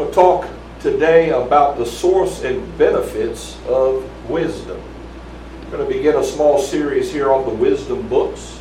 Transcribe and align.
We'll 0.00 0.10
talk 0.12 0.48
today 0.80 1.28
about 1.28 1.76
the 1.76 1.84
source 1.84 2.42
and 2.42 2.78
benefits 2.78 3.58
of 3.66 4.02
wisdom. 4.30 4.82
We're 5.64 5.76
going 5.76 5.86
to 5.86 5.94
begin 5.94 6.16
a 6.16 6.24
small 6.24 6.58
series 6.58 7.12
here 7.12 7.30
on 7.30 7.44
the 7.44 7.54
wisdom 7.54 8.08
books, 8.08 8.56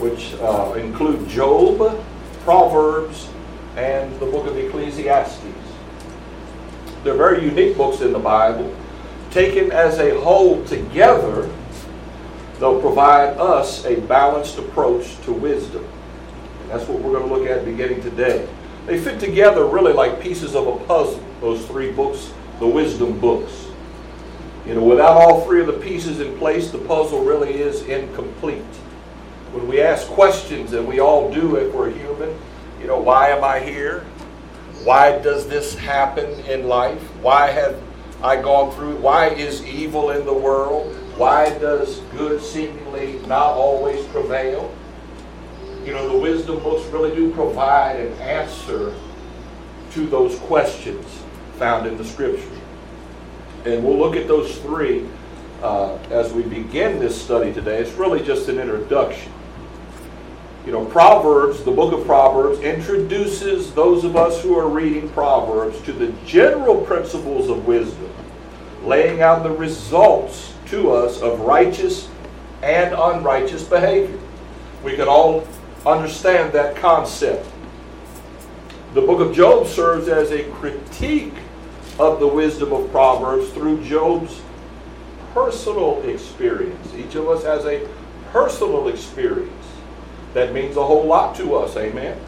which 0.00 0.34
uh, 0.40 0.72
include 0.72 1.28
Job, 1.28 2.04
Proverbs, 2.42 3.28
and 3.76 4.12
the 4.18 4.26
book 4.26 4.48
of 4.48 4.58
Ecclesiastes. 4.58 5.44
They're 7.04 7.14
very 7.14 7.44
unique 7.44 7.76
books 7.76 8.00
in 8.00 8.12
the 8.12 8.18
Bible. 8.18 8.74
Taken 9.30 9.70
as 9.70 10.00
a 10.00 10.20
whole 10.20 10.64
together, 10.64 11.48
they'll 12.58 12.80
provide 12.80 13.38
us 13.38 13.84
a 13.84 14.00
balanced 14.00 14.58
approach 14.58 15.18
to 15.20 15.32
wisdom. 15.32 15.86
That's 16.66 16.88
what 16.88 17.00
we're 17.00 17.16
going 17.16 17.28
to 17.28 17.32
look 17.32 17.48
at 17.48 17.64
beginning 17.64 18.02
today. 18.02 18.48
They 18.86 18.98
fit 18.98 19.20
together 19.20 19.66
really 19.66 19.92
like 19.92 20.20
pieces 20.20 20.54
of 20.54 20.66
a 20.66 20.76
puzzle, 20.86 21.22
those 21.40 21.66
three 21.66 21.92
books, 21.92 22.32
the 22.58 22.66
wisdom 22.66 23.18
books. 23.18 23.66
You 24.66 24.74
know, 24.74 24.84
without 24.84 25.16
all 25.16 25.44
three 25.44 25.60
of 25.60 25.66
the 25.66 25.72
pieces 25.74 26.20
in 26.20 26.36
place, 26.38 26.70
the 26.70 26.78
puzzle 26.78 27.24
really 27.24 27.54
is 27.54 27.82
incomplete. 27.82 28.62
When 29.52 29.66
we 29.66 29.80
ask 29.80 30.06
questions, 30.08 30.72
and 30.72 30.86
we 30.86 31.00
all 31.00 31.32
do 31.32 31.56
it, 31.56 31.72
we're 31.72 31.90
human, 31.90 32.38
you 32.80 32.86
know, 32.86 32.98
why 32.98 33.30
am 33.30 33.42
I 33.42 33.60
here? 33.60 34.00
Why 34.84 35.18
does 35.18 35.48
this 35.48 35.74
happen 35.74 36.28
in 36.46 36.68
life? 36.68 37.02
Why 37.22 37.50
have 37.50 37.80
I 38.22 38.40
gone 38.40 38.74
through? 38.74 38.96
Why 38.96 39.28
is 39.28 39.64
evil 39.64 40.10
in 40.10 40.24
the 40.24 40.34
world? 40.34 40.94
Why 41.16 41.50
does 41.58 42.00
good 42.12 42.42
seemingly 42.42 43.20
not 43.26 43.54
always 43.54 44.04
prevail? 44.06 44.72
You 45.88 45.94
know, 45.94 46.06
the 46.06 46.18
wisdom 46.18 46.62
books 46.62 46.84
really 46.88 47.14
do 47.16 47.32
provide 47.32 47.96
an 47.96 48.12
answer 48.20 48.94
to 49.92 50.06
those 50.06 50.38
questions 50.40 51.22
found 51.56 51.86
in 51.86 51.96
the 51.96 52.04
scriptures. 52.04 52.58
And 53.64 53.82
we'll 53.82 53.96
look 53.96 54.14
at 54.14 54.28
those 54.28 54.58
three 54.58 55.08
uh, 55.62 55.96
as 56.10 56.30
we 56.34 56.42
begin 56.42 56.98
this 56.98 57.18
study 57.18 57.54
today. 57.54 57.78
It's 57.78 57.92
really 57.92 58.22
just 58.22 58.50
an 58.50 58.58
introduction. 58.58 59.32
You 60.66 60.72
know, 60.72 60.84
Proverbs, 60.84 61.64
the 61.64 61.70
book 61.70 61.94
of 61.94 62.04
Proverbs, 62.04 62.60
introduces 62.60 63.72
those 63.72 64.04
of 64.04 64.14
us 64.14 64.42
who 64.42 64.58
are 64.58 64.68
reading 64.68 65.08
Proverbs 65.08 65.80
to 65.86 65.94
the 65.94 66.12
general 66.26 66.82
principles 66.82 67.48
of 67.48 67.66
wisdom, 67.66 68.12
laying 68.84 69.22
out 69.22 69.42
the 69.42 69.52
results 69.52 70.52
to 70.66 70.92
us 70.92 71.22
of 71.22 71.40
righteous 71.40 72.10
and 72.62 72.94
unrighteous 72.94 73.64
behavior. 73.64 74.20
We 74.84 74.94
can 74.94 75.08
all 75.08 75.48
understand 75.86 76.52
that 76.52 76.76
concept. 76.76 77.46
The 78.94 79.02
book 79.02 79.20
of 79.20 79.34
Job 79.34 79.66
serves 79.66 80.08
as 80.08 80.30
a 80.30 80.44
critique 80.50 81.34
of 81.98 82.20
the 82.20 82.26
wisdom 82.26 82.72
of 82.72 82.90
Proverbs 82.90 83.50
through 83.50 83.84
Job's 83.84 84.40
personal 85.34 86.02
experience. 86.02 86.94
Each 86.94 87.14
of 87.14 87.28
us 87.28 87.44
has 87.44 87.64
a 87.64 87.86
personal 88.32 88.88
experience 88.88 89.52
that 90.34 90.52
means 90.52 90.76
a 90.76 90.84
whole 90.84 91.04
lot 91.04 91.36
to 91.36 91.54
us. 91.54 91.76
Amen. 91.76 92.18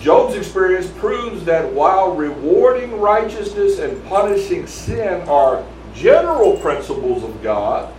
Job's 0.00 0.36
experience 0.36 0.88
proves 0.98 1.44
that 1.44 1.72
while 1.72 2.14
rewarding 2.14 3.00
righteousness 3.00 3.78
and 3.78 4.04
punishing 4.06 4.66
sin 4.66 5.22
are 5.28 5.64
general 5.94 6.58
principles 6.58 7.24
of 7.24 7.42
God, 7.42 7.92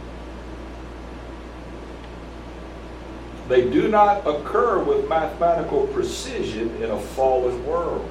they 3.48 3.70
do 3.70 3.88
not 3.88 4.28
occur 4.28 4.84
with 4.84 5.08
mathematical 5.08 5.88
precision 5.88 6.76
in 6.84 6.92
a 6.92 7.00
fallen 7.00 7.66
world. 7.66 8.10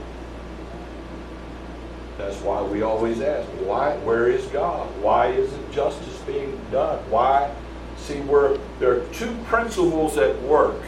That's 2.19 2.37
why 2.39 2.63
we 2.63 2.83
always 2.83 3.21
ask, 3.21 3.47
why 3.61 3.97
where 3.99 4.29
is 4.29 4.47
God? 4.47 4.89
Why 5.03 5.29
isn't 5.29 5.73
justice 5.73 6.19
being 6.27 6.59
done? 6.71 6.99
Why 7.11 7.55
see 7.99 8.21
there 8.79 8.93
are 8.93 9.07
two 9.13 9.35
principles 9.47 10.17
at 10.17 10.41
work 10.43 10.81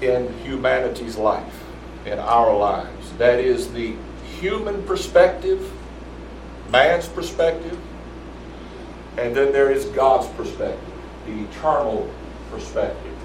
in 0.00 0.32
humanity's 0.44 1.16
life, 1.16 1.64
in 2.06 2.18
our 2.18 2.56
lives. 2.56 3.12
That 3.18 3.40
is 3.40 3.72
the 3.72 3.96
human 4.38 4.82
perspective, 4.84 5.70
man's 6.70 7.08
perspective, 7.08 7.78
and 9.18 9.34
then 9.34 9.52
there 9.52 9.70
is 9.70 9.86
God's 9.86 10.28
perspective, 10.28 10.92
the 11.26 11.42
eternal 11.44 12.08
perspective. 12.50 13.16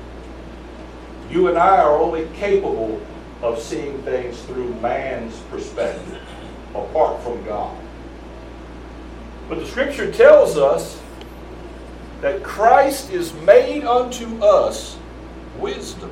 You 1.29 1.47
and 1.47 1.57
I 1.57 1.81
are 1.81 1.97
only 1.97 2.27
capable 2.35 3.01
of 3.41 3.59
seeing 3.59 4.01
things 4.03 4.39
through 4.43 4.73
man's 4.75 5.37
perspective, 5.49 6.21
apart 6.73 7.21
from 7.23 7.43
God. 7.45 7.75
But 9.49 9.59
the 9.59 9.65
scripture 9.65 10.11
tells 10.11 10.57
us 10.57 11.01
that 12.21 12.43
Christ 12.43 13.11
is 13.11 13.33
made 13.33 13.83
unto 13.83 14.43
us 14.43 14.97
wisdom. 15.59 16.11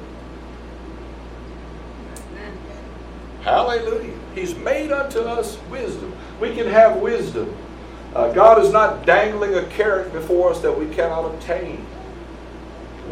Hallelujah. 3.41 4.13
He's 4.35 4.55
made 4.55 4.91
unto 4.91 5.19
us 5.19 5.57
wisdom. 5.69 6.13
We 6.39 6.55
can 6.55 6.67
have 6.67 6.97
wisdom. 6.97 7.55
Uh, 8.15 8.31
God 8.31 8.63
is 8.63 8.71
not 8.71 9.05
dangling 9.05 9.55
a 9.55 9.63
carrot 9.67 10.13
before 10.13 10.51
us 10.51 10.61
that 10.61 10.71
we 10.71 10.87
cannot 10.93 11.25
obtain. 11.25 11.85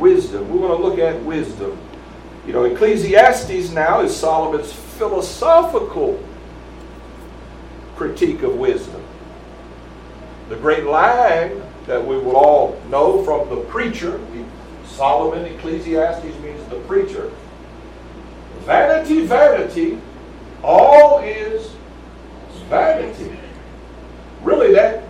Wisdom. 0.02 0.50
We 0.50 0.58
want 0.58 0.78
to 0.78 0.84
look 0.84 1.00
at 1.00 1.22
wisdom. 1.24 1.78
You 2.48 2.54
know, 2.54 2.64
Ecclesiastes 2.64 3.70
now 3.72 4.02
is 4.02 4.16
Solomon's 4.16 4.74
philosophical 4.74 6.22
critique 7.96 8.42
of 8.42 8.56
wisdom. 8.56 9.04
The 10.50 10.56
great 10.56 10.86
line 10.86 11.62
that 11.86 12.06
we 12.06 12.18
will 12.18 12.36
all 12.36 12.82
know 12.90 13.24
from 13.24 13.48
the 13.50 13.58
preacher, 13.66 14.20
Solomon, 14.88 15.46
Ecclesiastes 15.46 16.38
means 16.40 16.68
the 16.70 16.80
preacher. 16.88 17.32
Vanity, 18.62 19.26
vanity, 19.26 20.00
all 20.64 21.20
is 21.20 21.72
vanity. 22.70 23.38
Really, 24.42 24.74
that 24.74 25.04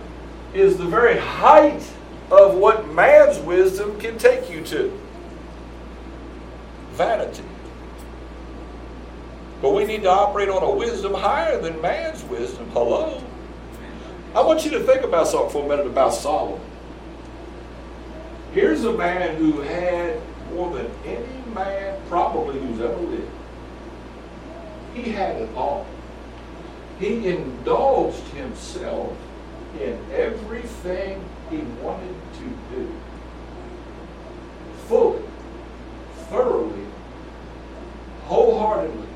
is 0.52 0.76
the 0.76 0.84
very 0.84 1.18
height 1.18 1.82
of 2.30 2.54
what 2.54 2.88
man's 2.88 3.38
wisdom 3.38 3.98
can 4.00 4.18
take 4.18 4.50
you 4.50 4.62
to. 4.62 4.98
Vanity. 6.92 7.44
But 9.60 9.74
we 9.74 9.84
need 9.84 10.02
to 10.02 10.10
operate 10.10 10.48
on 10.48 10.62
a 10.62 10.70
wisdom 10.70 11.14
higher 11.14 11.60
than 11.60 11.80
man's 11.80 12.24
wisdom. 12.24 12.68
Hello? 12.70 13.22
I 14.34 14.40
want 14.40 14.64
you 14.64 14.70
to 14.72 14.80
think 14.80 15.02
about 15.02 15.28
something 15.28 15.50
for 15.50 15.64
a 15.64 15.68
minute 15.68 15.86
about 15.86 16.14
Solomon. 16.14 16.60
Here's 18.52 18.84
a 18.84 18.92
man 18.92 19.36
who 19.36 19.60
had 19.60 20.20
more 20.52 20.74
than 20.74 20.90
any 21.04 21.54
man 21.54 22.00
probably 22.08 22.58
who's 22.58 22.80
ever 22.80 23.00
lived. 23.00 23.30
He 24.94 25.10
had 25.12 25.36
it 25.36 25.48
all. 25.54 25.86
He 26.98 27.26
indulged 27.28 28.24
himself 28.28 29.16
in 29.80 29.98
everything 30.12 31.24
he 31.52 31.62
wanted 31.82 32.14
to 32.34 32.74
do. 32.74 32.90
Fully, 34.88 35.22
thoroughly, 36.30 36.86
wholeheartedly. 38.24 39.08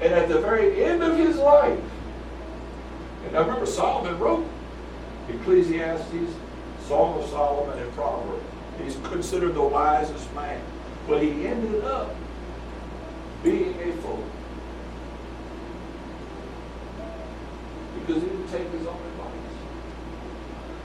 And 0.00 0.14
at 0.14 0.28
the 0.28 0.40
very 0.40 0.82
end 0.82 1.02
of 1.02 1.16
his 1.16 1.36
life, 1.36 1.78
and 3.26 3.36
I 3.36 3.40
remember 3.40 3.66
Solomon 3.66 4.18
wrote 4.18 4.46
Ecclesiastes, 5.28 6.34
Song 6.86 7.22
of 7.22 7.28
Solomon, 7.30 7.78
and 7.78 7.92
Proverbs. 7.92 8.44
He's 8.82 8.96
considered 9.04 9.54
the 9.54 9.62
wisest 9.62 10.32
man. 10.34 10.60
But 11.06 11.22
he 11.22 11.46
ended 11.46 11.84
up 11.84 12.14
being 13.42 13.74
a 13.80 13.92
fool. 14.02 14.24
Because 18.00 18.22
he 18.22 18.28
didn't 18.28 18.48
take 18.48 18.70
his 18.70 18.86
own. 18.86 19.13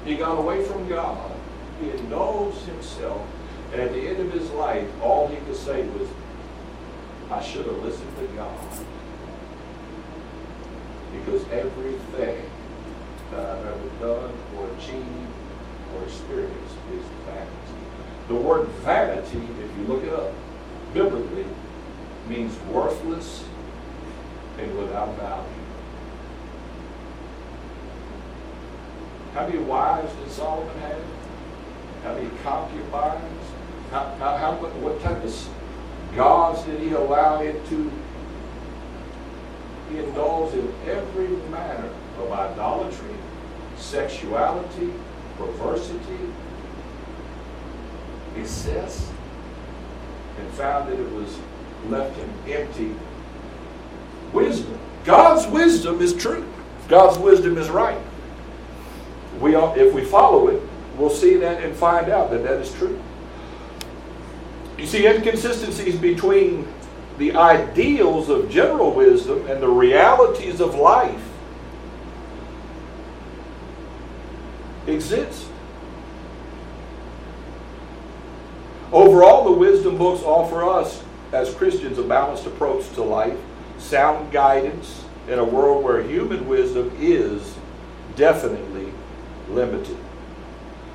He 0.06 0.16
got 0.16 0.38
away 0.38 0.64
from 0.64 0.88
God. 0.88 1.32
He 1.82 1.92
indulged 1.92 2.62
himself. 2.62 3.22
And 3.72 3.82
at 3.82 3.94
the 3.94 4.08
end 4.08 4.20
of 4.20 4.32
his 4.32 4.50
life, 4.52 4.88
all 5.02 5.28
he 5.28 5.38
could 5.38 5.56
say 5.56 5.88
was, 5.90 6.10
I 7.30 7.42
should 7.42 7.66
have 7.66 7.84
listened 7.84 8.18
to 8.18 8.26
God. 8.36 8.58
Because 11.14 11.48
everything 11.50 12.50
that 13.32 13.46
I've 13.46 13.66
ever 13.66 13.90
done 14.00 14.34
or 14.58 14.68
achieved 14.78 15.06
or 15.96 16.04
experienced 16.04 16.76
is 16.94 17.04
vanity. 17.26 17.50
The 18.28 18.36
word 18.36 18.68
vanity, 18.84 19.42
if 19.64 19.78
you 19.78 19.84
look 19.88 20.04
it 20.04 20.14
up, 20.14 20.34
biblically, 20.94 21.46
means 22.28 22.58
worthless 22.72 23.44
and 24.58 24.78
without 24.78 25.16
value. 25.18 25.59
How 29.34 29.48
many 29.48 29.60
wives 29.60 30.14
did 30.16 30.32
Solomon 30.32 30.78
have? 30.80 31.02
How 32.04 32.14
many 32.16 32.30
concubines? 32.44 33.46
How, 33.92 34.16
how, 34.20 34.38
how, 34.38 34.54
what 34.54 35.02
type 35.02 35.24
of 35.24 35.50
gods 36.16 36.64
did 36.64 36.80
he 36.80 36.92
allow 36.92 37.42
into? 37.42 37.92
He 39.92 40.00
indulged 40.00 40.56
in 40.56 40.74
every 40.88 41.28
manner 41.50 41.90
of 42.20 42.32
idolatry, 42.32 43.16
sexuality, 43.78 44.94
perversity, 45.38 46.20
excess, 48.38 49.12
and 50.38 50.50
found 50.52 50.90
that 50.90 51.00
it 51.00 51.12
was 51.12 51.38
left 51.88 52.16
him 52.18 52.30
empty. 52.48 52.96
Wisdom. 54.34 54.80
God's 55.06 55.48
wisdom 55.48 56.02
is 56.02 56.14
true. 56.14 56.46
God's 56.88 57.18
wisdom 57.18 57.58
is 57.58 57.70
right. 57.70 58.00
We 59.40 59.56
if 59.56 59.94
we 59.94 60.04
follow 60.04 60.48
it, 60.50 60.62
we'll 60.98 61.10
see 61.10 61.38
that 61.38 61.64
and 61.64 61.76
find 61.76 62.10
out 62.10 62.30
that 62.32 62.44
that 62.44 62.60
is 62.60 62.74
true. 62.74 63.00
You 64.78 64.86
see 64.86 65.08
inconsistencies 65.08 65.96
between 65.96 66.68
the 67.18 67.36
ideals 67.36 68.30
of 68.30 68.50
general 68.50 68.94
wisdom 68.94 69.46
and 69.48 69.62
the 69.62 69.68
realities 69.68 70.62
of 70.62 70.76
life 70.76 71.22
exist. 74.88 75.48
Overall, 78.92 79.44
the 79.44 79.52
wisdom 79.52 79.98
books 79.98 80.24
offer 80.24 80.64
us 80.64 81.04
as 81.32 81.54
Christians 81.54 81.98
a 82.00 82.04
balanced 82.04 82.48
approach 82.48 82.90
to 82.94 83.04
life, 83.04 83.38
sound 83.78 84.32
guidance 84.32 85.04
in 85.28 85.38
a 85.38 85.44
world 85.44 85.84
where 85.84 86.02
human 86.02 86.48
wisdom 86.48 86.92
is 87.00 87.56
definitely 88.16 88.89
limited. 89.52 89.98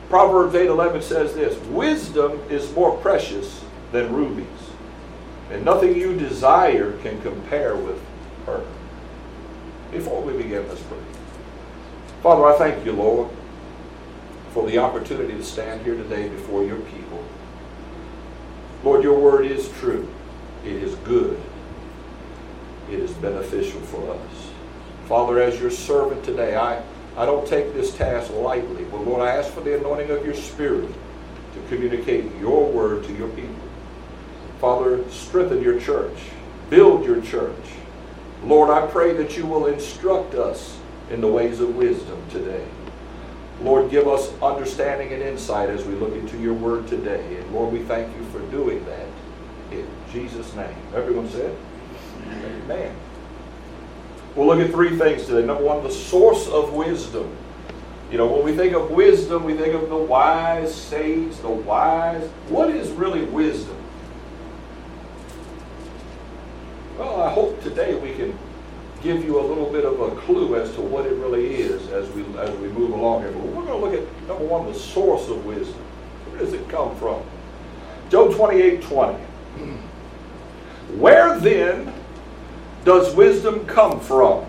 Proverbs 0.09 0.55
8:11 0.55 1.03
says 1.03 1.35
this, 1.35 1.57
"Wisdom 1.71 2.41
is 2.49 2.75
more 2.75 2.97
precious 2.99 3.63
than 3.93 4.15
rubies, 4.15 4.47
and 5.51 5.65
nothing 5.65 5.97
you 5.97 6.15
desire 6.15 6.93
can 7.03 7.21
compare 7.21 7.75
with 7.75 8.01
her." 8.47 8.61
Before 9.91 10.21
we 10.23 10.33
begin, 10.33 10.69
this 10.69 10.81
prayer. 10.81 11.01
Father, 12.23 12.47
I 12.47 12.57
thank 12.57 12.85
you, 12.85 12.93
Lord, 12.93 13.29
for 14.53 14.67
the 14.67 14.79
opportunity 14.79 15.35
to 15.35 15.43
stand 15.43 15.83
here 15.83 15.95
today 15.95 16.29
before 16.29 16.65
your 16.65 16.79
people. 16.79 17.21
Lord, 18.83 19.03
your 19.03 19.19
word 19.19 19.47
is 19.47 19.69
true. 19.81 20.09
It 20.65 20.83
is 20.83 20.95
good. 20.97 21.39
It 22.91 22.99
is 22.99 23.13
beneficial 23.13 23.81
for 23.81 24.11
us. 24.11 24.51
Father, 25.09 25.41
as 25.41 25.61
your 25.61 25.71
servant 25.71 26.25
today, 26.25 26.57
I, 26.57 26.81
I 27.17 27.27
don't 27.27 27.47
take 27.47 27.73
this 27.75 27.95
task 27.95 28.33
lightly. 28.33 28.85
But 28.85 29.07
Lord, 29.07 29.23
I 29.23 29.37
ask 29.37 29.53
for 29.53 29.61
the 29.61 29.79
anointing 29.79 30.11
of 30.11 30.25
your 30.25 30.35
spirit 30.35 30.89
to 31.55 31.69
communicate 31.69 32.35
your 32.41 32.71
word 32.71 33.05
to 33.05 33.15
your 33.15 33.29
people. 33.29 33.55
Father, 34.61 35.09
strengthen 35.11 35.63
your 35.63 35.79
church. 35.79 36.17
Build 36.71 37.05
your 37.05 37.21
church. 37.21 37.55
Lord, 38.45 38.71
I 38.71 38.87
pray 38.87 39.13
that 39.15 39.37
you 39.37 39.47
will 39.47 39.67
instruct 39.67 40.35
us 40.35 40.79
in 41.11 41.21
the 41.21 41.29
ways 41.29 41.61
of 41.61 41.77
wisdom 41.77 42.23
today. 42.31 42.65
Lord, 43.61 43.91
give 43.91 44.09
us 44.09 44.33
understanding 44.43 45.13
and 45.13 45.23
insight 45.23 45.71
as 45.71 45.85
we 45.85 45.95
look 45.95 46.15
into 46.15 46.39
your 46.39 46.55
word 46.55 46.89
today. 46.89 47.37
And 47.37 47.55
Lord, 47.55 47.73
we 47.73 47.81
thank 47.83 48.15
you 48.17 48.25
for 48.27 48.41
doing 48.51 48.85
that 48.87 49.07
in 49.71 49.87
Jesus' 50.13 50.53
name. 50.55 50.77
Everyone 50.95 51.29
said? 51.29 51.57
Amen. 52.27 52.95
We'll 54.35 54.47
look 54.47 54.61
at 54.61 54.71
three 54.73 54.97
things 54.97 55.27
today. 55.27 55.47
Number 55.47 55.63
one, 55.63 55.85
the 55.85 55.91
source 55.91 56.49
of 56.49 56.73
wisdom. 56.73 57.37
You 58.11 58.19
know, 58.19 58.27
when 58.27 58.45
we 58.45 58.55
think 58.55 58.75
of 58.75 58.91
wisdom, 58.91 59.45
we 59.45 59.55
think 59.55 59.75
of 59.75 59.89
the 59.89 59.97
wise 59.97 60.75
sage, 60.75 61.37
the 61.37 61.49
wise. 61.49 62.29
What 62.49 62.71
is 62.71 62.91
really 62.91 63.25
wisdom? 63.25 63.77
Well, 66.99 67.23
I 67.23 67.31
hope 67.31 67.63
today 67.63 67.95
we 67.95 68.15
can 68.15 68.37
give 69.03 69.25
you 69.25 69.39
a 69.39 69.45
little 69.45 69.71
bit 69.71 69.85
of 69.85 70.01
a 70.01 70.15
clue 70.23 70.57
as 70.57 70.73
to 70.75 70.81
what 70.81 71.07
it 71.07 71.15
really 71.15 71.55
is 71.55 71.89
as 71.91 72.09
we 72.11 72.23
as 72.39 72.51
we 72.59 72.69
move 72.69 72.91
along 72.91 73.23
here. 73.23 73.33
But 73.33 73.43
we're 73.43 73.65
going 73.65 73.81
to 73.81 73.87
look 73.87 73.95
at 73.95 74.29
number 74.29 74.45
one, 74.45 74.67
the 74.67 74.79
source 74.79 75.29
of 75.29 75.45
wisdom. 75.45 75.81
Where 76.31 76.41
does 76.41 76.53
it 76.53 76.69
come 76.69 76.97
from? 76.97 77.23
Job 78.11 78.35
28, 78.35 78.83
20. 78.83 79.19
Where 80.99 81.39
then 81.39 81.94
does 82.85 83.15
wisdom 83.15 83.67
come 83.67 84.01
from? 84.01 84.45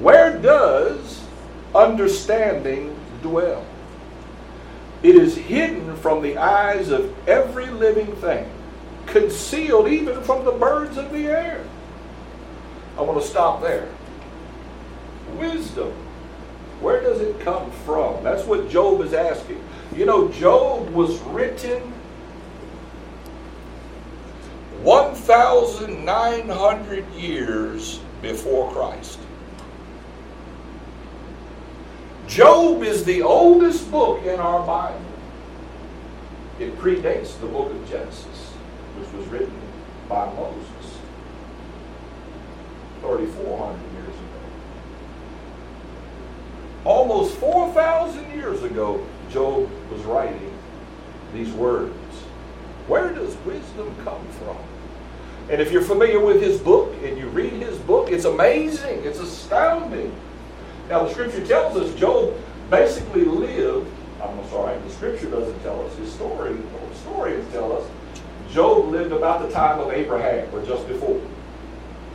Where 0.00 0.38
does 0.38 1.24
understanding 1.74 2.96
dwell? 3.22 3.64
It 5.02 5.16
is 5.16 5.36
hidden 5.36 5.96
from 5.96 6.22
the 6.22 6.36
eyes 6.38 6.90
of 6.90 7.12
every 7.28 7.66
living 7.66 8.14
thing, 8.16 8.48
concealed 9.06 9.88
even 9.88 10.22
from 10.22 10.44
the 10.44 10.52
birds 10.52 10.96
of 10.96 11.10
the 11.12 11.26
air. 11.26 11.64
I 12.96 13.02
want 13.02 13.20
to 13.20 13.26
stop 13.26 13.60
there. 13.62 13.88
Wisdom. 15.36 15.92
Where 16.80 17.00
does 17.00 17.20
it 17.20 17.40
come 17.40 17.70
from? 17.84 18.22
That's 18.22 18.44
what 18.44 18.68
Job 18.68 19.00
is 19.00 19.12
asking. 19.12 19.62
You 19.96 20.04
know, 20.04 20.28
Job 20.28 20.90
was 20.90 21.18
written 21.20 21.92
1,900 24.82 27.14
years 27.14 28.00
before 28.20 28.72
Christ. 28.72 29.20
Job 32.26 32.82
is 32.82 33.04
the 33.04 33.22
oldest 33.22 33.88
book 33.92 34.24
in 34.24 34.40
our 34.40 34.66
Bible. 34.66 35.00
It 36.58 36.76
predates 36.78 37.38
the 37.40 37.46
book 37.46 37.70
of 37.70 37.88
Genesis, 37.88 38.50
which 38.96 39.12
was 39.12 39.24
written 39.28 39.54
by 40.08 40.26
Moses 40.34 40.98
3,400 43.00 43.92
years 43.92 44.08
ago. 44.08 44.16
Almost 46.84 47.36
4,000 47.36 48.32
years 48.32 48.62
ago, 48.62 49.06
Job 49.30 49.70
was 49.90 50.02
writing 50.02 50.52
these 51.32 51.52
words. 51.52 51.94
Where 52.88 53.12
does 53.12 53.36
wisdom 53.44 53.94
come 54.04 54.26
from? 54.38 54.56
And 55.50 55.60
if 55.60 55.70
you're 55.72 55.82
familiar 55.82 56.20
with 56.20 56.40
his 56.40 56.60
book 56.60 56.94
and 57.02 57.18
you 57.18 57.28
read 57.28 57.52
his 57.52 57.78
book, 57.78 58.10
it's 58.10 58.24
amazing, 58.24 59.04
it's 59.04 59.18
astounding. 59.18 60.14
Now, 60.88 61.04
the 61.04 61.10
scripture 61.10 61.44
tells 61.46 61.76
us 61.76 61.94
Job 61.98 62.34
basically 62.70 63.24
lived, 63.24 63.90
I'm 64.22 64.48
sorry, 64.48 64.78
the 64.78 64.90
scripture 64.90 65.30
doesn't 65.30 65.60
tell 65.62 65.84
us, 65.86 65.94
his 65.96 66.12
story, 66.12 66.54
the 66.54 66.78
historians 66.88 67.52
tell 67.52 67.76
us, 67.76 67.88
Job 68.50 68.88
lived 68.88 69.12
about 69.12 69.42
the 69.42 69.50
time 69.50 69.80
of 69.80 69.92
Abraham, 69.92 70.54
or 70.54 70.64
just 70.64 70.86
before. 70.86 71.20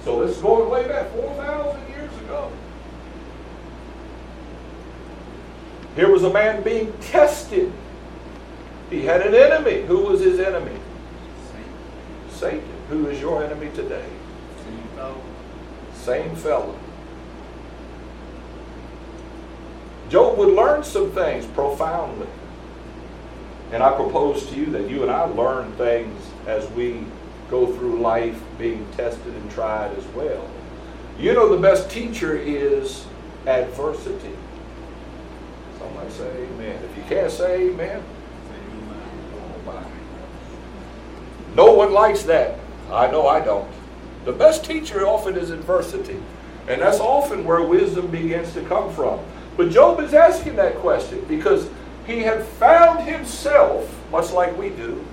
So 0.03 0.25
this 0.25 0.35
is 0.35 0.41
going 0.41 0.69
way 0.69 0.87
back 0.87 1.11
4,000 1.11 1.89
years 1.89 2.13
ago. 2.21 2.51
Here 5.95 6.11
was 6.11 6.23
a 6.23 6.29
man 6.29 6.61
being 6.63 6.93
tested. 6.99 7.73
He 8.89 9.01
had 9.01 9.21
an 9.21 9.33
enemy. 9.33 9.81
Who 9.81 9.97
was 9.97 10.21
his 10.21 10.39
enemy? 10.39 10.79
Satan. 12.29 12.76
Who 12.89 13.07
is 13.07 13.19
your 13.19 13.43
enemy 13.43 13.69
today? 13.75 14.05
Same 15.93 16.35
fellow. 16.37 16.77
Job 20.09 20.37
would 20.37 20.53
learn 20.53 20.83
some 20.83 21.11
things 21.11 21.45
profoundly. 21.47 22.27
And 23.73 23.83
I 23.83 23.93
propose 23.93 24.45
to 24.47 24.55
you 24.55 24.67
that 24.67 24.89
you 24.89 25.01
and 25.01 25.11
I 25.11 25.23
learn 25.23 25.73
things 25.73 26.21
as 26.47 26.69
we 26.71 27.03
go 27.49 27.67
through 27.75 27.99
life 27.99 28.39
being 28.57 28.87
tested 28.95 29.33
and 29.33 29.51
tried 29.51 29.91
as 29.97 30.05
well. 30.07 30.49
You 31.19 31.33
know, 31.33 31.53
the 31.53 31.61
best 31.61 31.91
teacher 31.91 32.37
is 32.37 33.05
adversity. 33.45 34.35
Somebody 35.77 36.09
say 36.11 36.29
amen. 36.29 36.81
If 36.83 36.95
you 36.95 37.03
can't 37.03 37.31
say 37.31 37.69
amen, 37.69 38.01
oh 39.35 39.61
my. 39.65 39.83
No 41.55 41.73
one 41.73 41.91
likes 41.91 42.23
that. 42.23 42.59
I 42.91 43.09
know 43.11 43.27
I 43.27 43.39
don't. 43.39 43.69
The 44.25 44.31
best 44.31 44.65
teacher 44.65 45.05
often 45.05 45.37
is 45.37 45.51
adversity. 45.51 46.19
And 46.67 46.81
that's 46.81 46.99
often 46.99 47.45
where 47.45 47.61
wisdom 47.61 48.07
begins 48.07 48.53
to 48.53 48.61
come 48.65 48.93
from. 48.93 49.19
But 49.55 49.71
Job 49.71 49.99
is 50.01 50.13
asking 50.13 50.55
that 50.57 50.75
question 50.75 51.23
because 51.27 51.69
he 52.05 52.19
had 52.19 52.43
found 52.43 53.07
himself, 53.07 53.93
much 54.11 54.31
like 54.31 54.57
we 54.57 54.69
do, 54.69 55.03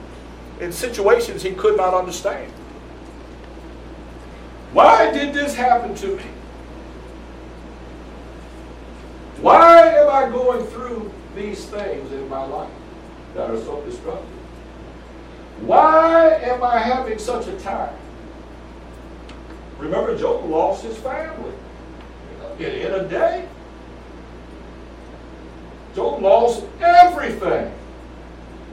in 0.60 0.72
situations 0.72 1.42
he 1.42 1.52
could 1.52 1.76
not 1.76 1.94
understand. 1.94 2.50
Why 4.72 5.10
did 5.12 5.32
this 5.32 5.54
happen 5.54 5.94
to 5.96 6.16
me? 6.16 6.24
Why 9.40 9.88
am 9.88 10.08
I 10.08 10.30
going 10.30 10.66
through 10.66 11.12
these 11.36 11.64
things 11.66 12.12
in 12.12 12.28
my 12.28 12.44
life? 12.44 12.70
that 13.34 13.50
are 13.50 13.58
so 13.58 13.80
destructive. 13.82 14.33
Why 15.60 16.34
am 16.42 16.62
I 16.62 16.78
having 16.78 17.18
such 17.18 17.46
a 17.46 17.58
time? 17.60 17.94
Remember, 19.78 20.16
Job 20.16 20.44
lost 20.48 20.84
his 20.84 20.96
family 20.98 21.52
in, 22.58 22.64
in 22.64 22.92
a 22.92 23.08
day. 23.08 23.48
Job 25.94 26.22
lost 26.22 26.64
everything. 26.80 27.72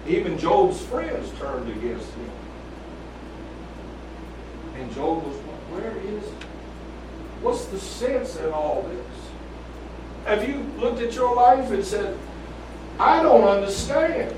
Even 0.07 0.37
Job's 0.37 0.81
friends 0.85 1.31
turned 1.39 1.69
against 1.69 2.09
him. 2.13 2.31
And 4.75 4.91
Job 4.93 5.23
was, 5.23 5.35
where 5.35 5.95
is, 5.97 6.23
what's 7.41 7.65
the 7.65 7.79
sense 7.79 8.37
in 8.37 8.51
all 8.51 8.81
this? 8.83 10.25
Have 10.25 10.47
you 10.47 10.65
looked 10.79 11.01
at 11.01 11.13
your 11.13 11.35
life 11.35 11.71
and 11.71 11.85
said, 11.85 12.17
I 12.99 13.21
don't 13.21 13.43
understand. 13.43 14.35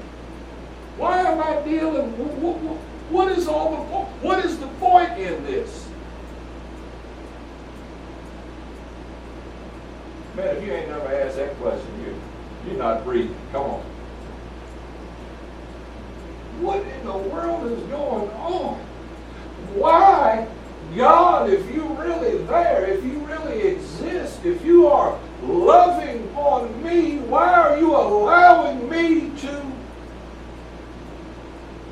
Why 0.97 1.21
am 1.21 1.41
I 1.41 1.61
dealing? 1.67 2.11
What, 2.17 2.57
what, 2.59 2.77
what 3.09 3.37
is 3.37 3.47
all 3.47 3.71
the 3.71 3.77
what 4.25 4.45
is 4.45 4.59
the 4.59 4.67
point 4.67 5.11
in 5.19 5.43
this? 5.43 5.87
Man, 10.35 10.55
if 10.55 10.63
you 10.63 10.71
ain't 10.71 10.89
never 10.89 11.13
asked 11.13 11.37
that 11.37 11.55
question, 11.57 11.87
you 12.01 12.15
you're 12.67 12.77
not 12.77 13.03
breathing. 13.03 13.35
Come 13.51 13.63
on. 13.63 13.81
What 16.61 16.81
in 16.81 17.05
the 17.05 17.17
world 17.17 17.71
is 17.71 17.79
going 17.89 18.29
on? 18.29 18.79
Why, 19.75 20.47
God, 20.95 21.49
if 21.49 21.73
you 21.73 21.83
really 21.95 22.37
there, 22.45 22.85
if 22.85 23.03
you 23.03 23.19
really 23.19 23.61
exist, 23.67 24.45
if 24.45 24.63
you 24.63 24.87
are 24.87 25.19
loving 25.41 26.33
on 26.35 26.83
me, 26.83 27.17
why 27.17 27.53
are 27.53 27.77
you 27.77 27.95
allowing 27.95 28.89
me 28.89 29.31
to 29.41 29.72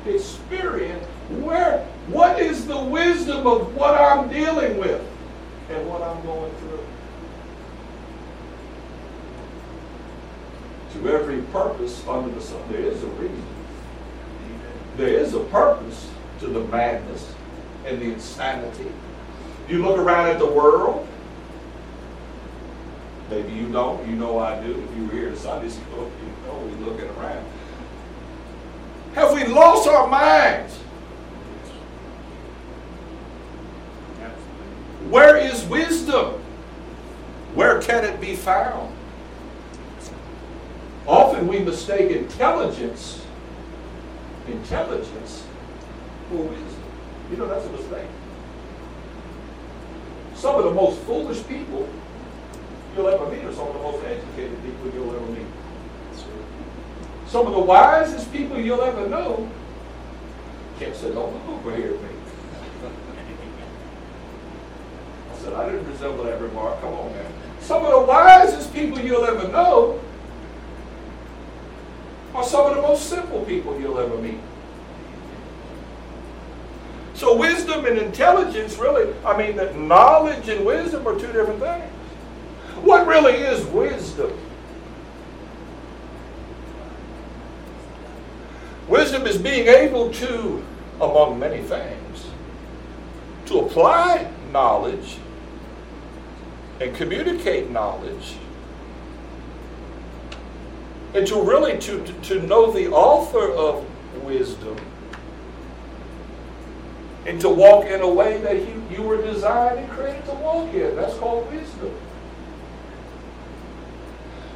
experience 0.06 1.04
where 1.40 1.86
what 2.08 2.40
is 2.40 2.66
the 2.66 2.78
wisdom 2.78 3.46
of 3.46 3.74
what 3.74 3.94
I'm 3.94 4.28
dealing 4.28 4.78
with 4.78 5.00
and 5.70 5.88
what 5.88 6.02
I'm 6.02 6.22
going 6.24 6.52
through? 6.56 6.84
To 10.94 11.08
every 11.10 11.42
purpose 11.52 12.06
under 12.06 12.34
the 12.34 12.40
sun, 12.40 12.60
there 12.70 12.80
is 12.80 13.02
a 13.02 13.06
reason. 13.06 13.46
There 14.96 15.08
is 15.08 15.34
a 15.34 15.40
purpose 15.44 16.08
to 16.40 16.48
the 16.48 16.60
madness 16.60 17.32
and 17.86 18.00
the 18.00 18.12
insanity. 18.12 18.92
You 19.68 19.82
look 19.82 19.98
around 19.98 20.28
at 20.28 20.38
the 20.38 20.46
world, 20.46 21.08
Maybe 23.32 23.52
you 23.52 23.72
don't. 23.72 24.06
You 24.06 24.14
know 24.14 24.38
I 24.38 24.62
do. 24.62 24.72
If 24.72 24.94
you 24.94 25.06
were 25.06 25.12
here 25.12 25.34
Sunday 25.34 25.70
school, 25.70 26.10
you 26.20 26.46
know 26.46 26.58
we're 26.58 26.86
looking 26.86 27.08
around. 27.16 27.46
Have 29.14 29.32
we 29.34 29.44
lost 29.44 29.86
our 29.88 30.06
minds? 30.06 30.74
Where 35.10 35.36
is 35.36 35.64
wisdom? 35.64 36.40
Where 37.54 37.82
can 37.82 38.04
it 38.04 38.20
be 38.20 38.34
found? 38.34 38.96
Often 41.06 41.48
we 41.48 41.58
mistake 41.58 42.10
intelligence, 42.10 43.22
intelligence 44.46 45.44
for 46.30 46.36
wisdom. 46.36 46.82
You 47.30 47.36
know 47.36 47.48
that's 47.48 47.66
a 47.66 47.70
mistake. 47.70 48.08
Some 50.34 50.54
of 50.54 50.64
the 50.64 50.70
most 50.70 50.98
foolish 51.02 51.46
people 51.46 51.88
you'll 52.96 53.08
ever 53.08 53.28
meet 53.28 53.44
are 53.44 53.52
some 53.52 53.68
of 53.68 53.74
the 53.74 53.80
most 53.80 54.04
educated 54.04 54.62
people 54.62 54.90
you'll 54.94 55.14
ever 55.14 55.26
meet. 55.26 55.46
Some 57.32 57.46
of 57.46 57.54
the 57.54 57.60
wisest 57.60 58.30
people 58.30 58.60
you'll 58.60 58.82
ever 58.82 59.08
know 59.08 59.48
on 60.82 61.32
the 61.32 61.50
over 61.50 61.74
here. 61.74 61.96
I 65.30 65.36
said, 65.38 65.54
I 65.54 65.70
didn't 65.70 65.90
resemble 65.90 66.24
that 66.24 66.38
remark. 66.42 66.78
Come 66.82 66.92
on, 66.92 67.10
man. 67.12 67.32
Some 67.60 67.86
of 67.86 67.92
the 67.92 68.00
wisest 68.00 68.74
people 68.74 69.00
you'll 69.00 69.24
ever 69.24 69.48
know 69.48 69.98
are 72.34 72.44
some 72.44 72.66
of 72.66 72.76
the 72.76 72.82
most 72.82 73.08
simple 73.08 73.42
people 73.46 73.80
you'll 73.80 73.98
ever 73.98 74.18
meet. 74.18 74.40
So 77.14 77.34
wisdom 77.34 77.86
and 77.86 77.96
intelligence 77.96 78.76
really, 78.76 79.14
I 79.24 79.38
mean, 79.38 79.56
that 79.56 79.74
knowledge 79.78 80.50
and 80.50 80.66
wisdom 80.66 81.08
are 81.08 81.18
two 81.18 81.32
different 81.32 81.60
things. 81.60 81.90
What 82.82 83.06
really 83.06 83.36
is 83.36 83.64
wisdom? 83.68 84.38
Wisdom 88.92 89.26
is 89.26 89.38
being 89.38 89.68
able 89.68 90.12
to, 90.12 90.62
among 91.00 91.38
many 91.38 91.62
things, 91.62 92.26
to 93.46 93.60
apply 93.60 94.30
knowledge 94.52 95.16
and 96.78 96.94
communicate 96.94 97.70
knowledge 97.70 98.34
and 101.14 101.26
to 101.26 101.40
really 101.40 101.78
to, 101.78 102.04
to, 102.24 102.42
know 102.42 102.70
the 102.70 102.88
author 102.88 103.50
of 103.52 103.82
wisdom 104.24 104.76
and 107.24 107.40
to 107.40 107.48
walk 107.48 107.86
in 107.86 108.02
a 108.02 108.08
way 108.08 108.42
that 108.42 108.56
you, 108.56 108.84
you 108.90 109.00
were 109.00 109.22
designed 109.22 109.78
and 109.78 109.90
created 109.92 110.22
to 110.26 110.32
walk 110.32 110.74
in. 110.74 110.94
That's 110.96 111.16
called 111.16 111.50
wisdom 111.50 111.94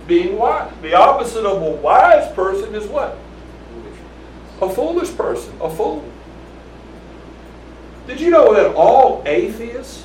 being 0.07 0.37
wise. 0.37 0.70
The 0.83 0.92
opposite 0.92 1.46
of 1.46 1.62
a 1.62 1.70
wise 1.70 2.31
person 2.35 2.75
is 2.75 2.87
what? 2.87 3.16
A 4.62 4.71
foolish 4.71 5.14
person, 5.16 5.53
a 5.61 5.69
fool. 5.69 6.05
Did 8.07 8.21
you 8.21 8.31
know 8.31 8.55
that 8.55 8.75
all 8.75 9.23
atheists, 9.27 10.05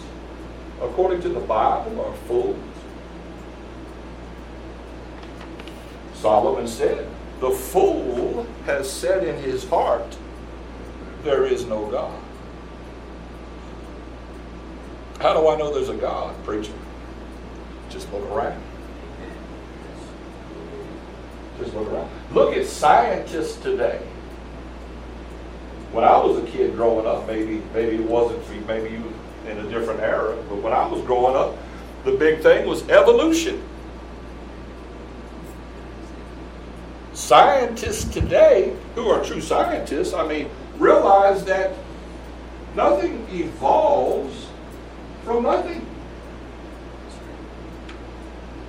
according 0.81 1.21
to 1.21 1.29
the 1.29 1.39
Bible, 1.39 2.01
are 2.01 2.13
fools? 2.27 2.57
Solomon 6.15 6.67
said, 6.67 7.07
The 7.39 7.51
fool 7.51 8.45
has 8.65 8.91
said 8.91 9.23
in 9.23 9.41
his 9.41 9.67
heart, 9.69 10.17
There 11.23 11.45
is 11.45 11.65
no 11.65 11.85
God. 11.87 12.19
How 15.19 15.39
do 15.39 15.47
I 15.47 15.55
know 15.55 15.71
there's 15.73 15.89
a 15.89 15.95
God, 15.95 16.35
preacher? 16.43 16.73
Just 17.89 18.11
look 18.11 18.23
around. 18.31 18.61
Just 21.59 21.75
look 21.75 21.87
around. 21.91 22.09
Look 22.31 22.57
at 22.57 22.65
scientists 22.65 23.57
today. 23.57 24.01
When 25.91 26.05
I 26.05 26.17
was 26.17 26.37
a 26.37 26.47
kid 26.47 26.75
growing 26.75 27.05
up, 27.05 27.27
maybe 27.27 27.61
maybe 27.73 27.95
it 27.95 28.03
wasn't 28.03 28.43
for 28.45 28.53
you, 28.53 28.61
maybe 28.61 28.91
you 28.91 29.13
in 29.47 29.57
a 29.57 29.69
different 29.69 29.99
era, 29.99 30.35
but 30.49 30.57
when 30.57 30.71
I 30.71 30.87
was 30.87 31.01
growing 31.01 31.35
up, 31.35 31.57
the 32.05 32.13
big 32.13 32.41
thing 32.41 32.67
was 32.67 32.87
evolution. 32.89 33.61
Scientists 37.13 38.05
today, 38.11 38.75
who 38.95 39.09
are 39.09 39.23
true 39.23 39.41
scientists, 39.41 40.13
I 40.13 40.27
mean, 40.27 40.49
realize 40.77 41.43
that 41.45 41.75
nothing 42.75 43.27
evolves 43.31 44.47
from 45.23 45.43
nothing. 45.43 45.85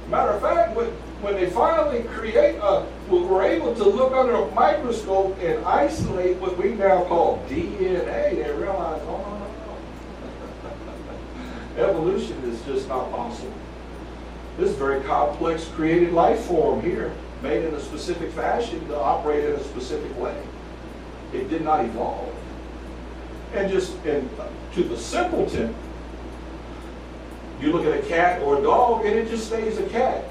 Matter 0.08 0.32
of 0.32 0.42
fact, 0.42 0.76
when, 0.76 0.92
when 1.22 1.34
they 1.36 1.48
finally 1.48 2.02
create 2.02 2.56
a, 2.56 2.84
we're 3.08 3.44
able 3.44 3.72
to 3.76 3.84
look 3.84 4.12
under 4.12 4.34
a 4.34 4.50
microscope 4.56 5.38
and 5.38 5.64
isolate 5.64 6.36
what 6.38 6.58
we 6.58 6.70
now 6.70 7.04
call 7.04 7.38
DNA, 7.48 8.42
they 8.42 8.52
realize, 8.52 9.00
oh, 9.04 9.40
no, 11.76 11.84
no, 11.84 11.86
no. 11.86 11.88
Evolution 11.90 12.36
is 12.42 12.60
just 12.62 12.88
not 12.88 13.08
possible. 13.12 13.54
This 14.58 14.72
very 14.72 15.00
complex 15.04 15.68
created 15.68 16.12
life 16.12 16.40
form 16.40 16.82
here, 16.82 17.14
made 17.40 17.64
in 17.64 17.72
a 17.72 17.80
specific 17.80 18.32
fashion 18.32 18.86
to 18.88 18.96
operate 18.96 19.44
in 19.44 19.52
a 19.52 19.64
specific 19.64 20.18
way. 20.18 20.36
It 21.32 21.48
did 21.48 21.62
not 21.62 21.84
evolve. 21.84 22.34
And 23.54 23.70
just 23.70 23.94
and 24.04 24.28
to 24.74 24.82
the 24.82 24.96
simpleton, 24.96 25.72
you 27.60 27.72
look 27.72 27.86
at 27.86 27.96
a 27.96 28.02
cat 28.08 28.42
or 28.42 28.58
a 28.58 28.62
dog 28.62 29.06
and 29.06 29.16
it 29.16 29.28
just 29.28 29.46
stays 29.46 29.78
a 29.78 29.86
cat. 29.88 30.24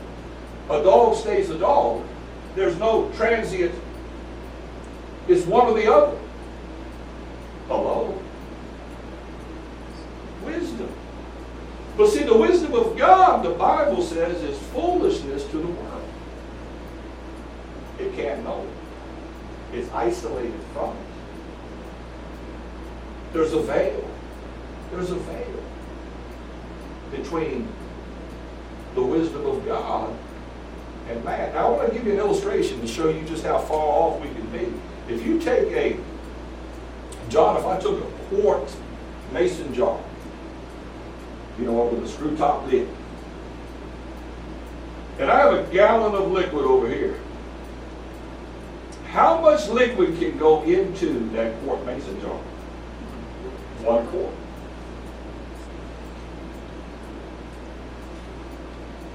A 0.70 0.84
dog 0.84 1.16
stays 1.16 1.50
a 1.50 1.58
dog. 1.58 2.06
There's 2.56 2.78
no 2.78 3.10
transient. 3.12 3.74
It's 5.28 5.46
one 5.46 5.68
or 5.68 5.74
the 5.74 5.92
other. 5.92 6.18
Hello? 7.68 8.18
Wisdom. 10.44 10.92
But 11.98 12.10
see, 12.10 12.24
the 12.24 12.38
wisdom 12.38 12.74
of 12.74 12.98
God, 12.98 13.44
the 13.44 13.52
Bible 13.52 14.02
says, 14.02 14.42
is 14.44 14.58
foolishness 14.70 15.46
to 15.46 15.58
the 15.58 15.68
world. 15.68 16.04
It 18.00 18.14
can't 18.16 18.44
know 18.44 18.66
it. 19.72 19.78
It's 19.78 19.92
isolated 19.94 20.60
from 20.74 20.90
it. 20.90 21.04
There's 23.34 23.54
a 23.54 23.62
veil. 23.62 24.10
There's 24.92 25.12
a 25.12 25.16
veil 25.16 25.64
between 27.12 27.68
the 28.96 29.04
wisdom 29.04 29.46
of 29.46 29.66
God 29.66 30.14
and 31.10 31.24
man. 31.24 31.54
Now 31.54 31.68
I 31.68 31.70
want 31.78 31.90
to 31.90 31.94
give 31.94 32.06
you 32.06 32.14
an 32.14 32.20
illustration 32.20 32.80
to 32.82 32.88
show 32.88 33.10
you 33.10 33.22
just 33.26 33.44
how 33.44 33.60
far 33.60 33.78
off 33.78 34.22
we 34.22 34.30
can 34.30 34.46
be. 34.52 34.72
If 35.14 35.26
you 35.26 35.40
take 35.40 35.72
a, 35.74 35.98
John, 37.30 37.58
if 37.58 37.66
I 37.66 37.80
took 37.80 38.04
a 38.04 38.36
quart 38.36 38.74
mason 39.34 39.74
jar, 39.74 40.00
you 41.60 41.66
know, 41.66 41.86
with 41.86 42.04
a 42.04 42.08
screw 42.08 42.36
top 42.38 42.66
lid, 42.72 42.88
and 45.20 45.30
I 45.30 45.40
have 45.40 45.54
a 45.54 45.72
gallon 45.72 46.16
of 46.16 46.32
liquid 46.32 46.66
over 46.66 46.88
here, 46.88 47.20
how 49.10 49.42
much 49.42 49.68
liquid 49.68 50.18
can 50.20 50.38
go 50.38 50.64
into 50.64 51.30
that 51.32 51.62
quart 51.64 51.86
mason 51.86 52.20
jar? 52.22 52.38
One 53.84 54.08
quart. 54.08 54.34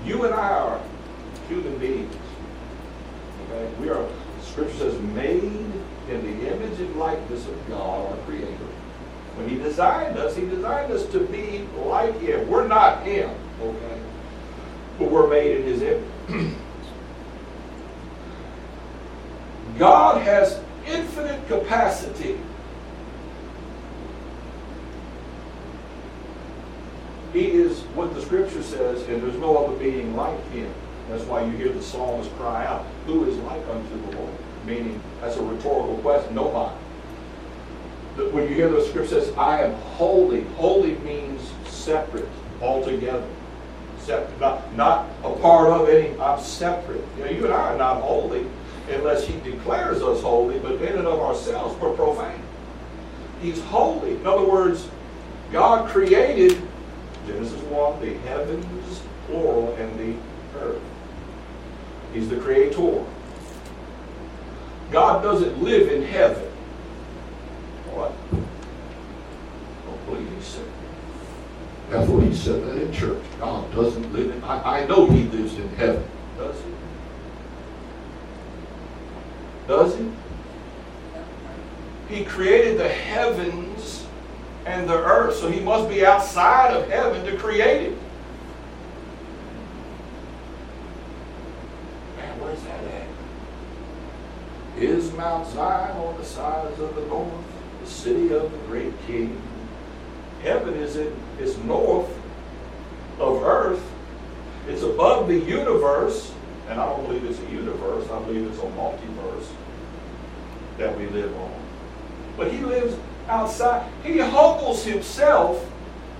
You 0.04 0.24
and 0.24 0.34
I 0.34 0.50
are 0.50 0.80
human 1.48 1.78
beings. 1.78 2.14
Okay? 3.44 3.68
We 3.80 3.88
are, 3.90 4.06
Scripture 4.42 4.76
says, 4.78 5.00
made 5.00 5.42
in 5.42 6.22
the 6.22 6.54
image 6.54 6.78
and 6.80 6.96
likeness 6.96 7.46
of 7.46 7.68
God, 7.68 8.12
our 8.12 8.18
Creator. 8.24 8.46
When 9.36 9.48
He 9.48 9.56
designed 9.56 10.18
us, 10.18 10.36
He 10.36 10.46
designed 10.46 10.92
us 10.92 11.06
to 11.06 11.20
be 11.20 11.66
like 11.84 12.18
Him. 12.20 12.48
We're 12.48 12.66
not 12.66 13.02
Him, 13.04 13.30
okay? 13.60 14.00
But 14.98 15.10
we're 15.10 15.28
made 15.28 15.58
in 15.58 15.62
His 15.64 15.82
image. 15.82 16.54
God 19.78 20.22
has 20.22 20.60
infinite 20.86 21.46
capacity. 21.48 22.38
He 27.32 27.50
is 27.50 27.80
what 27.94 28.14
the 28.14 28.22
scripture 28.22 28.62
says, 28.62 29.02
and 29.08 29.22
there's 29.22 29.38
no 29.38 29.58
other 29.58 29.76
being 29.76 30.16
like 30.16 30.42
him. 30.50 30.72
That's 31.08 31.24
why 31.24 31.44
you 31.44 31.52
hear 31.52 31.72
the 31.72 31.82
psalmist 31.82 32.34
cry 32.36 32.66
out, 32.66 32.84
Who 33.06 33.28
is 33.28 33.36
like 33.38 33.66
unto 33.68 34.10
the 34.10 34.16
Lord? 34.16 34.32
Meaning, 34.64 35.00
that's 35.20 35.36
a 35.36 35.42
rhetorical 35.42 35.96
question. 35.98 36.34
Nobody. 36.34 36.74
When 38.16 38.48
you 38.48 38.54
hear 38.54 38.68
the 38.68 38.82
scripture 38.82 39.20
says, 39.20 39.36
I 39.36 39.62
am 39.62 39.74
holy, 39.74 40.42
holy 40.54 40.94
means 40.96 41.52
separate 41.66 42.28
altogether. 42.62 43.26
Separate, 43.98 44.40
not, 44.40 44.74
not 44.74 45.08
a 45.22 45.34
part 45.36 45.68
of 45.68 45.88
any, 45.88 46.18
I'm 46.18 46.40
separate. 46.40 47.04
You 47.18 47.24
know, 47.24 47.30
you 47.30 47.44
and 47.44 47.54
I 47.54 47.74
are 47.74 47.78
not 47.78 48.00
holy 48.00 48.46
unless 48.88 49.26
he 49.26 49.38
declares 49.40 50.02
us 50.02 50.22
holy, 50.22 50.58
but 50.58 50.74
in 50.74 50.96
and 50.98 51.06
of 51.06 51.20
ourselves, 51.20 51.78
we're 51.80 51.94
profane. 51.94 52.40
He's 53.42 53.60
holy. 53.64 54.12
In 54.12 54.26
other 54.26 54.44
words, 54.44 54.88
God 55.52 55.88
created, 55.88 56.60
Genesis 57.26 57.60
1, 57.62 58.00
the 58.00 58.14
heavens, 58.18 59.02
plural, 59.26 59.74
and 59.74 59.98
the 59.98 60.58
earth. 60.58 60.80
He's 62.16 62.30
the 62.30 62.36
creator. 62.36 63.04
God 64.90 65.22
doesn't 65.22 65.62
live 65.62 65.92
in 65.92 66.02
heaven. 66.02 66.44
What? 67.92 68.14
Don't 69.84 70.06
believe 70.06 70.34
he 70.34 70.42
said. 70.42 70.64
That's 71.90 72.08
what 72.08 72.24
he 72.24 72.34
said 72.34 72.64
that 72.64 72.80
in 72.80 72.90
church. 72.90 73.22
God 73.38 73.70
doesn't 73.74 74.10
live 74.14 74.30
in, 74.30 74.42
I, 74.44 74.80
I 74.80 74.86
know 74.86 75.06
he 75.06 75.24
lives 75.24 75.54
in 75.56 75.68
heaven. 75.76 76.08
Does 76.38 76.56
he? 76.56 76.70
Does 79.68 79.96
he? 79.98 80.10
He 82.08 82.24
created 82.24 82.78
the 82.78 82.88
heavens 82.88 84.06
and 84.64 84.88
the 84.88 84.96
earth, 84.96 85.36
so 85.36 85.50
he 85.50 85.60
must 85.60 85.90
be 85.90 86.06
outside 86.06 86.72
of 86.74 86.88
heaven 86.88 87.26
to 87.26 87.36
create 87.36 87.92
it. 87.92 87.98
Man, 92.16 92.40
where's 92.40 92.62
that 92.62 92.84
at? 92.84 93.06
Is 94.82 95.12
Mount 95.26 95.48
Zion 95.48 95.96
on 95.96 96.16
the 96.18 96.24
sides 96.24 96.78
of 96.78 96.94
the 96.94 97.04
north, 97.06 97.32
the 97.82 97.90
city 97.90 98.32
of 98.32 98.52
the 98.52 98.58
great 98.68 98.92
king? 99.08 99.42
Heaven 100.40 100.74
is 100.74 100.94
in 100.94 101.12
is 101.40 101.58
north 101.58 102.08
of 103.18 103.42
earth. 103.42 103.82
It's 104.68 104.82
above 104.82 105.26
the 105.26 105.36
universe, 105.36 106.32
and 106.68 106.80
I 106.80 106.86
don't 106.86 107.08
believe 107.08 107.24
it's 107.24 107.40
a 107.40 107.50
universe, 107.50 108.08
I 108.08 108.22
believe 108.22 108.46
it's 108.48 108.60
a 108.60 108.70
multiverse 108.78 109.48
that 110.78 110.96
we 110.96 111.08
live 111.08 111.36
on. 111.36 111.60
But 112.36 112.52
he 112.52 112.58
lives 112.58 112.96
outside. 113.26 113.90
He 114.04 114.18
humbles 114.18 114.84
himself 114.84 115.68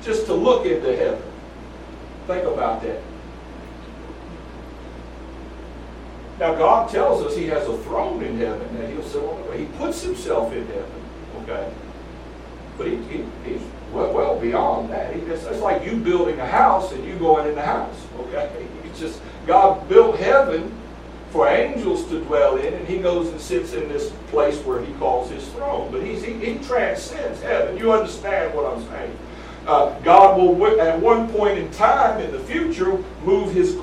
just 0.03 0.27
to 0.27 0.35
look 0.35 0.67
into 0.67 0.97
heaven. 0.97 1.23
Think 2.27 2.45
about 2.45 2.83
that. 2.83 3.01
Now, 6.39 6.55
God 6.55 6.91
tells 6.91 7.23
us 7.23 7.35
he 7.35 7.47
has 7.47 7.67
a 7.67 7.79
throne 7.79 8.23
in 8.23 8.37
heaven 8.37 8.69
and 8.77 8.93
he'll 8.93 9.03
sit 9.03 9.23
on 9.23 9.43
the 9.47 9.57
He 9.57 9.65
puts 9.79 10.03
himself 10.03 10.53
in 10.53 10.67
heaven, 10.67 11.03
okay? 11.43 11.73
But 12.77 12.89
he, 12.89 12.97
he, 12.97 13.25
he's 13.45 13.63
well, 13.93 14.13
well 14.13 14.39
beyond 14.39 14.91
that. 14.91 15.15
He 15.15 15.23
just, 15.23 15.47
it's 15.47 15.61
like 15.61 15.85
you 15.87 15.97
building 15.97 16.39
a 16.39 16.47
house 16.47 16.93
and 16.93 17.03
you 17.07 17.17
going 17.19 17.49
in 17.49 17.55
the 17.55 17.63
house, 17.63 18.07
okay? 18.19 18.51
It's 18.85 19.01
just, 19.01 19.21
God 19.47 19.87
built 19.91 20.19
heaven 20.19 20.73
for 21.31 21.49
angels 21.49 22.07
to 22.09 22.21
dwell 22.25 22.57
in, 22.57 22.73
and 22.73 22.89
he 22.89 22.97
goes 22.97 23.29
and 23.29 23.39
sits 23.39 23.75
in 23.75 23.89
this 23.89 24.11
place 24.29 24.57
where 24.61 24.83
he 24.83 24.91
calls 24.95 25.29
his 25.29 25.47
throne. 25.49 25.93
But 25.93 26.03
he's, 26.03 26.25
he, 26.25 26.33
he 26.33 26.55
transcends 26.65 27.43
heaven. 27.43 27.77
You 27.77 27.93
understand 27.93 28.55
what 28.55 28.65
I'm 28.65 28.83
saying? 28.89 29.19
Uh, 29.67 29.99
God 30.01 30.39
will, 30.39 30.81
at 30.81 30.99
one 30.99 31.29
point 31.31 31.59
in 31.59 31.71
time 31.73 32.21
in 32.21 32.33
the 32.33 32.39
future, 32.41 33.05
move 33.23 33.53
his 33.53 33.77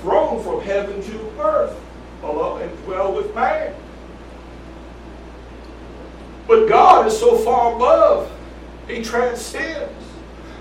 throne 0.00 0.42
from 0.42 0.62
heaven 0.62 1.02
to 1.02 1.42
earth 1.42 1.78
hello, 2.24 2.56
and 2.56 2.84
dwell 2.84 3.14
with 3.14 3.34
man. 3.34 3.74
But 6.46 6.68
God 6.68 7.06
is 7.06 7.18
so 7.18 7.38
far 7.38 7.74
above, 7.74 8.30
he 8.88 9.02
transcends. 9.02 9.92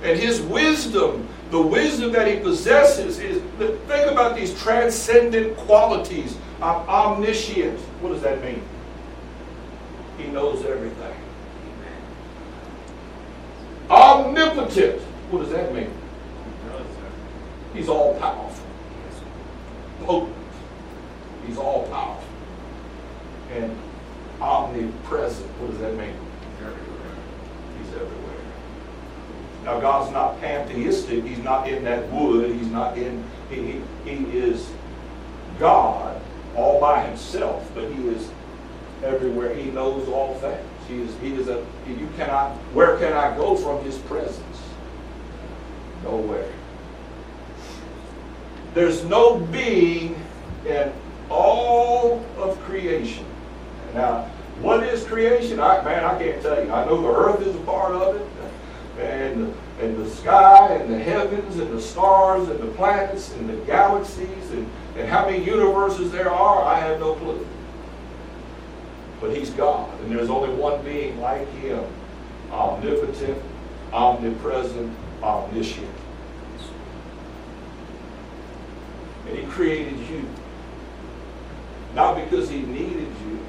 And 0.04 0.20
his 0.20 0.42
wisdom 0.42 1.28
the 1.54 1.62
wisdom 1.62 2.12
that 2.14 2.28
he 2.28 2.38
possesses 2.38 3.20
is 3.20 3.40
think 3.60 4.12
about 4.12 4.36
these 4.36 4.60
transcendent 4.60 5.56
qualities. 5.56 6.36
I'm 6.60 6.78
omniscient. 6.90 7.80
What 8.02 8.10
does 8.10 8.24
that 8.24 8.44
mean? 8.44 8.64
He 10.18 10.30
knows 10.30 10.66
everything. 10.66 11.16
Omnipotent. 13.88 15.00
What 15.30 15.44
does 15.44 15.52
that 15.52 15.76
mean? 15.76 15.94
He's 17.76 17.88
all 17.88 18.20
powerful 18.20 18.66
potent 20.02 20.43
he's 21.46 21.58
all 21.58 21.88
powerful 21.88 22.28
and 23.52 23.78
omnipresent 24.42 25.50
what 25.60 25.72
does 25.72 25.80
that 25.80 25.96
mean 25.96 26.16
he's 27.78 27.94
everywhere 27.94 28.24
now, 29.64 29.80
God's 29.80 30.12
not 30.12 30.40
pantheistic. 30.42 31.24
He's 31.24 31.40
not 31.40 31.70
in 31.70 31.84
that 31.86 32.10
wood. 32.12 32.54
He's 32.54 32.68
not 32.68 32.98
in, 32.98 33.24
he, 33.50 33.56
he, 33.56 33.82
he 34.04 34.38
is 34.38 34.70
God 35.58 36.20
all 36.56 36.80
by 36.80 37.06
himself, 37.06 37.70
but 37.74 37.92
he 37.92 38.08
is 38.10 38.30
everywhere. 39.04 39.56
He 39.56 39.72
knows 39.72 40.08
all 40.10 40.36
things. 40.36 40.60
He 40.88 41.02
is, 41.02 41.16
he 41.22 41.34
is 41.36 41.48
a, 41.48 41.66
you 41.88 42.10
cannot, 42.18 42.52
where 42.74 42.98
can 42.98 43.14
I 43.14 43.36
go 43.38 43.56
from 43.56 43.84
his 43.86 43.98
presence? 44.00 44.62
Nowhere. 46.04 46.52
There's 48.74 49.06
no 49.06 49.38
being 49.40 50.22
in 50.66 50.92
all 51.34 52.24
of 52.38 52.60
creation. 52.62 53.26
Now, 53.94 54.30
what 54.62 54.84
is 54.84 55.04
creation? 55.04 55.60
I, 55.60 55.84
man, 55.84 56.04
I 56.04 56.18
can't 56.18 56.42
tell 56.42 56.64
you. 56.64 56.72
I 56.72 56.86
know 56.86 57.02
the 57.02 57.10
earth 57.10 57.42
is 57.42 57.56
a 57.56 57.60
part 57.60 57.96
of 57.96 58.16
it 58.16 58.28
and, 59.00 59.54
and 59.82 59.98
the 59.98 60.10
sky 60.10 60.76
and 60.76 60.94
the 60.94 61.00
heavens 61.00 61.58
and 61.58 61.72
the 61.72 61.82
stars 61.82 62.48
and 62.50 62.60
the 62.60 62.72
planets 62.74 63.34
and 63.34 63.50
the 63.50 63.56
galaxies 63.66 64.52
and, 64.52 64.70
and 64.96 65.08
how 65.08 65.26
many 65.26 65.44
universes 65.44 66.12
there 66.12 66.32
are, 66.32 66.64
I 66.64 66.80
have 66.80 67.00
no 67.00 67.16
clue. 67.16 67.46
But 69.20 69.36
he's 69.36 69.50
God, 69.52 69.90
and 70.02 70.12
there's 70.12 70.30
only 70.30 70.54
one 70.54 70.84
being 70.84 71.20
like 71.20 71.50
him, 71.54 71.84
omnipotent, 72.52 73.42
omnipresent, 73.92 74.96
omniscient. 75.22 75.90
And 79.28 79.38
he 79.38 79.46
created 79.46 79.98
you. 80.10 80.26
Not 81.96 82.16
because 82.16 82.50
he 82.50 82.62
needed 82.62 83.08
you, 83.26 83.40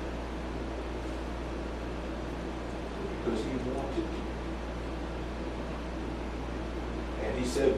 but 2.99 3.25
because 3.25 3.41
he 3.45 3.51
wanted 3.71 3.97
you. 3.97 4.25
And 7.25 7.39
he 7.39 7.47
said, 7.47 7.75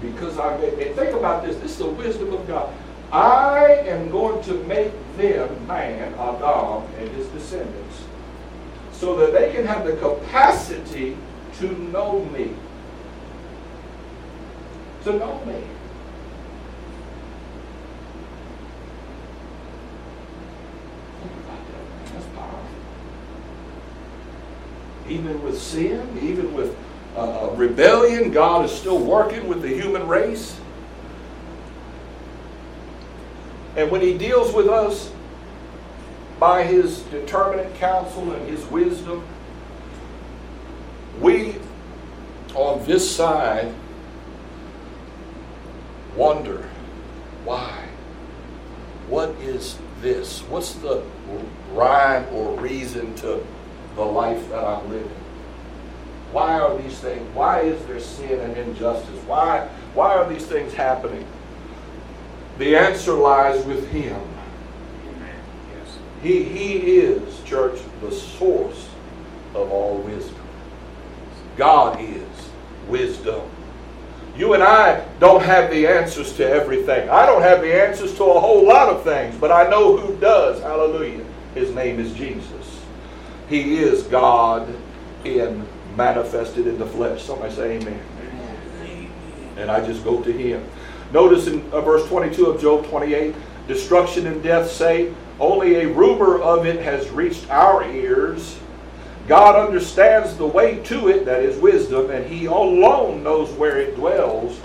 because 0.00 0.38
I 0.38 0.56
made, 0.58 0.74
and 0.74 0.94
think 0.94 1.14
about 1.14 1.44
this, 1.44 1.56
this 1.56 1.72
is 1.72 1.78
the 1.78 1.88
wisdom 1.88 2.32
of 2.32 2.46
God. 2.46 2.72
I 3.10 3.66
am 3.86 4.10
going 4.10 4.42
to 4.44 4.54
make 4.64 4.92
them, 5.16 5.66
man, 5.66 6.14
Adam, 6.14 6.84
and 6.98 7.08
his 7.10 7.26
descendants, 7.28 8.04
so 8.92 9.16
that 9.16 9.32
they 9.32 9.52
can 9.52 9.66
have 9.66 9.84
the 9.84 9.94
capacity 9.94 11.16
to 11.58 11.72
know 11.90 12.24
me. 12.26 12.54
To 15.04 15.12
know 15.12 15.44
me. 15.44 15.62
Even 25.08 25.42
with 25.42 25.60
sin, 25.60 26.18
even 26.22 26.54
with 26.54 26.76
uh, 27.16 27.50
rebellion, 27.54 28.30
God 28.30 28.64
is 28.64 28.72
still 28.72 28.98
working 28.98 29.46
with 29.48 29.62
the 29.62 29.68
human 29.68 30.08
race. 30.08 30.58
And 33.76 33.90
when 33.90 34.00
He 34.00 34.16
deals 34.16 34.54
with 34.54 34.68
us 34.68 35.12
by 36.38 36.64
His 36.64 37.00
determinate 37.02 37.74
counsel 37.76 38.32
and 38.32 38.48
His 38.48 38.64
wisdom, 38.66 39.24
we 41.20 41.56
on 42.54 42.84
this 42.86 43.08
side 43.08 43.72
wonder 46.16 46.68
why? 47.44 47.88
What 49.08 49.30
is 49.40 49.78
this? 50.00 50.40
What's 50.42 50.74
the 50.74 51.02
rhyme 51.72 52.26
or 52.32 52.58
reason 52.58 53.14
to 53.16 53.44
the 53.96 54.04
life 54.04 54.48
that 54.50 54.64
I'm 54.64 54.88
living? 54.90 55.10
Why 56.32 56.58
are 56.58 56.76
these 56.78 56.98
things? 56.98 57.22
Why 57.34 57.60
is 57.60 57.84
there 57.86 58.00
sin 58.00 58.40
and 58.40 58.56
injustice? 58.56 59.20
Why, 59.26 59.68
why 59.94 60.14
are 60.14 60.28
these 60.28 60.46
things 60.46 60.74
happening? 60.74 61.24
The 62.58 62.76
answer 62.76 63.12
lies 63.12 63.64
with 63.64 63.88
Him. 63.90 64.20
He, 66.22 66.42
he 66.42 66.96
is, 66.96 67.42
church, 67.44 67.78
the 68.00 68.10
source 68.10 68.88
of 69.54 69.70
all 69.70 69.98
wisdom. 69.98 70.40
God 71.56 72.00
is 72.00 72.22
wisdom. 72.88 73.42
You 74.36 74.54
and 74.54 74.62
I 74.62 75.06
don't 75.20 75.42
have 75.42 75.70
the 75.70 75.86
answers 75.86 76.32
to 76.38 76.48
everything. 76.48 77.08
I 77.10 77.26
don't 77.26 77.42
have 77.42 77.60
the 77.60 77.72
answers 77.72 78.14
to 78.16 78.24
a 78.24 78.40
whole 78.40 78.66
lot 78.66 78.88
of 78.88 79.04
things, 79.04 79.36
but 79.36 79.52
I 79.52 79.68
know 79.68 79.96
who 79.96 80.16
does. 80.16 80.60
Hallelujah. 80.62 81.24
His 81.54 81.72
name 81.74 82.00
is 82.00 82.12
Jesus. 82.14 82.50
He 83.48 83.78
is 83.78 84.02
God 84.04 84.68
in 85.24 85.66
manifested 85.96 86.66
in 86.66 86.78
the 86.78 86.86
flesh. 86.86 87.22
Somebody 87.22 87.54
say 87.54 87.76
amen. 87.76 88.00
amen. 88.20 89.10
And 89.56 89.70
I 89.70 89.84
just 89.84 90.04
go 90.04 90.22
to 90.22 90.32
him. 90.32 90.66
Notice 91.12 91.46
in 91.46 91.62
uh, 91.70 91.80
verse 91.80 92.06
22 92.08 92.46
of 92.46 92.60
Job 92.60 92.86
28, 92.86 93.34
destruction 93.68 94.26
and 94.26 94.42
death 94.42 94.70
say, 94.70 95.12
only 95.40 95.76
a 95.76 95.88
rumor 95.88 96.40
of 96.40 96.66
it 96.66 96.80
has 96.80 97.08
reached 97.10 97.50
our 97.50 97.84
ears. 97.90 98.58
God 99.26 99.56
understands 99.56 100.36
the 100.36 100.46
way 100.46 100.78
to 100.84 101.08
it, 101.08 101.24
that 101.24 101.42
is 101.42 101.56
wisdom, 101.58 102.10
and 102.10 102.26
He 102.26 102.46
alone 102.46 103.22
knows 103.22 103.50
where 103.52 103.78
it 103.78 103.96
dwells. 103.96 104.60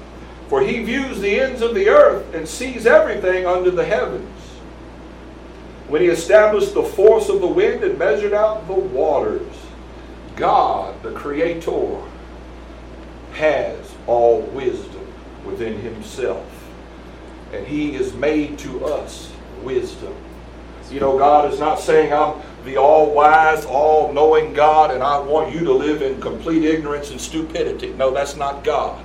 For 0.48 0.62
He 0.62 0.84
views 0.84 1.20
the 1.22 1.40
ends 1.40 1.62
of 1.62 1.76
the 1.76 1.90
earth 1.90 2.34
and 2.34 2.48
sees 2.48 2.86
everything 2.86 3.46
under 3.46 3.72
the 3.72 3.86
heavens. 3.86 4.28
When 5.90 6.02
He 6.02 6.08
established 6.08 6.74
the 6.76 6.84
force 6.84 7.30
of 7.30 7.42
the 7.42 7.48
wind 7.48 7.84
and 7.84 7.98
measured 7.98 8.34
out 8.34 8.68
the 8.68 8.74
waters, 8.74 9.52
God, 10.36 11.02
the 11.04 11.12
Creator, 11.12 11.98
has 13.34 13.96
all 14.08 14.42
wisdom 14.42 15.06
within 15.46 15.80
Himself. 15.82 16.46
And 17.52 17.66
He 17.66 17.96
is 17.96 18.14
made 18.14 18.60
to 18.60 18.86
us 18.86 19.32
wisdom. 19.64 20.16
You 20.92 21.00
know, 21.00 21.18
God 21.18 21.52
is 21.52 21.60
not 21.60 21.80
saying, 21.80 22.14
I'm 22.14 22.40
the 22.66 22.78
all 22.78 23.12
wise, 23.14 23.66
all 23.66 24.14
knowing 24.14 24.54
God, 24.54 24.92
and 24.92 25.04
I 25.04 25.20
want 25.20 25.54
you 25.54 25.62
to 25.62 25.74
live 25.74 26.02
in 26.02 26.20
complete 26.22 26.64
ignorance 26.64 27.12
and 27.12 27.20
stupidity. 27.20 27.94
No, 27.94 28.12
that's 28.12 28.36
not 28.36 28.64
God. 28.64 29.04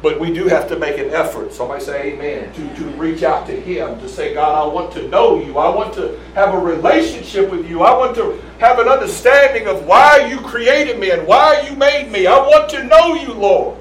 But 0.00 0.20
we 0.20 0.32
do 0.32 0.46
have 0.46 0.68
to 0.68 0.78
make 0.78 0.98
an 0.98 1.10
effort. 1.10 1.52
Somebody 1.52 1.82
say 1.82 2.12
amen. 2.12 2.52
To, 2.54 2.76
to 2.76 2.84
reach 2.90 3.24
out 3.24 3.46
to 3.48 3.60
Him, 3.60 3.98
to 3.98 4.08
say, 4.08 4.32
God, 4.32 4.54
I 4.54 4.72
want 4.72 4.92
to 4.92 5.08
know 5.08 5.42
you. 5.42 5.58
I 5.58 5.74
want 5.74 5.92
to 5.94 6.18
have 6.34 6.54
a 6.54 6.58
relationship 6.58 7.50
with 7.50 7.68
you. 7.68 7.82
I 7.82 7.96
want 7.96 8.14
to 8.16 8.40
have 8.60 8.78
an 8.78 8.86
understanding 8.86 9.66
of 9.66 9.86
why 9.86 10.28
you 10.28 10.38
created 10.38 11.00
me 11.00 11.10
and 11.10 11.26
why 11.26 11.62
you 11.68 11.74
made 11.74 12.12
me. 12.12 12.26
I 12.28 12.38
want 12.38 12.68
to 12.70 12.84
know 12.84 13.14
you, 13.14 13.32
Lord. 13.32 13.76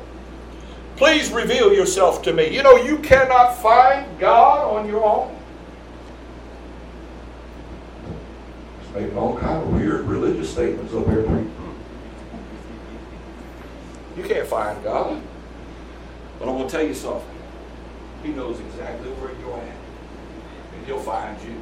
Please 0.96 1.32
reveal 1.32 1.72
yourself 1.72 2.24
to 2.24 2.34
me. 2.34 2.48
You 2.48 2.64
know, 2.64 2.78
you 2.78 2.98
cannot 2.98 3.54
find 3.62 4.20
God 4.20 4.76
on 4.76 4.88
your 4.88 5.06
own. 5.06 5.38
It's 8.82 8.96
making 8.96 9.16
all 9.16 9.38
kind 9.38 9.62
of 9.62 9.72
weird 9.72 10.06
religious 10.06 10.52
statements 10.52 10.96
up 10.96 11.06
here. 11.06 11.22
You 14.18 14.24
can't 14.24 14.48
find 14.48 14.84
God. 14.84 15.22
But 16.40 16.50
I'm 16.50 16.56
going 16.58 16.68
to 16.68 16.72
tell 16.72 16.86
you 16.86 16.94
something. 16.94 17.28
He 18.24 18.30
knows 18.30 18.60
exactly 18.60 19.10
where 19.12 19.32
you're 19.40 19.58
at. 19.58 19.78
And 20.76 20.86
he'll 20.86 21.00
find 21.00 21.42
you. 21.44 21.62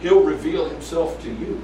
He'll 0.00 0.22
reveal 0.22 0.68
himself 0.68 1.20
to 1.22 1.28
you. 1.28 1.62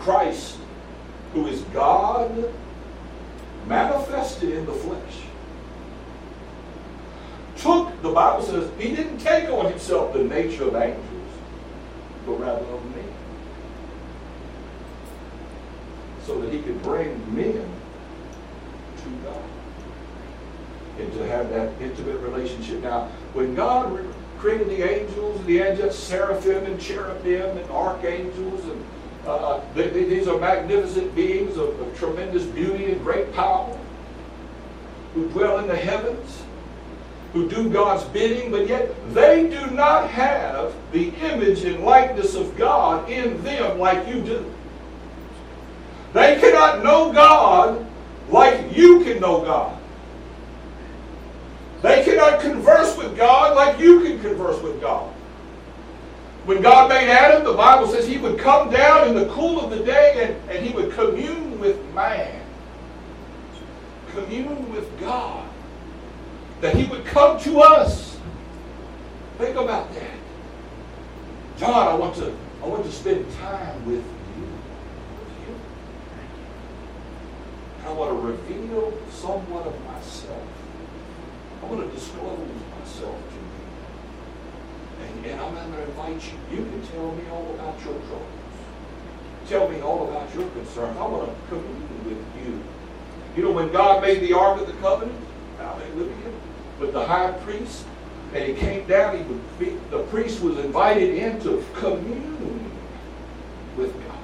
Christ, 0.00 0.56
who 1.34 1.46
is 1.46 1.60
God 1.74 2.32
manifested 3.66 4.50
in 4.50 4.64
the 4.64 4.72
flesh, 4.72 5.20
took, 7.58 8.02
the 8.02 8.10
Bible 8.10 8.42
says, 8.42 8.70
he 8.78 8.96
didn't 8.96 9.18
take 9.18 9.50
on 9.50 9.66
himself 9.66 10.14
the 10.14 10.24
nature 10.24 10.64
of 10.64 10.74
angels, 10.74 11.32
but 12.24 12.32
rather 12.40 12.64
of 12.64 12.96
men. 12.96 13.04
So 16.26 16.40
that 16.40 16.52
he 16.52 16.60
could 16.62 16.82
bring 16.82 17.34
men 17.34 17.68
to 19.02 19.10
God. 19.24 19.42
And 20.98 21.12
to 21.14 21.26
have 21.26 21.50
that 21.50 21.72
intimate 21.80 22.18
relationship. 22.18 22.82
Now, 22.82 23.08
when 23.32 23.54
God 23.54 24.04
created 24.38 24.68
the 24.68 24.82
angels, 24.82 25.44
the 25.46 25.60
angels, 25.60 25.98
seraphim 25.98 26.64
and 26.66 26.80
cherubim 26.80 27.56
and 27.56 27.70
archangels, 27.70 28.64
and 28.64 28.84
uh, 29.26 29.60
they, 29.74 29.88
they, 29.88 30.04
these 30.04 30.28
are 30.28 30.38
magnificent 30.38 31.14
beings 31.14 31.56
of, 31.56 31.78
of 31.80 31.98
tremendous 31.98 32.44
beauty 32.44 32.92
and 32.92 33.02
great 33.02 33.32
power 33.34 33.78
who 35.14 35.28
dwell 35.30 35.58
in 35.58 35.68
the 35.68 35.76
heavens 35.76 36.42
who 37.32 37.48
do 37.48 37.70
God's 37.70 38.04
bidding, 38.04 38.50
but 38.50 38.66
yet 38.66 38.92
they 39.14 39.48
do 39.48 39.70
not 39.70 40.10
have 40.10 40.74
the 40.92 41.10
image 41.30 41.64
and 41.64 41.84
likeness 41.84 42.34
of 42.34 42.56
God 42.56 43.08
in 43.08 43.42
them 43.44 43.78
like 43.78 44.08
you 44.08 44.20
do. 44.20 44.52
They 46.12 46.40
cannot 46.40 46.82
know 46.82 47.12
God 47.12 47.86
like 48.28 48.76
you 48.76 49.04
can 49.04 49.20
know 49.20 49.42
God. 49.42 49.78
They 51.82 52.04
cannot 52.04 52.40
converse 52.40 52.96
with 52.96 53.16
God 53.16 53.56
like 53.56 53.78
you 53.78 54.00
can 54.00 54.20
converse 54.20 54.60
with 54.62 54.80
God. 54.80 55.12
When 56.44 56.62
God 56.62 56.88
made 56.88 57.08
Adam, 57.08 57.44
the 57.44 57.52
Bible 57.52 57.86
says 57.86 58.06
he 58.06 58.18
would 58.18 58.38
come 58.38 58.70
down 58.70 59.08
in 59.08 59.14
the 59.14 59.26
cool 59.32 59.60
of 59.60 59.70
the 59.70 59.84
day 59.84 60.14
and, 60.24 60.50
and 60.50 60.66
he 60.66 60.74
would 60.74 60.92
commune 60.92 61.60
with 61.60 61.82
man. 61.94 62.42
Commune 64.12 64.70
with 64.72 64.98
God 64.98 65.48
that 66.60 66.74
he 66.74 66.84
would 66.84 67.04
come 67.04 67.38
to 67.40 67.60
us. 67.60 68.18
Think 69.38 69.56
about 69.56 69.92
that. 69.94 70.10
John, 71.56 71.88
I 71.88 71.94
want 71.94 72.14
to, 72.16 72.34
I 72.62 72.66
want 72.66 72.84
to 72.84 72.92
spend 72.92 73.30
time 73.34 73.84
with 73.86 73.96
you. 73.96 74.46
With 75.18 75.48
you. 75.48 75.54
I 77.86 77.92
want 77.92 78.10
to 78.10 78.26
reveal 78.26 78.92
somewhat 79.10 79.66
of 79.66 79.84
myself. 79.86 80.42
I 81.62 81.66
want 81.66 81.88
to 81.88 81.94
disclose 81.94 82.38
myself 82.78 83.16
to 83.16 83.34
you. 83.34 85.06
And, 85.06 85.26
and 85.26 85.40
I'm 85.40 85.54
going 85.54 85.72
to 85.72 85.82
invite 85.82 86.22
you. 86.32 86.56
You 86.56 86.64
can 86.64 86.82
tell 86.88 87.12
me 87.12 87.22
all 87.30 87.54
about 87.54 87.78
your 87.84 87.94
troubles. 87.94 88.26
Tell 89.48 89.68
me 89.68 89.80
all 89.80 90.08
about 90.08 90.32
your 90.34 90.48
concerns. 90.50 90.96
I 90.98 91.06
want 91.06 91.28
to 91.28 91.48
commune 91.48 92.04
with 92.04 92.46
you. 92.46 92.62
You 93.36 93.44
know, 93.44 93.52
when 93.52 93.72
God 93.72 94.02
made 94.02 94.20
the 94.20 94.32
Ark 94.32 94.60
of 94.60 94.66
the 94.66 94.74
Covenant, 94.74 95.18
hallelujah, 95.58 96.32
with 96.78 96.92
the 96.92 97.04
high 97.04 97.32
priest, 97.32 97.84
and 98.34 98.44
he 98.44 98.54
came 98.54 98.86
down, 98.86 99.16
he 99.16 99.24
would 99.24 99.58
be, 99.58 99.76
the 99.90 100.02
priest 100.04 100.40
was 100.40 100.56
invited 100.58 101.14
in 101.14 101.40
to 101.42 101.64
commune 101.74 102.70
with 103.76 103.92
God, 104.06 104.18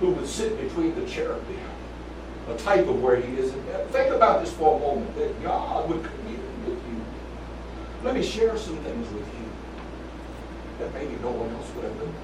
who 0.00 0.10
would 0.10 0.26
sit 0.26 0.60
between 0.60 0.94
the 0.94 1.06
cherubim, 1.06 1.58
a 2.48 2.56
type 2.56 2.86
of 2.86 3.02
where 3.02 3.16
he 3.16 3.36
is. 3.36 3.52
Think 3.90 4.14
about 4.14 4.44
this 4.44 4.52
for 4.52 4.76
a 4.76 4.80
moment, 4.80 5.14
that 5.16 5.42
God 5.42 5.88
would 5.88 6.04
commune 6.04 6.64
with 6.64 6.78
you. 6.88 7.04
Let 8.04 8.14
me 8.14 8.22
share 8.22 8.56
some 8.56 8.76
things 8.78 9.12
with 9.12 9.26
you 9.26 9.46
that 10.78 10.92
maybe 10.92 11.16
no 11.22 11.30
one 11.30 11.50
else 11.50 11.70
would 11.74 11.84
have 11.84 11.96
known. 11.96 12.14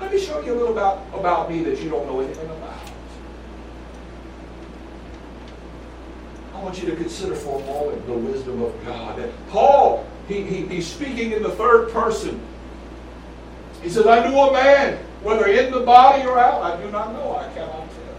Let 0.00 0.12
me 0.12 0.18
show 0.18 0.40
you 0.40 0.52
a 0.52 0.56
little 0.56 0.72
about, 0.72 1.02
about 1.12 1.50
me 1.50 1.62
that 1.64 1.80
you 1.80 1.90
don't 1.90 2.06
know 2.06 2.20
anything 2.20 2.46
about. 2.46 2.80
I 6.54 6.62
want 6.62 6.82
you 6.82 6.88
to 6.88 6.96
consider 6.96 7.34
for 7.34 7.60
a 7.60 7.64
moment 7.66 8.06
the 8.06 8.14
wisdom 8.14 8.62
of 8.62 8.84
God. 8.84 9.18
And 9.18 9.32
Paul, 9.48 10.06
he, 10.26 10.42
he, 10.42 10.66
he's 10.66 10.86
speaking 10.86 11.32
in 11.32 11.42
the 11.42 11.50
third 11.50 11.90
person. 11.90 12.40
He 13.82 13.90
says, 13.90 14.06
I 14.06 14.26
knew 14.26 14.36
a 14.36 14.52
man, 14.52 14.98
whether 15.26 15.46
in 15.46 15.72
the 15.72 15.80
body 15.80 16.24
or 16.24 16.38
out, 16.38 16.62
I 16.62 16.80
do 16.80 16.88
not 16.92 17.12
know, 17.12 17.36
I 17.36 17.52
cannot 17.52 17.90
tell. 17.90 18.16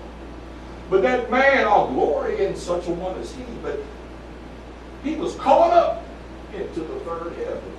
But 0.89 1.03
that 1.03 1.31
man, 1.31 1.65
I'll 1.65 1.87
glory 1.87 2.45
in 2.45 2.53
such 2.53 2.85
a 2.87 2.91
one 2.91 3.17
as 3.17 3.33
he. 3.33 3.43
But 3.63 3.79
he 5.05 5.15
was 5.15 5.33
caught 5.35 5.71
up 5.71 6.03
into 6.53 6.81
the 6.81 6.99
third 6.99 7.33
heaven 7.37 7.73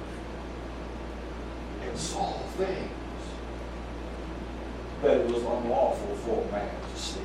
and 1.82 1.98
saw 1.98 2.32
things 2.56 2.90
that 5.02 5.18
it 5.18 5.26
was 5.26 5.42
unlawful 5.42 6.16
for 6.24 6.42
a 6.42 6.50
man 6.50 6.70
to 6.94 6.98
see. 6.98 7.20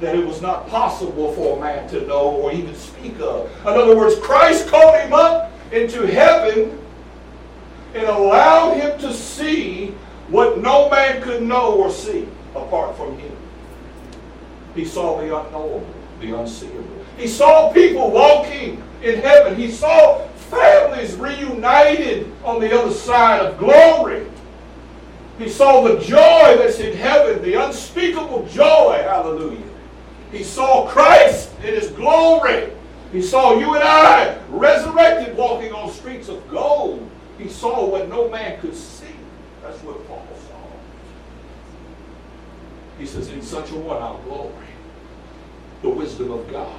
That 0.00 0.16
it 0.16 0.26
was 0.26 0.42
not 0.42 0.66
possible 0.66 1.32
for 1.34 1.56
a 1.56 1.60
man 1.60 1.88
to 1.90 2.04
know 2.08 2.30
or 2.32 2.52
even 2.52 2.74
speak 2.74 3.20
of. 3.20 3.48
In 3.60 3.68
other 3.68 3.96
words, 3.96 4.18
Christ 4.18 4.66
called 4.66 4.98
him 4.98 5.12
up 5.12 5.52
into 5.70 6.04
heaven 6.04 6.84
and 7.94 8.06
allowed 8.08 8.74
him 8.74 8.98
to 8.98 9.14
see 9.14 9.94
what 10.30 10.58
no 10.58 10.88
man 10.90 11.20
know 11.48 11.74
or 11.74 11.90
see 11.90 12.28
apart 12.54 12.96
from 12.96 13.18
him. 13.18 13.36
He 14.74 14.84
saw 14.84 15.20
the 15.20 15.36
unknowable, 15.36 15.86
the 16.20 16.38
unseeable. 16.38 16.84
He 17.16 17.26
saw 17.26 17.72
people 17.72 18.10
walking 18.10 18.82
in 19.02 19.20
heaven. 19.20 19.56
He 19.56 19.70
saw 19.70 20.26
families 20.50 21.14
reunited 21.16 22.30
on 22.44 22.60
the 22.60 22.78
other 22.78 22.92
side 22.92 23.40
of 23.40 23.58
glory. 23.58 24.26
He 25.38 25.48
saw 25.48 25.82
the 25.82 25.98
joy 26.00 26.56
that's 26.58 26.80
in 26.80 26.96
heaven, 26.96 27.42
the 27.42 27.54
unspeakable 27.54 28.46
joy. 28.46 29.02
Hallelujah. 29.02 29.62
He 30.30 30.44
saw 30.44 30.86
Christ 30.88 31.50
in 31.64 31.74
his 31.74 31.90
glory. 31.90 32.70
He 33.12 33.22
saw 33.22 33.58
you 33.58 33.74
and 33.74 33.82
I 33.82 34.38
resurrected 34.50 35.36
walking 35.36 35.72
on 35.72 35.90
streets 35.90 36.28
of 36.28 36.48
gold. 36.48 37.08
He 37.38 37.48
saw 37.48 37.86
what 37.86 38.08
no 38.08 38.28
man 38.28 38.60
could 38.60 38.74
see. 38.74 39.06
That's 39.62 39.78
what 39.82 40.06
Paul. 40.06 40.26
He 43.00 43.06
says, 43.06 43.30
In 43.30 43.40
such 43.40 43.70
a 43.70 43.76
one 43.76 44.02
I'll 44.02 44.18
glory. 44.18 44.52
The 45.80 45.88
wisdom 45.88 46.30
of 46.32 46.48
God. 46.50 46.78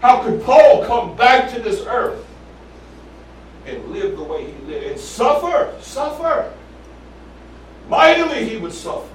How 0.00 0.22
could 0.22 0.40
Paul 0.44 0.84
come 0.86 1.16
back 1.16 1.52
to 1.52 1.60
this 1.60 1.84
earth 1.86 2.24
and 3.66 3.84
live 3.88 4.16
the 4.16 4.22
way 4.22 4.52
he 4.52 4.66
lived 4.66 4.86
and 4.86 5.00
suffer? 5.00 5.74
Suffer. 5.80 6.54
Mightily 7.88 8.48
he 8.48 8.56
would 8.56 8.72
suffer 8.72 9.08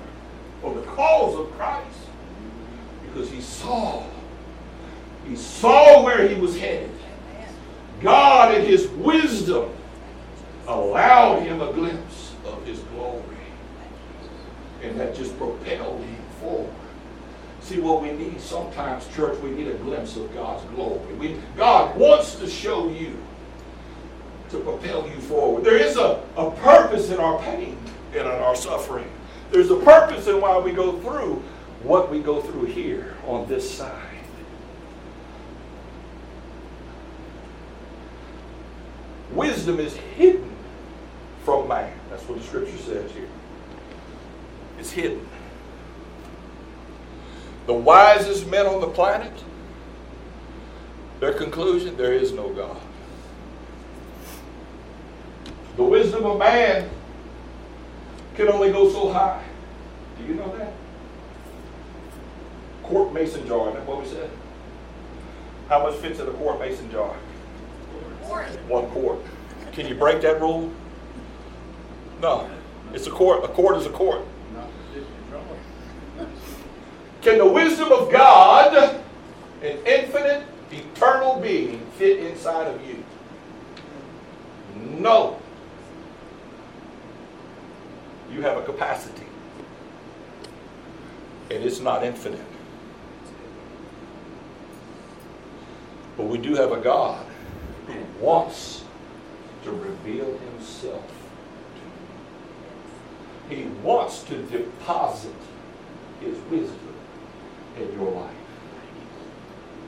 for 0.62 0.74
the 0.74 0.82
cause 0.82 1.40
of 1.40 1.50
Christ 1.54 1.98
because 3.06 3.30
he 3.32 3.40
saw. 3.40 4.04
He 5.26 5.38
saw 5.38 6.04
where 6.04 6.28
he 6.28 6.36
was 6.36 6.60
headed. 6.60 6.92
God, 8.02 8.54
in 8.54 8.66
his 8.66 8.88
wisdom, 8.90 9.72
allowed 10.68 11.44
him 11.44 11.62
a 11.62 11.72
glimpse 11.72 12.34
of 12.46 12.64
his 12.66 12.80
glory. 12.80 13.35
And 14.82 15.00
that 15.00 15.16
just 15.16 15.38
propelled 15.38 16.02
him 16.02 16.24
forward. 16.40 16.74
See 17.62 17.80
what 17.80 18.02
we 18.02 18.12
need 18.12 18.40
sometimes, 18.40 19.08
church, 19.16 19.40
we 19.42 19.50
need 19.50 19.68
a 19.68 19.74
glimpse 19.76 20.16
of 20.18 20.32
God's 20.34 20.64
glory. 20.76 21.14
We, 21.16 21.40
God 21.58 21.98
wants 21.98 22.36
to 22.36 22.48
show 22.48 22.90
you 22.90 23.18
to 24.50 24.60
propel 24.60 25.10
you 25.10 25.20
forward. 25.22 25.64
There 25.64 25.78
is 25.78 25.98
a, 25.98 26.22
a 26.38 26.52
purpose 26.52 27.10
in 27.10 27.20
our 27.20 27.40
pain 27.40 27.78
and 28.12 28.22
in 28.22 28.28
our 28.28 28.56
suffering. 28.56 29.10
There's 29.52 29.72
a 29.72 29.78
purpose 29.78 30.28
in 30.28 30.40
why 30.40 30.60
we 30.60 30.72
go 30.72 31.00
through 31.00 31.42
what 31.82 32.12
we 32.12 32.20
go 32.20 32.42
through 32.42 32.66
here 32.66 33.16
on 33.26 33.48
this 33.48 33.70
side. 33.70 34.02
Wisdom 39.32 39.80
is 39.80 39.96
hidden 39.96 40.52
from 41.44 41.68
man. 41.68 41.94
That's 42.10 42.24
what 42.24 42.40
the 42.40 42.46
scripture 42.46 42.78
says 42.78 43.12
here. 43.12 43.28
It's 44.80 44.92
hidden. 44.92 45.28
The 47.66 47.74
wisest 47.74 48.48
men 48.48 48.68
on 48.68 48.82
the 48.82 48.88
planet, 48.88 49.34
their 51.20 51.34
conclusion, 51.34 51.98
there 51.98 52.14
is 52.14 52.32
no 52.32 52.50
God. 52.50 52.78
The 55.76 55.84
wisdom 55.84 56.26
of 56.26 56.38
man 56.38 56.90
can 58.36 58.50
only 58.50 58.72
go 58.72 58.90
so 58.92 59.12
high. 59.12 59.44
Do 60.18 60.26
you 60.26 60.36
know 60.36 60.56
that? 60.58 60.74
Quart 62.84 63.14
mason 63.14 63.48
jar, 63.48 63.70
is 63.70 63.76
that 63.76 63.86
what 63.86 64.02
we 64.02 64.08
said? 64.08 64.30
How 65.70 65.84
much 65.84 65.96
fits 65.96 66.20
in 66.20 66.28
a 66.28 66.32
quart 66.32 66.60
mason 66.60 66.92
jar? 66.92 67.16
One 68.68 68.88
quart. 68.92 69.20
Can 69.72 69.88
you 69.88 69.96
break 69.96 70.22
that 70.22 70.40
rule? 70.40 70.72
No. 72.22 72.50
It's 72.94 73.08
a 73.08 73.12
quart. 73.12 73.44
A 73.44 73.48
quart 73.48 73.78
is 73.78 73.86
a 73.86 73.90
quart. 73.90 74.22
Can 77.26 77.40
the 77.40 77.46
wisdom 77.48 77.92
of 77.92 78.12
God, 78.12 79.02
an 79.64 79.78
infinite, 79.84 80.44
eternal 80.72 81.40
being, 81.40 81.80
fit 81.98 82.20
inside 82.20 82.68
of 82.68 82.88
you? 82.88 83.04
No. 84.76 85.40
You 88.32 88.44
have 88.44 88.58
a 88.58 88.62
capacity, 88.62 89.26
and 91.50 91.64
it's 91.64 91.80
not 91.80 92.04
infinite. 92.04 92.46
But 96.18 96.28
we 96.28 96.38
do 96.38 96.54
have 96.54 96.74
a 96.74 96.80
God 96.80 97.26
who 97.88 97.96
wants 98.24 98.84
to 99.64 99.72
reveal 99.72 100.38
himself 100.38 101.12
to 103.50 103.56
you. 103.56 103.64
He 103.64 103.68
wants 103.82 104.22
to 104.26 104.44
deposit 104.44 105.34
his 106.22 106.38
wisdom 106.52 106.85
in 107.78 107.92
your 107.94 108.12
life 108.12 108.32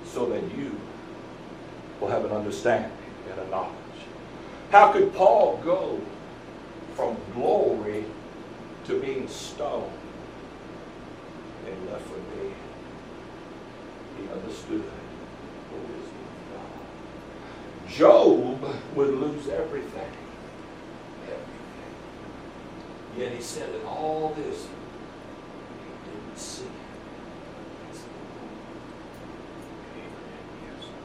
so 0.06 0.26
that 0.28 0.43
you 0.56 0.76
will 2.00 2.08
have 2.08 2.26
an 2.26 2.32
understanding 2.32 2.91
and 3.30 3.39
a 3.39 3.50
knowledge. 3.50 3.73
How 4.71 4.91
could 4.91 5.13
Paul 5.13 5.58
go 5.63 6.02
from 6.95 7.15
glory 7.34 8.06
to 8.86 9.00
being 9.00 9.28
stoned 9.28 9.91
and 11.65 11.91
left 11.91 12.06
for 12.06 12.15
dead? 12.15 12.54
He 14.19 14.28
understood 14.30 14.84
the 15.71 15.78
wisdom 15.78 16.23
of 16.26 16.45
God. 16.54 17.89
Job 17.89 18.76
would 18.95 19.13
lose 19.13 19.47
everything. 19.50 20.12
Everything. 21.23 21.93
Yet 23.17 23.32
he 23.34 23.41
said 23.41 23.73
that 23.73 23.86
all 23.86 24.34
this, 24.36 24.67
he 25.76 26.12
didn't 26.12 26.38
see 26.38 26.65
it. 26.65 26.88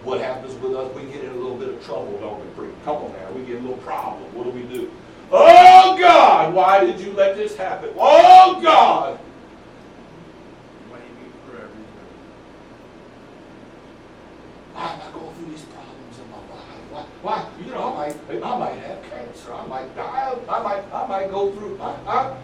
What 0.04 0.20
happens 0.20 0.54
with 0.56 0.74
us? 0.74 0.94
We 0.96 1.02
get 1.12 1.24
in 1.24 1.30
a 1.30 1.34
little 1.34 1.56
bit 1.56 1.68
of 1.68 1.84
trouble, 1.84 2.18
don't 2.18 2.40
we, 2.40 2.46
Preet? 2.52 2.74
Come 2.84 2.96
on 2.96 3.12
now. 3.12 3.30
We 3.32 3.44
get 3.44 3.58
a 3.58 3.60
little 3.60 3.76
problem. 3.78 4.34
What 4.34 4.44
do 4.44 4.50
we 4.50 4.62
do? 4.62 4.90
Oh, 5.30 5.96
God, 5.98 6.52
why 6.52 6.84
did 6.84 7.00
you 7.00 7.12
let 7.12 7.36
this 7.36 7.56
happen? 7.56 7.90
Oh, 7.96 8.60
God. 8.60 9.18
Why 14.74 14.92
am 14.92 15.00
I 15.00 15.12
going 15.12 15.34
through 15.36 15.50
these 15.50 15.62
problems 15.62 16.18
in 16.18 16.30
my 16.30 16.36
life? 16.36 16.80
Why, 16.90 17.04
why? 17.22 17.46
You 17.64 17.70
know, 17.70 17.94
I 17.94 18.08
might, 18.08 18.42
I 18.42 18.58
might 18.58 18.78
have 18.80 19.02
cancer. 19.08 19.54
I 19.54 19.66
might 19.66 19.94
die. 19.94 20.34
I 20.48 20.62
might, 20.62 20.84
I 20.92 21.06
might 21.06 21.30
go 21.30 21.52
through. 21.52 21.80
I, 21.80 21.90
I, 22.06 22.36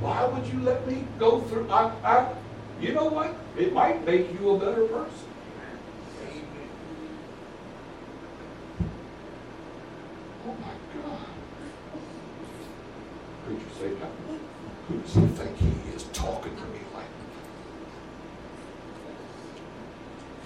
why 0.00 0.24
would 0.24 0.46
you 0.46 0.60
let 0.60 0.86
me 0.88 1.06
go 1.18 1.40
through? 1.42 1.68
I, 1.70 1.92
I, 2.02 2.32
you 2.80 2.92
know 2.92 3.06
what? 3.06 3.34
It 3.58 3.72
might 3.72 4.04
make 4.04 4.32
you 4.32 4.50
a 4.50 4.58
better 4.58 4.86
person. 4.86 5.28
Oh 10.46 10.56
my 10.60 11.02
God. 11.02 11.18
Preacher 13.46 13.62
say, 13.78 13.88
who 14.88 14.98
does 14.98 15.14
he 15.14 15.26
think 15.26 15.56
he 15.58 15.90
is 15.94 16.04
talking 16.12 16.56
to 16.56 16.62
me 16.62 16.80
like 16.94 17.04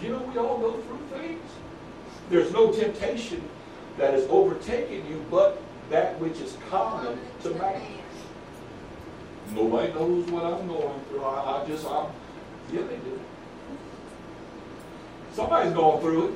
You 0.03 0.11
know, 0.11 0.19
we 0.19 0.39
all 0.39 0.59
go 0.59 0.73
through 0.73 1.19
things. 1.19 1.51
There's 2.31 2.53
no 2.53 2.73
temptation 2.73 3.43
that 3.99 4.13
has 4.13 4.27
overtaken 4.29 5.07
you 5.09 5.25
but 5.31 5.63
that 5.91 6.19
which 6.19 6.41
is 6.41 6.57
common 6.69 7.19
to 7.43 7.51
man. 7.51 7.81
Nobody 9.53 9.93
knows 9.93 10.31
what 10.31 10.45
I'm 10.45 10.67
going 10.67 11.01
through. 11.09 11.23
I, 11.23 11.63
I 11.63 11.67
just, 11.67 11.87
I'm, 11.87 12.07
yeah, 12.73 12.83
they 12.83 12.97
do. 12.97 13.21
Somebody's 15.33 15.73
going 15.73 15.94
through 16.05 16.29
it. 16.29 16.35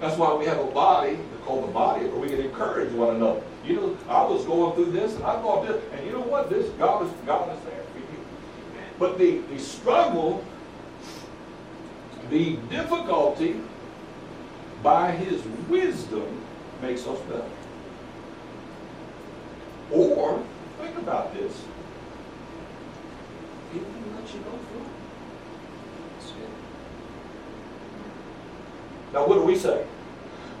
That's 0.00 0.18
why 0.18 0.34
we 0.34 0.46
have 0.46 0.58
a 0.58 0.64
body 0.64 1.16
called 1.44 1.68
the 1.68 1.72
body 1.72 2.06
where 2.06 2.18
we 2.18 2.28
can 2.28 2.40
encourage 2.40 2.92
one 2.92 3.14
another. 3.16 3.40
You 3.64 3.76
know, 3.76 3.98
I 4.08 4.24
was 4.24 4.44
going 4.44 4.74
through 4.74 4.90
this 4.90 5.14
and 5.14 5.24
I 5.24 5.40
thought 5.40 5.64
this, 5.64 5.80
and 5.92 6.04
you 6.04 6.12
know 6.12 6.22
what? 6.22 6.50
This 6.50 6.68
God 6.70 7.06
is 7.06 7.12
God 7.24 7.56
is 7.56 7.64
there 7.64 7.84
for 7.92 7.98
you. 7.98 8.24
But 8.98 9.16
the, 9.16 9.38
the 9.54 9.60
struggle, 9.60 10.44
the 12.30 12.56
difficulty, 12.68 13.60
by 14.82 15.12
his 15.12 15.40
wisdom 15.68 16.42
makes 16.80 17.06
us 17.06 17.20
better. 17.20 17.44
Or, 19.92 20.42
think 20.80 20.98
about 20.98 21.32
this. 21.32 21.62
He 23.72 23.78
let 23.78 24.34
you 24.34 24.40
go 24.40 24.50
through 24.50 24.91
Now, 29.12 29.26
what 29.26 29.34
do 29.34 29.42
we 29.42 29.56
say? 29.56 29.84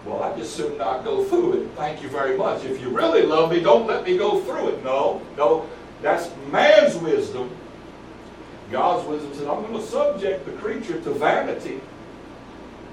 Well, 0.04 0.22
I 0.22 0.36
just 0.36 0.56
soon 0.56 0.78
not 0.78 1.04
go 1.04 1.24
through 1.24 1.62
it. 1.62 1.68
Thank 1.76 2.02
you 2.02 2.08
very 2.08 2.36
much. 2.36 2.64
If 2.64 2.80
you 2.80 2.90
really 2.90 3.22
love 3.22 3.50
me, 3.50 3.60
don't 3.60 3.86
let 3.86 4.04
me 4.04 4.18
go 4.18 4.40
through 4.40 4.70
it. 4.70 4.84
No, 4.84 5.22
no, 5.36 5.68
that's 6.00 6.30
man's 6.50 6.96
wisdom. 6.96 7.50
God's 8.70 9.06
wisdom 9.06 9.32
says, 9.34 9.46
I'm 9.46 9.62
going 9.62 9.74
to 9.74 9.82
subject 9.82 10.44
the 10.46 10.52
creature 10.52 11.00
to 11.00 11.10
vanity 11.12 11.80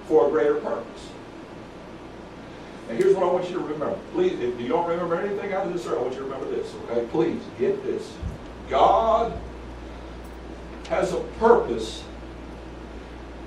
for 0.08 0.28
a 0.28 0.30
greater 0.30 0.56
purpose. 0.56 1.10
And 2.90 2.98
here's 2.98 3.16
what 3.16 3.24
I 3.24 3.32
want 3.32 3.50
you 3.50 3.54
to 3.54 3.64
remember. 3.64 3.98
Please, 4.14 4.40
if 4.40 4.60
you 4.60 4.68
don't 4.68 4.88
remember 4.88 5.16
anything 5.16 5.54
out 5.54 5.66
of 5.66 5.74
this 5.74 5.84
sermon, 5.84 6.00
I 6.00 6.02
want 6.02 6.14
you 6.14 6.20
to 6.20 6.26
remember 6.26 6.50
this, 6.50 6.74
okay? 6.90 7.08
Please, 7.12 7.42
get 7.58 7.84
this. 7.84 8.12
God 8.70 9.34
has 10.90 11.14
a 11.14 11.20
purpose 11.40 12.04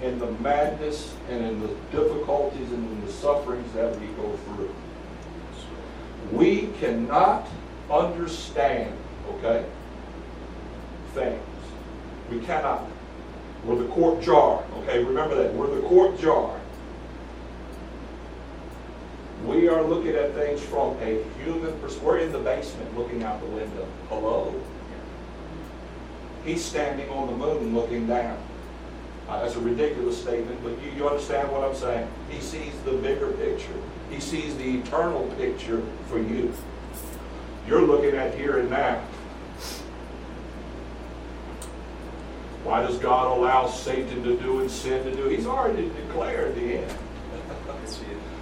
in 0.03 0.19
the 0.19 0.31
madness 0.33 1.15
and 1.31 1.45
in 1.45 1.61
the 1.61 1.69
difficulties 1.93 2.71
and 2.73 2.85
in 2.91 3.07
the 3.07 3.13
sufferings 3.13 3.73
that 3.73 3.99
we 4.01 4.07
go 4.09 4.37
through. 4.37 4.75
We 6.33 6.69
cannot 6.81 7.47
understand, 7.91 8.97
okay, 9.35 9.65
things. 11.15 11.43
We 12.31 12.41
cannot. 12.41 12.89
We're 13.65 13.77
the 13.77 13.89
court 13.89 14.21
jar, 14.21 14.65
okay? 14.79 15.05
Remember 15.05 15.37
that. 15.37 15.55
We're 15.55 15.73
the 15.73 15.83
court 15.83 16.19
jar. 16.19 16.59
We 19.47 19.69
are 19.69 19.83
looking 19.83 20.15
at 20.15 20.35
things 20.35 20.61
from 20.63 20.97
a 21.01 21.23
human 21.43 21.73
perspective. 21.81 22.03
We're 22.03 22.19
in 22.19 22.33
the 22.33 22.39
basement 22.39 22.97
looking 22.97 23.23
out 23.23 23.41
the 23.41 23.47
window. 23.47 23.87
Hello? 24.09 24.55
He's 26.45 26.65
standing 26.65 27.09
on 27.11 27.29
the 27.29 27.37
moon 27.37 27.75
looking 27.75 28.07
down. 28.07 28.39
Uh, 29.29 29.41
that's 29.43 29.57
a 29.57 29.61
ridiculous 29.61 30.21
statement, 30.21 30.63
but 30.63 30.71
you, 30.83 30.91
you 30.97 31.09
understand 31.09 31.51
what 31.51 31.63
I'm 31.63 31.75
saying. 31.75 32.09
He 32.29 32.41
sees 32.41 32.73
the 32.85 32.93
bigger 32.93 33.33
picture. 33.33 33.73
He 34.11 34.21
sees 34.21 34.57
the 34.57 34.79
eternal 34.79 35.27
picture 35.39 35.83
for 36.09 36.19
you. 36.19 36.53
You're 37.67 37.83
looking 37.83 38.15
at 38.15 38.35
here 38.35 38.59
and 38.59 38.69
now. 38.69 39.03
Why 42.65 42.83
does 42.83 42.99
God 42.99 43.37
allow 43.37 43.67
Satan 43.67 44.23
to 44.23 44.37
do 44.37 44.61
and 44.61 44.71
sin 44.71 45.05
to 45.05 45.15
do? 45.15 45.29
He's 45.29 45.47
already 45.47 45.89
declared 45.89 46.55
the 46.55 46.79
end. 46.79 46.99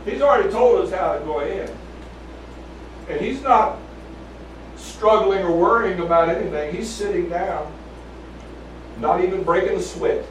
He's 0.05 0.21
already 0.21 0.51
told 0.51 0.85
us 0.85 0.93
how 0.93 1.15
to 1.15 1.25
go 1.25 1.41
ahead. 1.41 1.75
And 3.09 3.21
he's 3.21 3.43
not 3.43 3.79
struggling 4.77 5.43
or 5.43 5.57
worrying 5.57 6.01
about 6.01 6.29
anything. 6.29 6.75
He's 6.75 6.89
sitting 6.89 7.29
down, 7.29 7.73
not 8.99 9.23
even 9.23 9.43
breaking 9.43 9.77
a 9.77 9.83
sweat. 9.83 10.25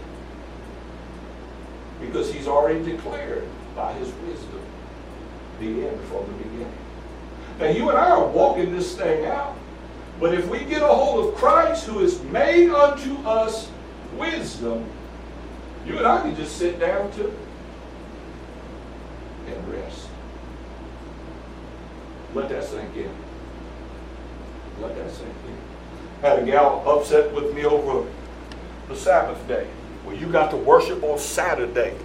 Because 1.99 2.31
he's 2.33 2.47
already 2.47 2.83
declared 2.83 3.47
by 3.75 3.93
his 3.93 4.11
wisdom 4.27 4.61
the 5.59 5.87
end 5.87 6.01
from 6.07 6.25
the 6.27 6.43
beginning. 6.43 6.73
Now, 7.59 7.67
you 7.67 7.89
and 7.89 7.97
I 7.97 8.11
are 8.11 8.27
walking 8.27 8.71
this 8.71 8.95
thing 8.95 9.25
out. 9.25 9.55
But 10.19 10.33
if 10.33 10.47
we 10.47 10.59
get 10.59 10.81
a 10.81 10.87
hold 10.87 11.27
of 11.27 11.35
Christ, 11.35 11.85
who 11.85 11.99
is 11.99 12.21
made 12.23 12.69
unto 12.69 13.15
us 13.27 13.69
wisdom, 14.17 14.85
you 15.85 15.97
and 15.97 16.05
I 16.05 16.21
can 16.21 16.35
just 16.35 16.57
sit 16.57 16.79
down 16.79 17.11
too 17.13 17.33
and 19.47 19.69
rest. 19.69 20.07
Let 22.33 22.49
that 22.49 22.63
sink 22.63 22.95
in. 22.95 23.11
Let 24.81 24.95
that 24.95 25.11
sink 25.11 25.29
in. 25.47 26.21
Had 26.21 26.39
a 26.39 26.45
gal 26.45 26.83
upset 26.85 27.33
with 27.33 27.53
me 27.53 27.65
over 27.65 28.07
the 28.87 28.95
Sabbath 28.95 29.45
day. 29.47 29.67
Well, 30.09 30.17
you 30.17 30.25
got 30.25 30.49
to 30.49 30.57
worship 30.57 31.03
on 31.03 31.19
Saturday. 31.19 31.95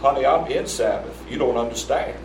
Honey, 0.00 0.24
I'm 0.24 0.50
in 0.50 0.66
Sabbath. 0.66 1.30
You 1.30 1.36
don't 1.36 1.58
understand. 1.58 2.18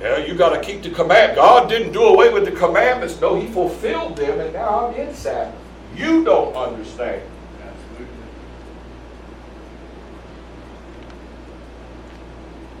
Yeah, 0.00 0.16
you 0.18 0.34
got 0.34 0.48
to 0.50 0.60
keep 0.60 0.82
the 0.82 0.90
command. 0.90 1.36
God 1.36 1.68
didn't 1.68 1.92
do 1.92 2.02
away 2.02 2.32
with 2.32 2.44
the 2.44 2.50
commandments. 2.50 3.20
No, 3.20 3.40
He 3.40 3.46
fulfilled 3.46 4.16
them, 4.16 4.40
and 4.40 4.52
now 4.52 4.88
I'm 4.88 4.94
in 4.94 5.14
Sabbath. 5.14 5.54
You 5.94 6.24
don't 6.24 6.56
understand. 6.56 7.22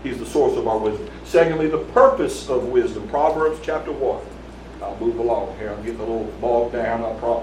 He's 0.02 0.18
the 0.18 0.26
source 0.26 0.56
of 0.56 0.66
our 0.66 0.78
wisdom. 0.78 1.08
Secondly, 1.24 1.68
the 1.68 1.78
purpose 1.78 2.50
of 2.50 2.64
wisdom. 2.64 3.08
Proverbs 3.08 3.60
chapter 3.62 3.92
1. 3.92 4.20
I'll 4.82 4.98
move 4.98 5.20
along 5.20 5.56
here. 5.58 5.70
I'm 5.70 5.82
getting 5.84 6.00
a 6.00 6.04
little 6.04 6.24
bogged 6.40 6.72
down. 6.72 7.04
I 7.04 7.42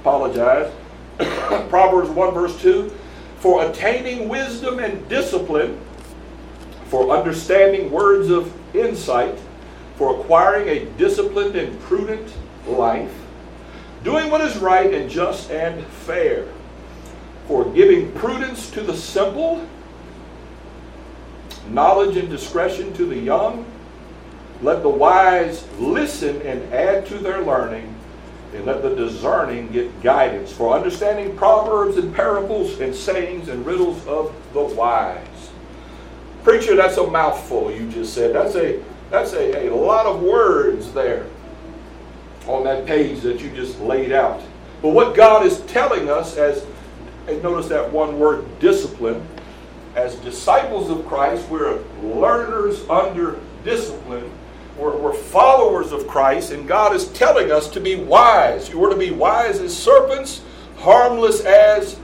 apologize. 0.00 0.72
Proverbs 1.68 2.10
1 2.10 2.34
verse 2.34 2.60
2. 2.60 2.92
For 3.38 3.68
attaining 3.68 4.28
wisdom 4.28 4.78
and 4.78 5.08
discipline, 5.08 5.78
for 6.86 7.10
understanding 7.16 7.90
words 7.90 8.30
of 8.30 8.52
insight, 8.74 9.38
for 9.96 10.20
acquiring 10.20 10.68
a 10.68 10.84
disciplined 10.96 11.56
and 11.56 11.78
prudent 11.80 12.32
life, 12.66 13.14
doing 14.04 14.30
what 14.30 14.40
is 14.40 14.56
right 14.58 14.92
and 14.92 15.10
just 15.10 15.50
and 15.50 15.84
fair, 15.86 16.46
for 17.48 17.64
giving 17.72 18.12
prudence 18.12 18.70
to 18.70 18.82
the 18.82 18.96
simple, 18.96 19.66
knowledge 21.68 22.16
and 22.16 22.28
discretion 22.28 22.92
to 22.94 23.06
the 23.06 23.18
young. 23.18 23.64
Let 24.62 24.82
the 24.82 24.88
wise 24.88 25.66
listen 25.78 26.40
and 26.42 26.72
add 26.72 27.06
to 27.06 27.18
their 27.18 27.42
learning, 27.42 27.94
and 28.54 28.64
let 28.64 28.82
the 28.82 28.94
discerning 28.94 29.70
get 29.72 30.02
guidance 30.02 30.52
for 30.52 30.74
understanding 30.74 31.36
proverbs 31.36 31.96
and 31.96 32.14
parables 32.14 32.80
and 32.80 32.94
sayings 32.94 33.48
and 33.48 33.64
riddles 33.66 34.06
of 34.06 34.34
the 34.52 34.62
wise. 34.62 35.50
Preacher, 36.42 36.76
that's 36.76 36.96
a 36.96 37.06
mouthful 37.06 37.72
you 37.72 37.90
just 37.90 38.14
said. 38.14 38.34
That's 38.34 38.54
a 38.54 38.82
that's 39.10 39.32
a, 39.32 39.68
a 39.68 39.74
lot 39.74 40.06
of 40.06 40.22
words 40.22 40.92
there 40.92 41.26
on 42.46 42.64
that 42.64 42.86
page 42.86 43.20
that 43.20 43.40
you 43.40 43.50
just 43.50 43.80
laid 43.80 44.12
out. 44.12 44.40
But 44.82 44.90
what 44.90 45.16
God 45.16 45.44
is 45.44 45.60
telling 45.62 46.08
us 46.08 46.36
as 46.36 46.64
and 47.26 47.42
notice 47.42 47.68
that 47.68 47.92
one 47.92 48.18
word 48.18 48.44
discipline 48.60 49.26
as 49.96 50.14
disciples 50.16 50.90
of 50.90 51.06
Christ, 51.06 51.48
we're 51.48 51.82
learners 52.02 52.88
under 52.88 53.40
discipline. 53.64 54.30
We're, 54.78 54.96
we're, 54.96 55.14
followers 55.14 55.92
of 55.92 56.06
Christ, 56.06 56.52
and 56.52 56.68
God 56.68 56.94
is 56.94 57.08
telling 57.08 57.50
us 57.50 57.68
to 57.70 57.80
be 57.80 57.96
wise. 57.96 58.74
We're 58.74 58.90
to 58.90 58.96
be 58.96 59.10
wise 59.10 59.60
as 59.60 59.76
serpents, 59.76 60.42
harmless 60.78 61.44
as 61.44 61.98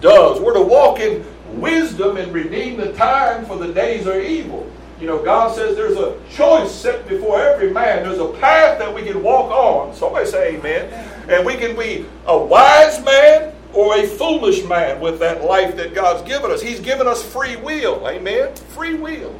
doves. 0.00 0.40
We're 0.40 0.54
to 0.54 0.62
walk 0.62 0.98
in 0.98 1.24
wisdom 1.60 2.16
and 2.16 2.32
redeem 2.32 2.76
the 2.76 2.92
time, 2.94 3.46
for 3.46 3.56
the 3.56 3.72
days 3.72 4.06
are 4.06 4.20
evil. 4.20 4.68
You 5.00 5.06
know, 5.06 5.22
God 5.22 5.54
says 5.54 5.76
there's 5.76 5.96
a 5.96 6.18
choice 6.28 6.72
set 6.72 7.08
before 7.08 7.40
every 7.40 7.70
man. 7.70 8.02
There's 8.02 8.18
a 8.18 8.32
path 8.40 8.80
that 8.80 8.92
we 8.92 9.02
can 9.02 9.22
walk 9.22 9.52
on. 9.52 9.94
Somebody 9.94 10.26
say 10.26 10.56
amen. 10.56 10.92
And 11.28 11.46
we 11.46 11.56
can 11.56 11.76
be 11.76 12.04
a 12.26 12.36
wise 12.36 13.02
man 13.04 13.54
or 13.72 13.96
a 13.96 14.06
foolish 14.06 14.64
man 14.64 15.00
with 15.00 15.20
that 15.20 15.44
life 15.44 15.76
that 15.76 15.94
God's 15.94 16.28
given 16.28 16.50
us. 16.50 16.60
He's 16.60 16.80
given 16.80 17.06
us 17.06 17.22
free 17.22 17.54
will. 17.56 18.08
Amen? 18.08 18.54
Free 18.56 18.94
will. 18.94 19.38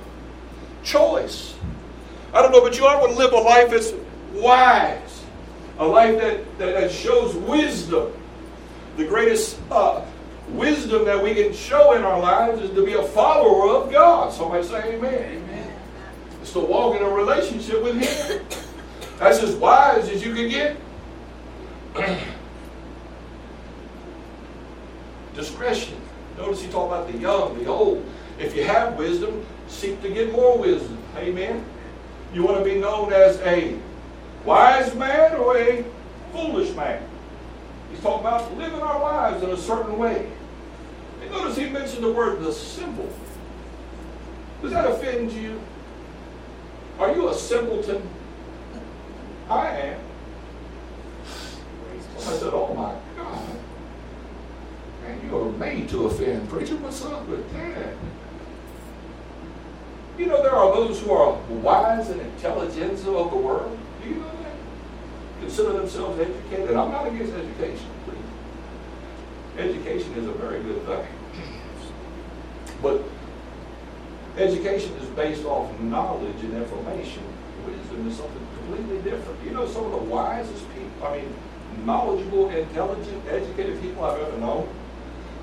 Choice. 0.84 1.56
I 2.32 2.42
don't 2.42 2.52
know, 2.52 2.60
but 2.60 2.76
you 2.76 2.84
want 2.84 3.10
to 3.10 3.16
live 3.16 3.32
a 3.32 3.36
life 3.36 3.70
that's 3.70 3.92
wise. 4.34 5.24
A 5.78 5.86
life 5.86 6.18
that, 6.20 6.58
that, 6.58 6.74
that 6.74 6.90
shows 6.90 7.34
wisdom. 7.34 8.12
The 8.96 9.06
greatest 9.06 9.58
uh, 9.70 10.04
wisdom 10.50 11.04
that 11.04 11.22
we 11.22 11.34
can 11.34 11.52
show 11.52 11.94
in 11.94 12.02
our 12.02 12.18
lives 12.18 12.62
is 12.62 12.70
to 12.70 12.84
be 12.84 12.94
a 12.94 13.02
follower 13.02 13.76
of 13.76 13.92
God. 13.92 14.32
Somebody 14.32 14.66
say 14.66 14.96
amen. 14.96 15.14
Amen. 15.14 15.72
It's 16.42 16.52
to 16.52 16.60
walk 16.60 16.96
in 16.96 17.02
a 17.02 17.08
relationship 17.08 17.82
with 17.82 18.00
Him. 18.00 18.44
That's 19.18 19.42
as 19.42 19.54
wise 19.56 20.08
as 20.08 20.24
you 20.24 20.34
can 20.34 20.48
get. 20.48 20.76
Discretion. 25.34 26.00
Notice 26.36 26.62
he 26.62 26.68
talked 26.70 26.92
about 26.92 27.10
the 27.10 27.18
young, 27.18 27.58
the 27.58 27.66
old. 27.66 28.04
If 28.38 28.54
you 28.54 28.64
have 28.64 28.96
wisdom, 28.96 29.44
seek 29.66 30.00
to 30.02 30.08
get 30.08 30.32
more 30.32 30.56
wisdom. 30.58 30.98
Amen. 31.16 31.64
You 32.32 32.44
want 32.44 32.58
to 32.58 32.64
be 32.64 32.78
known 32.78 33.12
as 33.12 33.38
a 33.40 33.78
wise 34.44 34.94
man 34.94 35.36
or 35.36 35.56
a 35.56 35.84
foolish 36.32 36.74
man. 36.74 37.02
He's 37.90 38.00
talking 38.00 38.26
about 38.26 38.56
living 38.56 38.80
our 38.80 39.00
lives 39.00 39.42
in 39.42 39.50
a 39.50 39.56
certain 39.56 39.98
way. 39.98 40.30
And 41.22 41.30
notice 41.30 41.56
he 41.56 41.68
mentioned 41.68 42.04
the 42.04 42.12
word 42.12 42.40
the 42.40 42.52
simple. 42.52 43.10
Does 44.62 44.72
that 44.72 44.90
offend 44.90 45.32
you? 45.32 45.60
Are 46.98 47.14
you 47.14 47.28
a 47.28 47.34
simpleton? 47.34 48.02
I 49.48 49.68
am. 49.68 50.00
I 52.18 52.20
said, 52.20 52.52
oh 52.52 52.74
my 52.74 53.22
God. 53.22 53.42
Man, 55.02 55.20
you 55.24 55.38
are 55.38 55.52
made 55.52 55.88
to 55.90 56.06
offend. 56.06 56.48
Preacher, 56.50 56.76
what's 56.76 57.02
up 57.04 57.26
with 57.26 57.50
that? 57.54 57.94
You 60.18 60.26
know, 60.26 60.42
there 60.42 60.54
are 60.54 60.74
those 60.74 61.00
who 61.00 61.12
are 61.12 61.38
wise 61.62 62.10
and 62.10 62.20
intelligentsia 62.20 63.08
of 63.08 63.30
the 63.30 63.36
world. 63.36 63.78
Do 64.02 64.08
you 64.08 64.16
know 64.16 64.30
that? 64.42 64.52
Consider 65.40 65.74
themselves 65.74 66.18
educated. 66.18 66.76
I'm 66.76 66.90
not 66.90 67.06
against 67.06 67.34
education, 67.34 67.86
please. 68.04 68.18
Education 69.58 70.12
is 70.14 70.26
a 70.26 70.32
very 70.32 70.60
good 70.64 70.84
thing. 70.86 71.06
But 72.82 73.04
education 74.36 74.92
is 74.96 75.08
based 75.10 75.44
off 75.44 75.78
knowledge 75.80 76.40
and 76.42 76.54
information. 76.54 77.22
Wisdom 77.64 78.08
is 78.08 78.16
something 78.16 78.46
completely 78.56 78.98
different. 79.08 79.38
You 79.44 79.52
know, 79.52 79.68
some 79.68 79.84
of 79.84 79.92
the 79.92 79.98
wisest 79.98 80.64
people, 80.74 81.06
I 81.06 81.18
mean, 81.18 81.32
knowledgeable, 81.86 82.50
intelligent, 82.50 83.22
educated 83.28 83.80
people 83.80 84.04
I've 84.04 84.20
ever 84.20 84.38
known 84.38 84.68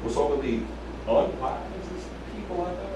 were 0.03 0.09
some 0.09 0.33
of 0.33 0.41
the 0.41 0.59
unwisest 1.07 2.07
people 2.35 2.61
I've 2.61 2.77
ever. 2.77 2.94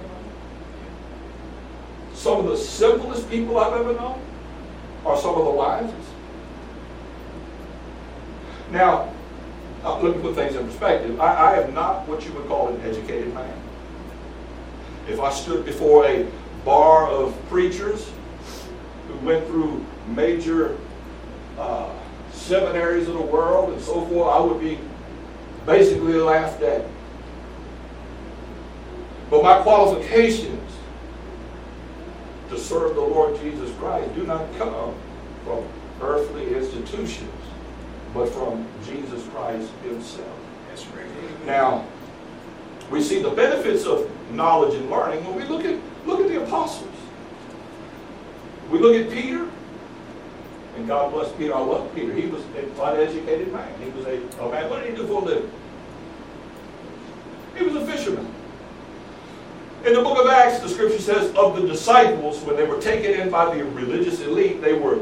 Some 2.20 2.42
of 2.42 2.48
the 2.48 2.58
simplest 2.58 3.30
people 3.30 3.58
I've 3.58 3.80
ever 3.80 3.94
known 3.94 4.22
are 5.06 5.18
some 5.18 5.36
of 5.36 5.46
the 5.46 5.52
wisest. 5.52 6.10
Now, 8.72 9.14
uh, 9.86 10.02
let 10.02 10.18
me 10.18 10.22
put 10.22 10.36
things 10.36 10.54
in 10.54 10.66
perspective. 10.66 11.18
I, 11.22 11.54
I 11.54 11.62
am 11.62 11.74
not 11.74 12.06
what 12.10 12.26
you 12.26 12.34
would 12.34 12.46
call 12.50 12.68
an 12.68 12.82
educated 12.82 13.34
man. 13.34 13.58
If 15.08 15.22
I 15.22 15.32
stood 15.32 15.64
before 15.64 16.06
a 16.08 16.30
bar 16.66 17.08
of 17.08 17.34
preachers 17.48 18.12
who 19.08 19.26
went 19.26 19.48
through 19.48 19.86
major 20.10 20.78
uh, 21.58 21.90
seminaries 22.34 23.08
of 23.08 23.14
the 23.14 23.22
world 23.22 23.72
and 23.72 23.82
so 23.82 24.06
forth, 24.08 24.28
I 24.28 24.40
would 24.42 24.60
be 24.60 24.78
basically 25.66 26.16
laughed 26.16 26.62
at. 26.64 26.86
But 29.30 29.42
my 29.42 29.62
qualifications 29.62 30.59
to 32.50 32.58
serve 32.58 32.96
the 32.96 33.02
Lord 33.02 33.40
Jesus 33.42 33.72
Christ 33.78 34.14
do 34.16 34.24
not 34.26 34.46
come 34.58 34.96
from 35.46 35.64
earthly 36.02 36.56
institutions, 36.56 37.30
but 38.14 38.28
from 38.30 38.66
Jesus 38.86 39.28
Christ 39.30 39.72
Himself. 39.84 40.40
That's 40.68 40.86
right. 40.88 41.46
Now, 41.46 41.86
we 42.90 43.02
see 43.02 43.22
the 43.22 43.30
benefits 43.30 43.86
of 43.86 44.10
knowledge 44.32 44.76
and 44.76 44.90
learning 44.90 45.24
when 45.26 45.36
we 45.36 45.44
look 45.44 45.64
at 45.64 45.80
look 46.06 46.22
at 46.22 46.28
the 46.28 46.44
apostles. 46.44 46.90
We 48.72 48.80
look 48.80 48.96
at 48.96 49.12
Peter, 49.12 49.50
and 50.76 50.88
God 50.88 51.12
bless 51.12 51.32
Peter. 51.34 51.56
I 51.56 51.60
love 51.60 51.94
Peter. 51.94 52.14
He 52.14 52.28
was 52.28 52.44
a 52.58 52.64
quite 52.76 52.98
educated 52.98 53.52
man. 53.52 53.70
He 53.82 53.90
was 53.92 54.06
a, 54.06 54.18
a 54.42 54.52
man. 54.52 54.70
What 54.70 54.84
did 54.84 54.92
he 54.92 54.96
do 54.96 55.08
for 55.08 55.22
a 55.22 55.26
living? 55.26 55.52
He 57.58 57.64
was 57.64 57.76
a 57.76 57.86
fisherman. 57.86 58.34
In 59.86 59.94
the 59.94 60.02
book 60.02 60.20
of 60.20 60.30
Acts, 60.30 60.60
the 60.60 60.70
scripture 60.70 61.00
says 61.00 61.34
of 61.36 61.56
the 61.56 61.68
disciples, 61.68 62.42
when 62.44 62.56
they 62.56 62.66
were 62.66 62.82
taken 62.82 63.20
in 63.20 63.30
by 63.30 63.56
the 63.56 63.64
religious 63.64 64.20
elite, 64.22 64.62
they 64.62 64.74
were 64.74 65.00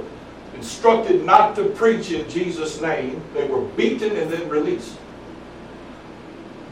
instructed 0.55 1.23
not 1.23 1.55
to 1.55 1.65
preach 1.69 2.11
in 2.11 2.30
Jesus' 2.30 2.80
name. 2.82 3.21
They 3.34 3.47
were 3.47 3.61
beaten 3.61 4.15
and 4.15 4.32
then 4.32 4.47
released. 4.49 4.95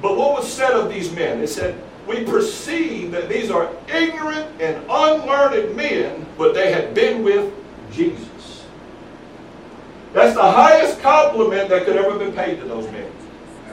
But 0.02 0.18
what 0.18 0.34
was 0.34 0.52
said 0.52 0.72
of 0.74 0.90
these 0.90 1.12
men? 1.12 1.42
It 1.42 1.48
said, 1.48 1.82
We 2.08 2.24
perceive 2.24 3.12
that 3.12 3.28
these 3.30 3.50
are 3.50 3.72
ignorant 3.88 4.62
and 4.62 4.84
unlearned 4.90 5.76
men, 5.76 6.26
but 6.38 6.54
they 6.54 6.72
had 6.72 6.94
been 6.94 7.24
with 7.24 7.52
Jesus. 7.92 8.66
That's 10.14 10.36
the 10.36 10.44
highest 10.44 11.02
compliment 11.02 11.70
that 11.70 11.86
could 11.86 11.98
ever 11.98 12.18
be 12.18 12.32
paid 12.32 12.60
to 12.60 12.66
those 12.66 12.86
men. 12.92 13.12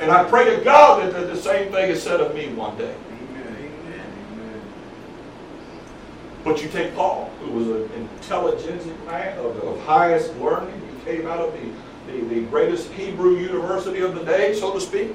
And 0.01 0.11
I 0.11 0.25
pray 0.25 0.57
to 0.57 0.65
God 0.65 1.13
that 1.13 1.29
the 1.29 1.37
same 1.37 1.71
thing 1.71 1.91
is 1.91 2.03
said 2.03 2.21
of 2.21 2.35
me 2.35 2.49
one 2.49 2.77
day. 2.77 2.95
Amen. 3.13 3.71
Amen. 3.87 4.07
Amen. 4.33 4.63
But 6.45 6.63
you 6.63 6.69
take 6.69 6.95
Paul, 6.97 7.31
who 7.41 7.53
was 7.53 7.69
an 7.69 7.91
intelligent 7.93 9.07
man 9.07 9.39
of, 9.39 9.57
of 9.63 9.81
highest 9.83 10.37
learning. 10.39 10.81
He 10.99 11.05
came 11.05 11.27
out 11.27 11.39
of 11.39 11.53
the, 11.53 12.13
the, 12.13 12.35
the 12.35 12.41
greatest 12.43 12.91
Hebrew 12.93 13.37
university 13.37 14.01
of 14.01 14.15
the 14.15 14.25
day, 14.25 14.55
so 14.55 14.73
to 14.73 14.81
speak, 14.81 15.15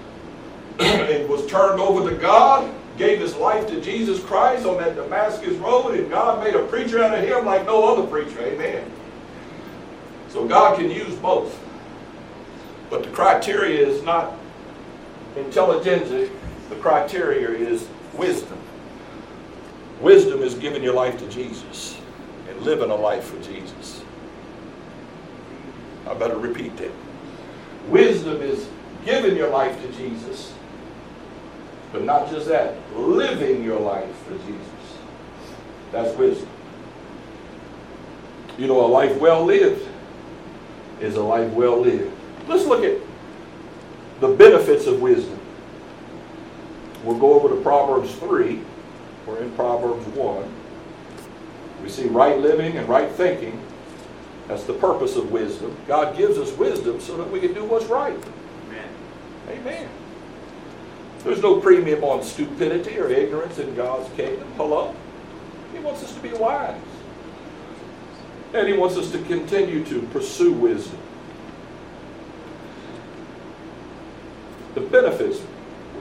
and 0.80 1.28
was 1.28 1.46
turned 1.46 1.80
over 1.80 2.10
to 2.10 2.16
God, 2.16 2.72
gave 2.98 3.20
his 3.20 3.36
life 3.36 3.68
to 3.68 3.80
Jesus 3.80 4.22
Christ 4.24 4.66
on 4.66 4.78
that 4.78 4.96
Damascus 4.96 5.54
road, 5.58 5.94
and 5.94 6.10
God 6.10 6.42
made 6.42 6.54
a 6.54 6.64
preacher 6.66 7.02
out 7.02 7.16
of 7.16 7.22
him 7.22 7.44
like 7.44 7.64
no 7.64 7.86
other 7.86 8.06
preacher. 8.06 8.40
Amen. 8.40 8.90
So 10.28 10.46
God 10.46 10.78
can 10.78 10.90
use 10.90 11.14
both. 11.16 11.58
But 12.90 13.04
the 13.04 13.10
criteria 13.10 13.86
is 13.86 14.02
not 14.02 14.34
intelligence, 15.36 16.30
the 16.68 16.76
criteria 16.76 17.48
is 17.48 17.88
wisdom. 18.14 18.58
Wisdom 20.06 20.40
is 20.40 20.54
giving 20.54 20.84
your 20.84 20.94
life 20.94 21.18
to 21.18 21.28
Jesus 21.28 21.98
and 22.48 22.60
living 22.60 22.90
a 22.90 22.94
life 22.94 23.24
for 23.24 23.42
Jesus. 23.42 24.04
I 26.06 26.14
better 26.14 26.38
repeat 26.38 26.76
that. 26.76 26.92
Wisdom 27.88 28.40
is 28.40 28.68
giving 29.04 29.34
your 29.34 29.50
life 29.50 29.82
to 29.82 29.92
Jesus, 29.98 30.54
but 31.90 32.04
not 32.04 32.30
just 32.30 32.46
that, 32.46 32.76
living 32.94 33.64
your 33.64 33.80
life 33.80 34.16
for 34.28 34.38
Jesus. 34.46 34.96
That's 35.90 36.16
wisdom. 36.16 36.50
You 38.58 38.68
know, 38.68 38.86
a 38.86 38.86
life 38.86 39.18
well 39.18 39.44
lived 39.44 39.88
is 41.00 41.16
a 41.16 41.20
life 41.20 41.52
well 41.52 41.80
lived. 41.80 42.16
Let's 42.46 42.64
look 42.64 42.84
at 42.84 43.00
the 44.20 44.28
benefits 44.28 44.86
of 44.86 45.02
wisdom. 45.02 45.40
We'll 47.02 47.18
go 47.18 47.32
over 47.32 47.48
to 47.48 47.60
Proverbs 47.60 48.14
3. 48.14 48.62
We're 49.26 49.38
in 49.38 49.50
Proverbs 49.52 50.06
1. 50.06 50.54
We 51.82 51.88
see 51.88 52.06
right 52.06 52.38
living 52.38 52.76
and 52.76 52.88
right 52.88 53.10
thinking. 53.10 53.60
That's 54.46 54.62
the 54.62 54.74
purpose 54.74 55.16
of 55.16 55.32
wisdom. 55.32 55.76
God 55.88 56.16
gives 56.16 56.38
us 56.38 56.56
wisdom 56.56 57.00
so 57.00 57.16
that 57.16 57.30
we 57.30 57.40
can 57.40 57.52
do 57.52 57.64
what's 57.64 57.86
right. 57.86 58.18
Amen. 58.68 58.88
Amen. 59.48 59.88
There's 61.24 61.42
no 61.42 61.60
premium 61.60 62.04
on 62.04 62.22
stupidity 62.22 62.98
or 62.98 63.08
ignorance 63.08 63.58
in 63.58 63.74
God's 63.74 64.08
kingdom. 64.14 64.46
Hello? 64.56 64.94
He 65.72 65.80
wants 65.80 66.04
us 66.04 66.14
to 66.14 66.20
be 66.20 66.32
wise. 66.32 66.80
And 68.54 68.68
He 68.68 68.74
wants 68.74 68.96
us 68.96 69.10
to 69.10 69.18
continue 69.22 69.84
to 69.86 70.02
pursue 70.02 70.52
wisdom. 70.52 71.00
The 74.74 74.82
benefits 74.82 75.42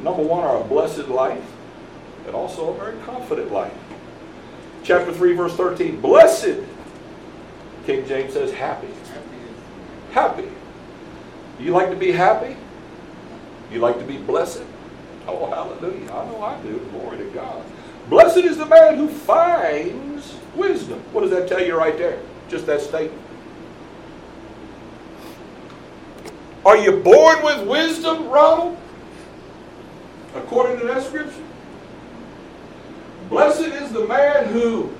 number 0.03 0.21
one 0.21 0.43
are 0.43 0.61
a 0.61 0.63
blessed 0.63 1.07
life 1.07 1.54
and 2.25 2.35
also 2.35 2.73
a 2.73 2.77
very 2.77 2.97
confident 3.03 3.51
life. 3.51 3.73
Chapter 4.83 5.11
3, 5.11 5.33
verse 5.33 5.55
13 5.55 5.99
Blessed, 6.01 6.59
King 7.85 8.07
James 8.07 8.33
says, 8.33 8.51
happy. 8.51 8.87
Happy. 10.11 10.47
You 11.59 11.71
like 11.71 11.89
to 11.89 11.95
be 11.95 12.11
happy? 12.11 12.55
You 13.71 13.79
like 13.79 13.97
to 13.99 14.05
be 14.05 14.17
blessed? 14.17 14.63
Oh, 15.27 15.47
hallelujah. 15.47 16.11
I 16.11 16.25
know 16.25 16.43
I 16.43 16.61
do. 16.61 16.77
Glory 16.91 17.17
to 17.17 17.25
God. 17.31 17.63
Blessed 18.09 18.37
is 18.37 18.57
the 18.57 18.65
man 18.65 18.97
who 18.97 19.07
finds 19.07 20.35
wisdom. 20.55 20.99
What 21.11 21.21
does 21.21 21.31
that 21.31 21.47
tell 21.47 21.65
you 21.65 21.75
right 21.75 21.97
there? 21.97 22.19
Just 22.49 22.65
that 22.67 22.81
statement. 22.81 23.21
Are 26.65 26.77
you 26.77 26.99
born 27.03 27.43
with 27.43 27.67
wisdom, 27.67 28.27
Ronald? 28.29 28.77
According 30.35 30.79
to 30.79 30.85
that 30.87 31.03
scripture? 31.03 31.44
Blessed 33.29 33.61
is 33.61 33.91
the 33.91 34.07
man 34.07 34.45
who 34.45 34.91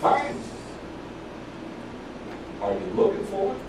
finds. 0.00 0.48
Are 2.60 2.72
you 2.72 2.86
looking 2.94 3.24
for 3.26 3.54
it? 3.54 3.60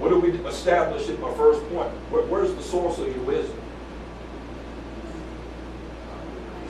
What 0.00 0.10
do 0.10 0.20
we 0.20 0.30
establish 0.46 1.08
in 1.08 1.20
my 1.20 1.32
first 1.34 1.60
point? 1.70 1.90
Where, 2.10 2.22
where's 2.26 2.54
the 2.54 2.62
source 2.62 2.98
of 2.98 3.08
your 3.08 3.24
wisdom? 3.24 3.60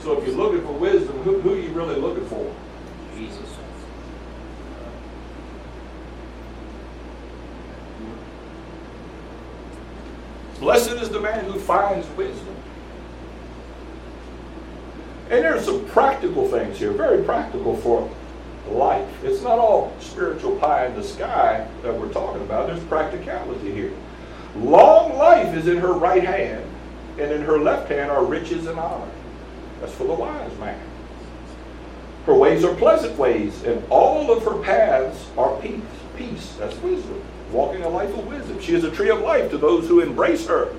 So 0.01 0.19
if 0.19 0.27
you're 0.27 0.37
looking 0.37 0.61
for 0.61 0.73
wisdom, 0.73 1.17
who, 1.19 1.39
who 1.41 1.53
are 1.53 1.59
you 1.59 1.69
really 1.69 1.95
looking 1.95 2.25
for? 2.27 2.55
Jesus. 3.15 3.58
Blessed 10.59 10.91
is 10.91 11.09
the 11.09 11.19
man 11.19 11.45
who 11.45 11.57
finds 11.59 12.07
wisdom. 12.09 12.55
And 15.29 15.43
there's 15.43 15.65
some 15.65 15.85
practical 15.87 16.47
things 16.47 16.79
here, 16.79 16.91
very 16.91 17.23
practical 17.23 17.77
for 17.77 18.09
life. 18.67 19.07
It's 19.23 19.41
not 19.41 19.59
all 19.59 19.93
spiritual 19.99 20.57
pie 20.57 20.87
in 20.87 20.95
the 20.95 21.03
sky 21.03 21.67
that 21.83 21.97
we're 21.97 22.11
talking 22.11 22.41
about. 22.41 22.67
There's 22.67 22.83
practicality 22.85 23.71
here. 23.71 23.93
Long 24.55 25.17
life 25.17 25.55
is 25.55 25.67
in 25.67 25.77
her 25.77 25.93
right 25.93 26.23
hand, 26.23 26.65
and 27.19 27.31
in 27.31 27.41
her 27.41 27.59
left 27.59 27.89
hand 27.89 28.11
are 28.11 28.25
riches 28.25 28.67
and 28.67 28.79
honor. 28.79 29.11
That's 29.79 29.93
for 29.93 30.05
the 30.05 30.13
wise 30.13 30.57
man. 30.57 30.81
Her 32.25 32.33
ways 32.33 32.63
are 32.63 32.75
pleasant 32.75 33.17
ways, 33.17 33.63
and 33.63 33.83
all 33.89 34.31
of 34.31 34.43
her 34.43 34.61
paths 34.61 35.27
are 35.37 35.59
peace. 35.61 35.81
Peace, 36.17 36.55
that's 36.59 36.75
wisdom. 36.77 37.21
Walking 37.51 37.83
a 37.83 37.89
life 37.89 38.15
of 38.15 38.27
wisdom. 38.27 38.59
She 38.59 38.73
is 38.73 38.83
a 38.83 38.91
tree 38.91 39.09
of 39.09 39.21
life 39.21 39.49
to 39.51 39.57
those 39.57 39.87
who 39.87 40.01
embrace 40.01 40.47
her. 40.47 40.73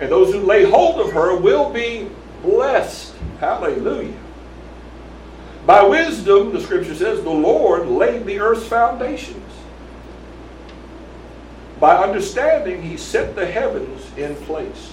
And 0.00 0.10
those 0.10 0.32
who 0.32 0.40
lay 0.40 0.64
hold 0.64 1.00
of 1.00 1.12
her 1.12 1.36
will 1.36 1.70
be 1.70 2.08
blessed. 2.42 3.14
Hallelujah. 3.40 4.18
By 5.64 5.82
wisdom, 5.84 6.52
the 6.52 6.60
scripture 6.60 6.94
says, 6.94 7.22
the 7.22 7.30
Lord 7.30 7.86
laid 7.86 8.26
the 8.26 8.40
earth's 8.40 8.66
foundations. 8.66 9.38
By 11.78 11.96
understanding, 11.96 12.82
he 12.82 12.96
set 12.96 13.34
the 13.34 13.46
heavens 13.46 14.02
in 14.16 14.34
place. 14.36 14.92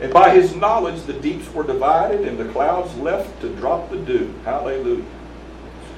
And 0.00 0.12
by 0.12 0.30
his 0.30 0.56
knowledge, 0.56 1.02
the 1.02 1.12
deeps 1.12 1.52
were 1.52 1.62
divided 1.62 2.26
and 2.26 2.38
the 2.38 2.50
clouds 2.52 2.94
left 2.96 3.40
to 3.42 3.54
drop 3.56 3.90
the 3.90 3.98
dew. 3.98 4.34
Hallelujah. 4.44 5.04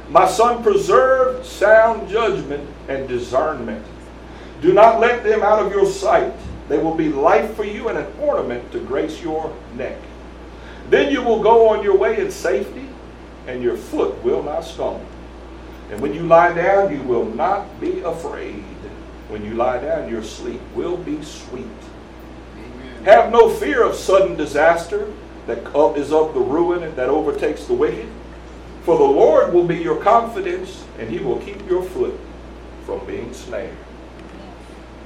My 0.08 0.28
son, 0.28 0.62
preserve 0.62 1.46
sound 1.46 2.08
judgment 2.08 2.68
and 2.88 3.08
discernment. 3.08 3.84
Do 4.60 4.72
not 4.72 5.00
let 5.00 5.24
them 5.24 5.42
out 5.42 5.64
of 5.64 5.72
your 5.72 5.86
sight. 5.86 6.32
They 6.68 6.78
will 6.78 6.94
be 6.94 7.08
life 7.08 7.54
for 7.54 7.64
you 7.64 7.88
and 7.88 7.98
an 7.98 8.12
ornament 8.20 8.70
to 8.72 8.80
grace 8.80 9.22
your 9.22 9.54
neck. 9.74 9.98
Then 10.90 11.12
you 11.12 11.22
will 11.22 11.42
go 11.42 11.68
on 11.68 11.82
your 11.82 11.96
way 11.96 12.20
in 12.20 12.30
safety, 12.30 12.88
and 13.46 13.62
your 13.62 13.76
foot 13.76 14.22
will 14.22 14.42
not 14.42 14.64
stumble. 14.64 15.06
And 15.90 16.00
when 16.00 16.14
you 16.14 16.22
lie 16.22 16.52
down, 16.52 16.94
you 16.94 17.02
will 17.02 17.24
not 17.24 17.80
be 17.80 18.00
afraid. 18.00 18.64
When 19.28 19.44
you 19.44 19.54
lie 19.54 19.80
down, 19.80 20.10
your 20.10 20.22
sleep 20.22 20.60
will 20.74 20.96
be 20.96 21.22
sweet. 21.22 21.66
Have 23.04 23.32
no 23.32 23.48
fear 23.48 23.82
of 23.82 23.94
sudden 23.94 24.36
disaster 24.36 25.12
that 25.46 25.58
is 25.96 26.12
of 26.12 26.34
the 26.34 26.40
ruin 26.40 26.82
and 26.82 26.94
that 26.96 27.08
overtakes 27.08 27.64
the 27.64 27.74
wicked. 27.74 28.08
For 28.84 28.98
the 28.98 29.04
Lord 29.04 29.52
will 29.52 29.66
be 29.66 29.76
your 29.76 30.02
confidence, 30.02 30.84
and 30.98 31.08
he 31.08 31.18
will 31.18 31.38
keep 31.38 31.68
your 31.68 31.84
foot 31.84 32.18
from 32.84 33.06
being 33.06 33.32
snared. 33.32 33.76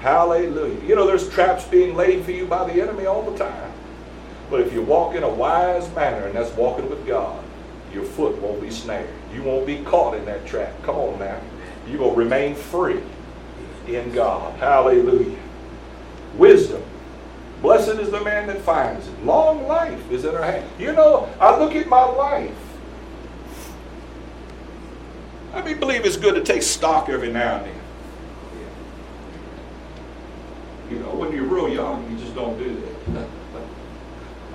Hallelujah. 0.00 0.82
You 0.82 0.94
know, 0.94 1.06
there's 1.06 1.28
traps 1.28 1.64
being 1.66 1.94
laid 1.94 2.24
for 2.24 2.30
you 2.30 2.46
by 2.46 2.70
the 2.70 2.80
enemy 2.80 3.06
all 3.06 3.30
the 3.30 3.36
time. 3.36 3.72
But 4.50 4.60
if 4.60 4.72
you 4.72 4.80
walk 4.80 5.14
in 5.14 5.22
a 5.22 5.28
wise 5.28 5.92
manner, 5.94 6.26
and 6.26 6.34
that's 6.34 6.52
walking 6.52 6.88
with 6.88 7.06
God, 7.06 7.42
your 7.92 8.04
foot 8.04 8.40
won't 8.40 8.60
be 8.60 8.70
snared. 8.70 9.10
You 9.34 9.42
won't 9.42 9.66
be 9.66 9.82
caught 9.82 10.14
in 10.14 10.24
that 10.26 10.46
trap. 10.46 10.72
Come 10.82 10.96
on 10.96 11.18
now. 11.18 11.40
You 11.88 11.98
will 11.98 12.14
remain 12.14 12.54
free 12.54 13.00
in 13.86 14.12
God. 14.12 14.58
Hallelujah. 14.58 15.38
Wisdom. 16.36 16.82
Blessed 17.62 18.00
is 18.00 18.10
the 18.10 18.20
man 18.20 18.46
that 18.48 18.60
finds 18.60 19.06
it. 19.06 19.24
Long 19.24 19.66
life 19.66 20.10
is 20.10 20.24
in 20.24 20.34
her 20.34 20.42
hand. 20.42 20.68
You 20.78 20.92
know, 20.92 21.28
I 21.40 21.58
look 21.58 21.74
at 21.74 21.88
my 21.88 22.04
life. 22.04 22.54
I 25.56 25.62
mean, 25.62 25.80
believe 25.80 26.04
it's 26.04 26.18
good 26.18 26.34
to 26.34 26.42
take 26.42 26.62
stock 26.62 27.08
every 27.08 27.32
now 27.32 27.56
and 27.56 27.66
then. 27.66 27.80
You 30.90 30.98
know, 31.00 31.14
when 31.14 31.32
you're 31.32 31.44
real 31.44 31.68
young, 31.68 32.08
you 32.10 32.18
just 32.18 32.34
don't 32.34 32.58
do 32.58 32.80
that. 33.08 33.28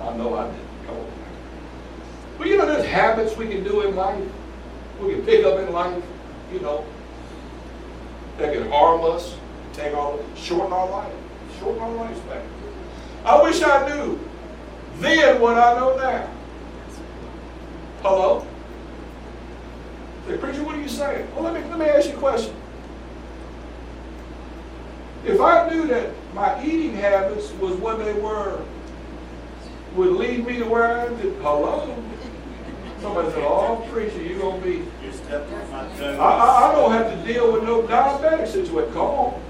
I 0.00 0.16
know 0.16 0.34
I 0.36 0.46
didn't. 0.46 0.72
But 2.38 2.46
you 2.46 2.56
know, 2.56 2.66
there's 2.66 2.86
habits 2.86 3.36
we 3.36 3.46
can 3.46 3.62
do 3.62 3.82
in 3.82 3.94
life. 3.94 4.28
We 5.00 5.14
can 5.14 5.24
pick 5.24 5.44
up 5.44 5.58
in 5.58 5.72
life, 5.72 6.02
you 6.52 6.60
know, 6.60 6.84
that 8.38 8.52
can 8.52 8.70
harm 8.70 9.04
us, 9.04 9.36
take 9.72 9.94
our, 9.94 10.18
shorten 10.36 10.72
our 10.72 10.88
life, 10.88 11.12
shorten 11.58 11.82
our 11.82 11.90
lifespan. 11.90 12.42
I 13.24 13.42
wish 13.42 13.62
I 13.62 13.88
knew 13.88 14.18
then 14.96 15.40
what 15.40 15.56
I 15.56 15.78
know 15.78 15.96
now. 15.96 16.30
Hello? 18.02 18.46
Say, 20.26 20.36
preacher, 20.38 20.62
what 20.62 20.76
are 20.76 20.80
you 20.80 20.88
saying? 20.88 21.26
Well, 21.34 21.44
let 21.44 21.54
me, 21.54 21.68
let 21.68 21.78
me 21.78 21.86
ask 21.86 22.08
you 22.08 22.16
a 22.16 22.18
question. 22.18 22.54
If 25.24 25.40
I 25.40 25.68
knew 25.68 25.86
that 25.88 26.12
my 26.34 26.64
eating 26.64 26.94
habits 26.94 27.52
was 27.52 27.74
what 27.76 27.98
they 27.98 28.12
were, 28.14 28.60
would 29.94 30.12
lead 30.12 30.46
me 30.46 30.58
to 30.58 30.64
where 30.64 30.84
I 30.84 31.06
am, 31.06 31.16
hello? 31.16 32.02
Somebody 33.00 33.30
said, 33.30 33.42
oh, 33.42 33.86
preacher, 33.90 34.22
you're 34.22 34.38
going 34.38 34.62
to 34.62 34.66
be... 34.66 34.84
I, 35.30 36.18
I, 36.18 36.70
I 36.70 36.74
don't 36.74 36.92
have 36.92 37.10
to 37.12 37.32
deal 37.32 37.52
with 37.52 37.64
no 37.64 37.82
diabetic 37.82 38.46
situation. 38.46 38.92
Come 38.92 39.02
on. 39.02 39.42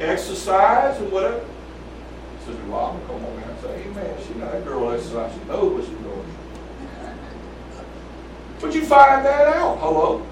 Exercise 0.00 1.00
and 1.00 1.12
whatever. 1.12 1.44
Sister 2.44 2.62
Robin, 2.64 3.00
come 3.06 3.24
on 3.24 3.36
man. 3.36 3.56
Say, 3.62 3.82
hey, 3.82 3.88
amen. 3.88 4.16
She 4.26 4.34
not 4.34 4.52
that 4.52 4.64
girl 4.64 4.90
exercise. 4.90 5.32
She 5.32 5.48
knows 5.48 5.72
what 5.74 5.84
she's. 5.84 6.01
But 8.62 8.74
you 8.76 8.84
find 8.84 9.26
that 9.26 9.48
out. 9.56 9.78
Hello? 9.80 10.24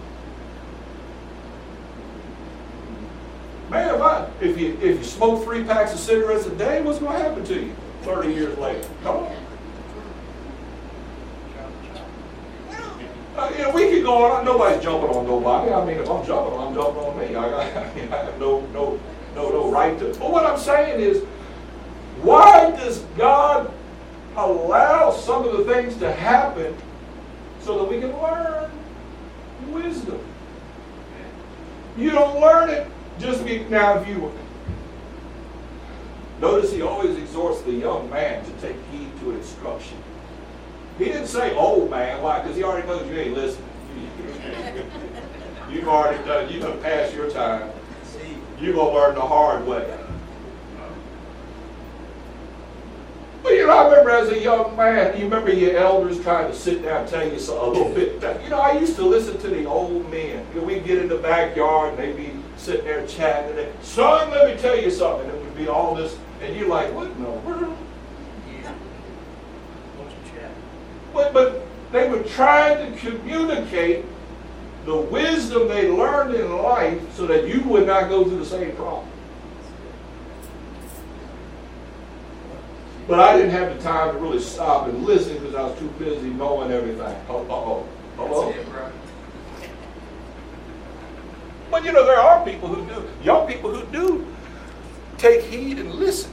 Man, 3.69 3.95
if, 3.95 4.01
I, 4.01 4.31
if, 4.41 4.59
you, 4.59 4.79
if 4.81 4.99
you 4.99 5.05
smoke 5.05 5.43
three 5.43 5.65
packs 5.65 5.93
of 5.93 5.99
cigarettes 5.99 6.47
a 6.47 6.55
day, 6.55 6.81
what's 6.81 7.01
going 7.01 7.13
to 7.13 7.19
happen 7.19 7.45
to 7.45 7.55
you 7.55 7.75
30 8.03 8.33
years 8.33 8.57
later? 8.59 8.89
Come 9.03 9.17
on. 9.17 9.37
Uh, 13.37 13.73
we 13.75 13.91
could 13.91 14.05
go 14.05 14.25
on. 14.25 14.45
Nobody's 14.45 14.83
jumping 14.83 15.11
on 15.11 15.27
nobody. 15.27 15.73
I 15.73 15.85
mean, 15.85 15.97
if 15.99 16.09
I'm 16.09 16.25
jumping, 16.25 16.59
I'm 16.59 16.75
jumping 16.75 17.03
on 17.03 17.19
me. 17.19 17.35
I, 17.35 17.91
I, 17.91 17.95
mean, 17.95 18.13
I 18.13 18.17
have 18.25 18.39
no, 18.39 18.61
no, 18.69 19.01
no, 19.35 19.51
no 19.51 19.71
right 19.73 19.99
to. 19.99 20.07
But 20.19 20.31
what 20.31 20.47
I'm 20.47 20.59
saying 20.59 21.01
is, 21.01 21.25
why 22.23 22.71
does 22.71 23.01
God 23.17 23.73
allow 24.37 25.11
some 25.11 25.45
of 25.49 25.57
the 25.57 25.73
things 25.73 25.97
to 25.97 26.13
happen 26.13 26.77
so 27.63 27.79
that 27.79 27.85
we 27.85 28.01
can 28.01 28.13
learn 28.21 28.71
wisdom? 29.69 30.21
You 31.97 32.11
don't 32.11 32.41
learn 32.41 32.71
it 32.71 32.87
just 33.19 33.45
be 33.45 33.59
now. 33.65 33.99
If 33.99 34.09
you 34.09 34.33
notice, 36.41 36.73
he 36.73 36.83
always 36.83 37.17
exhorts 37.19 37.61
the 37.63 37.73
young 37.73 38.09
man 38.11 38.45
to 38.45 38.51
take 38.53 38.77
heed 38.91 39.09
to 39.21 39.33
instruction. 39.33 39.99
He 40.99 41.07
didn't 41.07 41.27
say 41.27 41.55
old 41.55 41.91
man. 41.91 42.23
Why? 42.23 42.41
Because 42.41 42.57
he 42.57 42.63
already 42.63 42.87
knows 42.87 43.09
you 43.09 43.17
ain't 43.19 43.35
listening. 43.35 43.69
You've 45.71 45.89
already 45.89 46.23
done. 46.25 46.53
You've 46.53 46.63
done 46.63 46.81
past 46.81 47.15
your 47.15 47.31
time. 47.31 47.71
You're 48.59 48.75
gonna 48.75 48.93
learn 48.93 49.15
the 49.15 49.23
hard 49.23 49.67
way. 49.67 50.00
But 53.43 53.53
you 53.55 53.67
know, 53.67 53.77
I 53.77 53.89
remember 53.89 54.11
as 54.11 54.29
a 54.29 54.41
young 54.41 54.77
man, 54.77 55.17
you 55.17 55.25
remember 55.25 55.53
your 55.53 55.77
elders 55.77 56.21
trying 56.23 56.51
to 56.51 56.57
sit 56.57 56.83
down 56.83 57.03
and 57.03 57.09
tell 57.09 57.27
you 57.27 57.33
a 57.33 57.69
little 57.69 57.93
bit. 57.95 58.23
You 58.43 58.51
know, 58.51 58.61
I 58.61 58.79
used 58.79 58.97
to 58.97 59.05
listen 59.05 59.39
to 59.39 59.49
the 59.49 59.65
old 59.65 60.11
men. 60.11 60.47
You 60.55 60.61
know, 60.61 60.67
we'd 60.67 60.85
get 60.85 60.99
in 60.99 61.09
the 61.09 61.17
backyard 61.17 61.99
and 61.99 61.99
they'd 61.99 62.17
be 62.17 62.33
sitting 62.57 62.85
there 62.85 63.07
chatting. 63.07 63.51
And 63.51 63.59
they, 63.59 63.73
son, 63.83 64.31
let 64.31 64.55
me 64.55 64.61
tell 64.61 64.79
you 64.79 64.91
something. 64.91 65.29
And 65.31 65.39
it 65.39 65.45
would 65.45 65.57
be 65.57 65.69
all 65.69 65.95
this, 65.95 66.17
and 66.43 66.55
you're 66.55 66.69
like, 66.69 66.93
what 66.93 67.07
in 67.07 67.23
the 67.23 67.31
world? 67.31 67.77
But, 71.13 71.33
but 71.33 71.67
they 71.93 72.09
were 72.09 72.23
trying 72.23 72.93
to 72.93 72.99
communicate 72.99 74.05
the 74.85 74.97
wisdom 74.97 75.69
they 75.69 75.91
learned 75.91 76.35
in 76.35 76.57
life 76.57 77.01
so 77.15 77.27
that 77.27 77.49
you 77.49 77.63
would 77.65 77.87
not 77.87 78.09
go 78.09 78.25
through 78.25 78.39
the 78.39 78.47
same 78.47 78.75
problem. 78.77 79.10
But 83.11 83.19
I 83.19 83.37
didn't 83.37 83.51
have 83.51 83.77
the 83.77 83.83
time 83.83 84.15
to 84.15 84.21
really 84.21 84.39
stop 84.39 84.87
and 84.87 85.05
listen 85.05 85.35
because 85.35 85.57
I 85.57 85.65
was 85.65 85.77
too 85.81 85.89
busy 85.99 86.31
knowing 86.31 86.71
everything. 86.71 87.17
Oh, 87.29 87.45
oh, 87.51 87.51
oh. 87.51 87.89
Hello? 88.17 88.55
But 91.73 91.85
you 91.85 91.91
know, 91.91 92.07
there 92.07 92.21
are 92.21 92.45
people 92.45 92.69
who 92.69 92.87
do, 92.87 93.09
young 93.25 93.49
people 93.49 93.75
who 93.75 93.85
do 93.91 94.25
take 95.19 95.43
heed 95.43 95.81
and 95.81 95.93
listen 95.93 96.33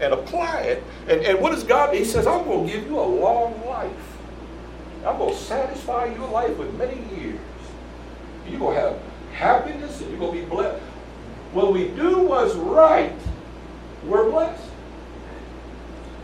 and 0.00 0.14
apply 0.14 0.60
it. 0.60 0.82
And, 1.08 1.20
and 1.20 1.38
what 1.38 1.50
does 1.50 1.62
God? 1.62 1.94
He 1.94 2.06
says, 2.06 2.26
I'm 2.26 2.44
going 2.44 2.66
to 2.66 2.72
give 2.72 2.86
you 2.86 2.98
a 2.98 3.04
long 3.04 3.66
life. 3.66 3.92
I'm 5.04 5.18
going 5.18 5.34
to 5.34 5.38
satisfy 5.38 6.06
your 6.06 6.28
life 6.30 6.56
with 6.56 6.72
many 6.78 7.02
years. 7.20 7.38
You're 8.48 8.60
going 8.60 8.76
to 8.76 8.80
have 8.80 8.98
happiness 9.34 10.00
and 10.00 10.08
you're 10.08 10.20
going 10.20 10.36
to 10.36 10.40
be 10.40 10.46
blessed. 10.46 10.80
When 11.52 11.70
we 11.70 11.88
do 11.88 12.20
what's 12.20 12.54
right, 12.54 13.12
we're 14.06 14.30
blessed. 14.30 14.70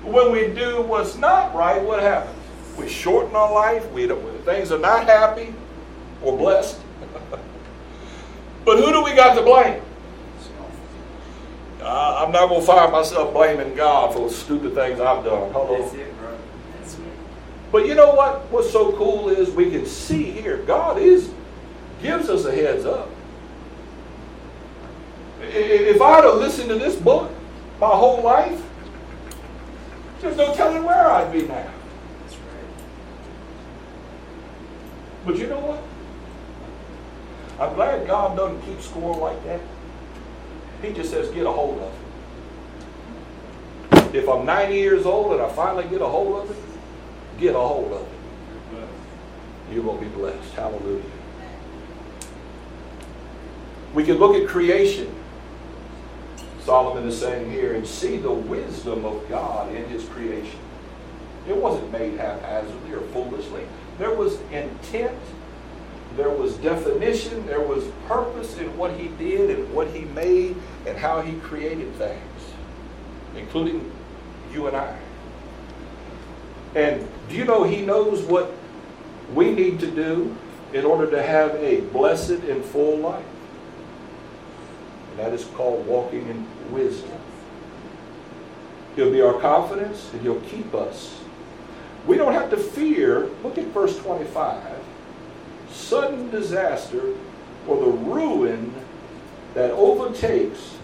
When 0.04 0.32
we 0.32 0.48
do 0.48 0.82
what's 0.82 1.16
not 1.16 1.54
right, 1.54 1.82
what 1.82 2.02
happens? 2.02 2.36
We 2.76 2.88
shorten 2.88 3.36
our 3.36 3.52
life. 3.52 3.90
We 3.92 4.06
don't, 4.06 4.44
things 4.44 4.72
are 4.72 4.78
not 4.78 5.06
happy, 5.06 5.54
we're 6.22 6.36
blessed. 6.36 6.78
but 8.64 8.78
who 8.78 8.92
do 8.92 9.02
we 9.04 9.14
got 9.14 9.34
to 9.34 9.42
blame? 9.42 9.82
Uh, 11.80 12.24
I'm 12.24 12.32
not 12.32 12.48
going 12.48 12.60
to 12.60 12.66
find 12.66 12.92
myself 12.92 13.32
blaming 13.32 13.74
God 13.74 14.12
for 14.12 14.28
the 14.28 14.34
stupid 14.34 14.74
things 14.74 15.00
I've 15.00 15.24
done. 15.24 15.50
Hello. 15.52 15.80
That's 15.80 15.94
it, 15.94 16.18
bro. 16.18 16.38
That's. 16.78 16.96
But 17.72 17.86
you 17.86 17.94
know 17.94 18.14
what? 18.14 18.50
What's 18.50 18.70
so 18.70 18.92
cool 18.92 19.30
is 19.30 19.50
we 19.50 19.70
can 19.70 19.86
see 19.86 20.24
here 20.24 20.58
God 20.58 20.98
is 20.98 21.30
gives 22.02 22.28
us 22.28 22.44
a 22.44 22.52
heads 22.52 22.84
up. 22.84 23.08
If 25.42 26.00
I'd 26.00 26.24
have 26.24 26.36
listened 26.36 26.68
to 26.68 26.74
this 26.74 26.96
book 26.96 27.30
my 27.80 27.88
whole 27.88 28.22
life, 28.22 28.62
there's 30.20 30.36
no 30.36 30.54
telling 30.54 30.84
where 30.84 31.10
I'd 31.10 31.32
be 31.32 31.42
now. 31.42 31.70
That's 32.22 32.36
right. 32.36 32.68
But 35.26 35.36
you 35.38 35.46
know 35.46 35.60
what? 35.60 35.82
I'm 37.60 37.74
glad 37.74 38.06
God 38.06 38.36
doesn't 38.36 38.62
keep 38.62 38.80
score 38.80 39.16
like 39.16 39.42
that. 39.44 39.60
He 40.82 40.92
just 40.92 41.10
says, 41.10 41.28
get 41.30 41.44
a 41.46 41.52
hold 41.52 41.78
of 41.78 41.92
it. 43.92 44.14
If 44.14 44.28
I'm 44.28 44.44
90 44.46 44.74
years 44.74 45.06
old 45.06 45.32
and 45.32 45.42
I 45.42 45.48
finally 45.50 45.86
get 45.88 46.00
a 46.00 46.06
hold 46.06 46.44
of 46.44 46.50
it, 46.50 46.56
get 47.38 47.54
a 47.54 47.58
hold 47.58 47.92
of 47.92 48.02
it. 48.02 48.08
You 49.74 49.82
will 49.82 49.96
be 49.96 50.06
blessed. 50.08 50.52
Hallelujah. 50.54 51.02
We 53.94 54.04
can 54.04 54.16
look 54.16 54.34
at 54.34 54.48
creation. 54.48 55.14
Solomon 56.64 57.08
is 57.08 57.18
saying 57.18 57.50
here, 57.50 57.74
and 57.74 57.86
see 57.86 58.16
the 58.16 58.30
wisdom 58.30 59.04
of 59.04 59.28
God 59.28 59.74
in 59.74 59.84
his 59.88 60.04
creation. 60.08 60.58
It 61.48 61.56
wasn't 61.56 61.90
made 61.90 62.18
haphazardly 62.18 62.92
or 62.92 63.00
foolishly. 63.12 63.66
There 63.98 64.14
was 64.14 64.38
intent, 64.52 65.18
there 66.16 66.30
was 66.30 66.56
definition, 66.58 67.46
there 67.46 67.60
was 67.60 67.84
purpose 68.06 68.58
in 68.58 68.76
what 68.76 68.92
he 68.92 69.08
did 69.08 69.50
and 69.50 69.72
what 69.72 69.88
he 69.88 70.04
made 70.06 70.56
and 70.86 70.96
how 70.96 71.22
he 71.22 71.38
created 71.40 71.94
things, 71.94 72.42
including 73.36 73.90
you 74.52 74.66
and 74.66 74.76
I. 74.76 74.98
And 76.74 77.06
do 77.28 77.36
you 77.36 77.44
know 77.44 77.64
he 77.64 77.82
knows 77.82 78.22
what 78.22 78.52
we 79.34 79.50
need 79.50 79.80
to 79.80 79.90
do 79.90 80.36
in 80.72 80.84
order 80.84 81.10
to 81.10 81.22
have 81.22 81.54
a 81.56 81.80
blessed 81.80 82.30
and 82.30 82.64
full 82.64 82.98
life? 82.98 83.24
That 85.20 85.34
is 85.34 85.44
called 85.54 85.86
walking 85.86 86.26
in 86.28 86.46
wisdom. 86.72 87.18
He'll 88.96 89.12
be 89.12 89.20
our 89.20 89.38
confidence 89.38 90.08
and 90.14 90.22
he'll 90.22 90.40
keep 90.40 90.74
us. 90.74 91.20
We 92.06 92.16
don't 92.16 92.32
have 92.32 92.48
to 92.50 92.56
fear, 92.56 93.28
look 93.44 93.58
at 93.58 93.66
verse 93.66 93.98
25, 93.98 94.62
sudden 95.70 96.30
disaster 96.30 97.14
or 97.68 97.76
the 97.76 97.90
ruin 97.90 98.72
that 99.52 99.72
overtakes 99.72 100.78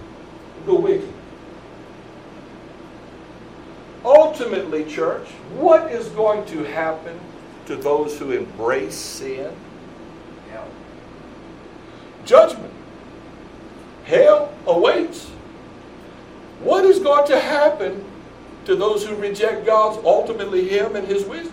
the 0.67 0.75
wicked. 0.75 1.13
Ultimately, 4.05 4.85
church, 4.85 5.27
what 5.55 5.91
is 5.91 6.09
going 6.11 6.45
to 6.49 6.63
happen 6.65 7.19
to 7.65 7.75
those 7.75 8.19
who 8.19 8.33
embrace 8.33 8.95
sin? 8.95 9.51
Judgment. 12.27 12.76
Hell 14.07 14.55
awaits. 14.67 15.27
What 16.61 16.85
is 16.85 17.01
going 17.01 17.27
to 17.27 17.39
happen 17.39 18.05
to 18.65 18.75
those 18.75 19.05
who 19.05 19.15
reject 19.17 19.67
God's, 19.67 20.03
ultimately 20.05 20.69
Him 20.69 20.97
and 20.97 21.07
His 21.07 21.25
wisdom? 21.25 21.53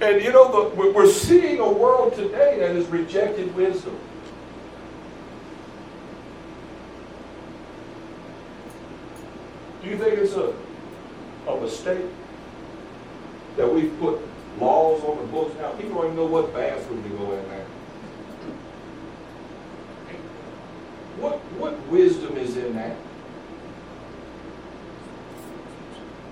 And 0.00 0.22
you 0.24 0.32
know, 0.32 0.70
the, 0.70 0.74
we're- 0.74 1.10
seeing 1.12 1.60
a 1.60 1.70
world 1.70 2.14
today 2.14 2.58
that 2.58 2.74
has 2.74 2.86
rejected 2.86 3.54
wisdom. 3.54 3.98
Do 9.82 9.88
you 9.88 9.96
think 9.98 10.18
it's 10.18 10.34
a, 10.34 10.52
a 11.48 11.60
mistake 11.60 12.04
that 13.56 13.70
we've 13.70 13.98
put 14.00 14.18
laws 14.58 15.02
on 15.04 15.18
the 15.18 15.24
books 15.24 15.54
now? 15.58 15.72
People 15.72 15.96
don't 15.96 16.04
even 16.12 16.16
know 16.16 16.26
what 16.26 16.52
bathroom 16.54 17.02
to 17.02 17.08
go 17.10 17.32
in 17.32 17.48
now. 17.48 17.64
What, 21.20 21.38
what 21.58 21.78
wisdom 21.88 22.38
is 22.38 22.56
in 22.56 22.74
that? 22.76 22.96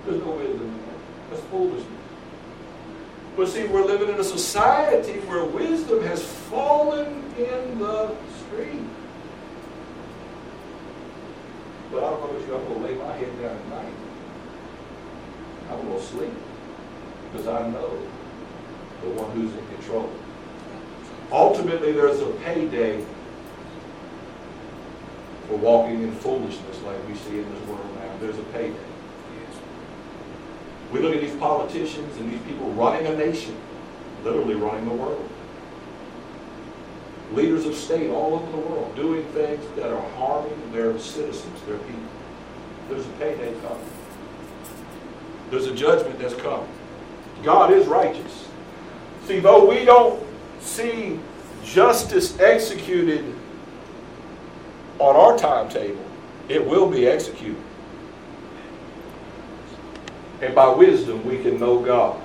There's 0.05 0.19
no 0.19 0.31
wisdom 0.31 0.61
in 0.61 0.77
that. 0.77 1.29
That's 1.29 1.43
foolishness. 1.43 1.85
But 3.37 3.47
see, 3.49 3.65
we're 3.67 3.85
living 3.85 4.09
in 4.09 4.19
a 4.19 4.23
society 4.23 5.19
where 5.21 5.45
wisdom 5.45 6.03
has 6.03 6.23
fallen 6.23 7.23
in 7.37 7.77
the 7.77 8.15
street. 8.39 8.81
But 11.91 12.03
I 12.03 12.09
don't 12.09 12.19
know 12.19 12.29
about 12.29 12.47
you, 12.47 12.55
I'm 12.55 12.65
going 12.65 12.81
to 12.81 12.87
lay 12.87 12.95
my 12.95 13.15
head 13.15 13.41
down 13.41 13.55
at 13.55 13.67
night. 13.69 13.93
I'm 15.69 15.87
going 15.87 15.99
to 15.99 16.05
sleep 16.05 16.33
because 17.31 17.47
I 17.47 17.69
know 17.69 17.89
the 19.01 19.09
one 19.11 19.31
who's 19.31 19.53
in 19.53 19.67
control. 19.75 20.11
Ultimately, 21.31 21.91
there's 21.91 22.19
a 22.21 22.29
payday 22.43 23.05
for 25.49 25.57
walking 25.57 26.03
in 26.03 26.11
foolishness 26.17 26.81
like 26.83 26.95
we 27.07 27.15
see 27.15 27.39
in 27.39 27.53
this 27.53 27.67
world 27.67 27.95
now. 27.95 28.17
There's 28.21 28.37
a 28.37 28.43
payday. 28.53 28.75
We 30.93 30.99
look 30.99 31.15
at 31.15 31.21
these 31.21 31.35
politicians 31.37 32.17
and 32.17 32.31
these 32.31 32.41
people 32.41 32.71
running 32.71 33.07
a 33.07 33.17
nation, 33.17 33.55
literally 34.23 34.53
running 34.53 34.87
the 34.87 34.93
world. 34.93 35.27
Leaders 37.33 37.65
of 37.65 37.75
state 37.75 38.11
all 38.11 38.35
over 38.35 38.51
the 38.51 38.57
world 38.57 38.95
doing 38.95 39.23
things 39.33 39.63
that 39.75 39.91
are 39.91 40.09
harming 40.11 40.71
their 40.71 40.97
citizens, 40.99 41.61
their 41.67 41.77
people. 41.79 42.01
There's 42.89 43.05
a 43.05 43.11
payday 43.11 43.53
coming. 43.61 43.89
There's 45.49 45.65
a 45.65 45.75
judgment 45.75 46.19
that's 46.19 46.35
coming. 46.35 46.69
God 47.43 47.71
is 47.71 47.87
righteous. 47.87 48.47
See, 49.25 49.39
though 49.39 49.67
we 49.67 49.83
don't 49.85 50.23
see 50.59 51.19
justice 51.63 52.39
executed 52.39 53.23
on 54.99 55.15
our 55.15 55.37
timetable, 55.37 56.05
it 56.49 56.65
will 56.65 56.89
be 56.89 57.07
executed. 57.07 57.61
And 60.41 60.53
by 60.55 60.69
wisdom, 60.69 61.25
we 61.25 61.41
can 61.41 61.59
know 61.59 61.79
God. 61.79 62.21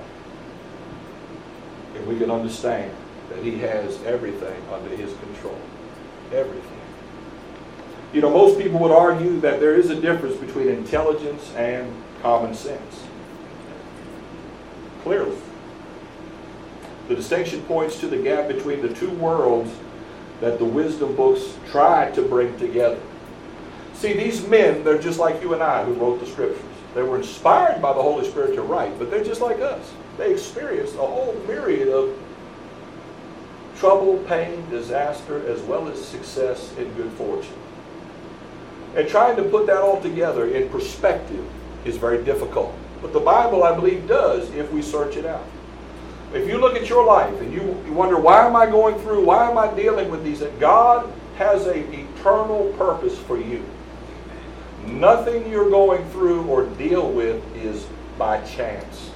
And 1.95 2.07
we 2.07 2.18
can 2.18 2.31
understand 2.31 2.93
that 3.31 3.43
He 3.43 3.59
has 3.59 4.03
everything 4.05 4.61
under 4.72 4.91
His 4.91 5.12
control. 5.18 5.59
Everything. 6.33 6.70
You 8.12 8.20
know, 8.20 8.31
most 8.31 8.59
people 8.59 8.79
would 8.81 8.93
argue 8.93 9.41
that 9.41 9.59
there 9.59 9.75
is 9.75 9.91
a 9.91 10.01
difference 10.01 10.37
between 10.37 10.68
intelligence 10.68 11.53
and 11.57 11.93
common 12.22 12.55
sense. 12.55 13.05
Clearly. 15.03 15.37
The 17.09 17.16
distinction 17.16 17.62
points 17.62 18.01
to 18.01 18.07
the 18.07 18.16
gap 18.16 18.49
between 18.49 18.81
the 18.81 18.95
two 18.95 19.11
worlds 19.11 19.70
that 20.41 20.59
the 20.59 20.64
wisdom 20.64 21.14
books 21.14 21.57
try 21.70 22.11
to 22.12 22.22
bring 22.22 22.57
together. 22.59 23.01
See, 23.95 24.12
these 24.12 24.47
men, 24.47 24.85
they're 24.85 24.99
just 24.99 25.18
like 25.18 25.41
you 25.43 25.55
and 25.55 25.62
I 25.62 25.85
who 25.85 25.95
wrote 25.95 26.20
the 26.20 26.26
scriptures. 26.26 26.64
They 26.95 27.03
were 27.03 27.16
inspired 27.16 27.80
by 27.80 27.93
the 27.93 28.03
Holy 28.03 28.28
Spirit 28.28 28.55
to 28.55 28.62
write, 28.62 28.99
but 28.99 29.11
they're 29.11 29.24
just 29.24 29.41
like 29.41 29.61
us. 29.61 29.93
They 30.18 30.32
experienced 30.32 30.95
a 30.95 30.99
whole 30.99 31.35
myriad 31.47 31.89
of 31.89 32.16
trouble, 33.76 34.18
pain, 34.28 34.68
disaster, 34.70 35.47
as 35.49 35.61
well 35.62 35.89
as 35.89 36.03
success 36.05 36.72
and 36.78 36.95
good 36.97 37.11
fortune. 37.12 37.55
And 38.97 39.09
trying 39.09 39.37
to 39.37 39.43
put 39.45 39.66
that 39.66 39.78
all 39.78 40.01
together 40.01 40.47
in 40.47 40.68
perspective 40.68 41.45
is 41.85 41.97
very 41.97 42.22
difficult. 42.24 42.74
But 43.03 43.12
the 43.12 43.20
Bible, 43.20 43.64
I 43.64 43.74
believe, 43.74 44.07
does 44.07 44.51
if 44.53 44.70
we 44.72 44.82
search 44.82 45.16
it 45.16 45.26
out. 45.26 45.45
If 46.35 46.49
you 46.49 46.59
look 46.59 46.74
at 46.74 46.89
your 46.89 47.07
life 47.07 47.41
and 47.41 47.53
you, 47.53 47.62
you 47.87 47.93
wonder, 47.93 48.18
why 48.18 48.47
am 48.47 48.57
I 48.57 48.66
going 48.66 48.99
through, 49.01 49.24
why 49.24 49.49
am 49.49 49.57
I 49.57 49.72
dealing 49.74 50.11
with 50.11 50.24
these? 50.24 50.41
That 50.41 50.59
God 50.59 51.11
has 51.37 51.66
an 51.66 51.93
eternal 51.93 52.72
purpose 52.76 53.18
for 53.18 53.39
you. 53.39 53.64
Nothing 54.87 55.51
you're 55.51 55.70
going 55.70 56.09
through 56.11 56.45
or 56.47 56.66
deal 56.66 57.11
with 57.11 57.43
is 57.57 57.87
by 58.18 58.41
chance. 58.43 59.11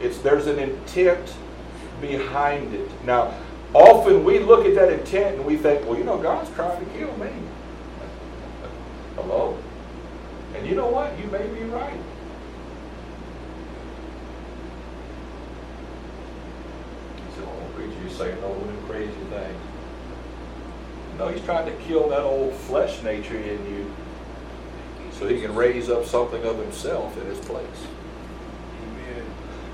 It's 0.00 0.18
there's 0.18 0.46
an 0.46 0.58
intent 0.58 1.34
behind 2.00 2.74
it. 2.74 2.88
Now, 3.04 3.34
often 3.74 4.24
we 4.24 4.38
look 4.38 4.64
at 4.64 4.74
that 4.74 4.92
intent 4.92 5.36
and 5.36 5.44
we 5.44 5.56
think, 5.56 5.86
well, 5.86 5.98
you 5.98 6.04
know, 6.04 6.18
God's 6.18 6.50
trying 6.54 6.84
to 6.84 6.90
kill 6.92 7.14
me. 7.18 7.30
Hello? 9.16 9.58
And 10.54 10.66
you 10.66 10.74
know 10.74 10.88
what? 10.88 11.18
You 11.18 11.26
may 11.26 11.46
be 11.46 11.64
right. 11.64 12.00
He 17.16 17.34
said, 17.36 17.48
saying 18.10 18.42
all 18.44 18.54
them 18.54 18.82
crazy 18.86 19.12
things. 19.30 19.60
No, 21.18 21.28
he's 21.28 21.44
trying 21.44 21.66
to 21.66 21.84
kill 21.84 22.08
that 22.08 22.20
old 22.20 22.54
flesh 22.54 23.02
nature 23.02 23.36
in 23.36 23.64
you 23.70 23.92
so 25.12 25.28
he 25.28 25.40
can 25.40 25.54
raise 25.54 25.90
up 25.90 26.06
something 26.06 26.42
of 26.44 26.58
himself 26.58 27.16
in 27.18 27.26
his 27.26 27.38
place. 27.40 27.66
Amen. 28.82 29.24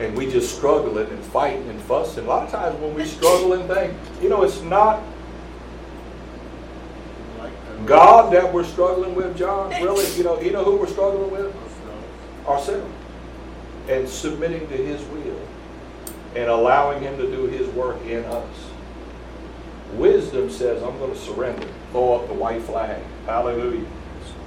And 0.00 0.16
we 0.16 0.30
just 0.30 0.56
struggle 0.56 0.98
it 0.98 1.08
and 1.08 1.22
fight 1.26 1.58
and 1.58 1.80
fuss. 1.82 2.16
And 2.16 2.26
a 2.26 2.30
lot 2.30 2.44
of 2.44 2.50
times 2.50 2.80
when 2.80 2.94
we 2.94 3.04
struggle 3.04 3.52
and 3.52 3.68
think, 3.68 3.94
you 4.20 4.28
know, 4.28 4.42
it's 4.42 4.60
not 4.62 5.02
God 7.84 8.32
that 8.32 8.52
we're 8.52 8.64
struggling 8.64 9.14
with, 9.14 9.36
John. 9.36 9.70
Really, 9.82 10.10
you 10.16 10.24
know, 10.24 10.40
you 10.40 10.50
know 10.50 10.64
who 10.64 10.76
we're 10.76 10.88
struggling 10.88 11.30
with? 11.30 11.54
Ourselves. 12.46 12.92
And 13.88 14.08
submitting 14.08 14.66
to 14.68 14.76
his 14.76 15.00
will 15.08 15.45
and 16.36 16.50
allowing 16.50 17.02
him 17.02 17.16
to 17.16 17.30
do 17.30 17.46
his 17.46 17.66
work 17.68 18.00
in 18.04 18.22
us. 18.26 18.70
Wisdom 19.94 20.50
says, 20.50 20.82
I'm 20.82 20.98
going 20.98 21.12
to 21.12 21.18
surrender. 21.18 21.66
Throw 21.92 22.14
up 22.14 22.28
the 22.28 22.34
white 22.34 22.62
flag. 22.62 23.02
Hallelujah. 23.24 23.86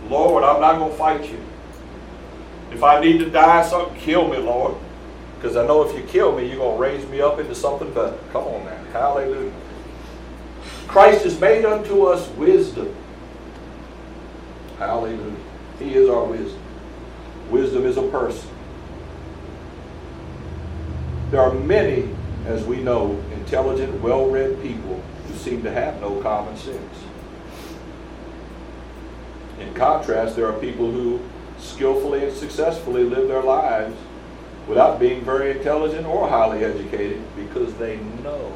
Lord, 0.07 0.43
I'm 0.43 0.61
not 0.61 0.77
going 0.77 0.91
to 0.91 0.97
fight 0.97 1.29
you. 1.29 1.39
If 2.71 2.83
I 2.83 3.01
need 3.01 3.17
to 3.19 3.29
die, 3.29 3.67
something 3.67 3.99
kill 3.99 4.27
me, 4.27 4.37
Lord. 4.37 4.75
Because 5.35 5.57
I 5.57 5.65
know 5.65 5.81
if 5.81 5.97
you 5.97 6.03
kill 6.03 6.37
me, 6.37 6.47
you're 6.47 6.57
going 6.57 6.77
to 6.77 6.81
raise 6.81 7.09
me 7.09 7.21
up 7.21 7.39
into 7.39 7.55
something 7.55 7.91
better. 7.91 8.17
Come 8.31 8.43
on 8.43 8.65
now. 8.65 8.83
Hallelujah. 8.91 9.51
Christ 10.87 11.23
has 11.23 11.39
made 11.39 11.65
unto 11.65 12.03
us 12.03 12.29
wisdom. 12.31 12.93
Hallelujah. 14.77 15.35
He 15.79 15.95
is 15.95 16.07
our 16.07 16.25
wisdom. 16.25 16.61
Wisdom 17.49 17.85
is 17.85 17.97
a 17.97 18.07
person. 18.09 18.49
There 21.31 21.41
are 21.41 21.53
many, 21.53 22.09
as 22.47 22.65
we 22.65 22.77
know, 22.77 23.21
intelligent, 23.33 24.01
well-read 24.01 24.61
people 24.63 24.99
who 25.27 25.35
seem 25.35 25.61
to 25.61 25.71
have 25.71 26.01
no 26.01 26.19
common 26.21 26.57
sense. 26.57 27.03
In 29.59 29.71
contrast, 29.75 30.35
there 30.35 30.47
are 30.47 30.59
people 30.59 30.91
who 30.91 31.19
skillfully 31.59 32.23
and 32.23 32.35
successfully 32.35 33.03
live 33.03 33.27
their 33.27 33.43
lives 33.43 33.95
without 34.67 34.99
being 34.99 35.23
very 35.23 35.51
intelligent 35.51 36.07
or 36.07 36.27
highly 36.27 36.63
educated 36.63 37.21
because 37.35 37.73
they 37.75 37.97
know 38.23 38.51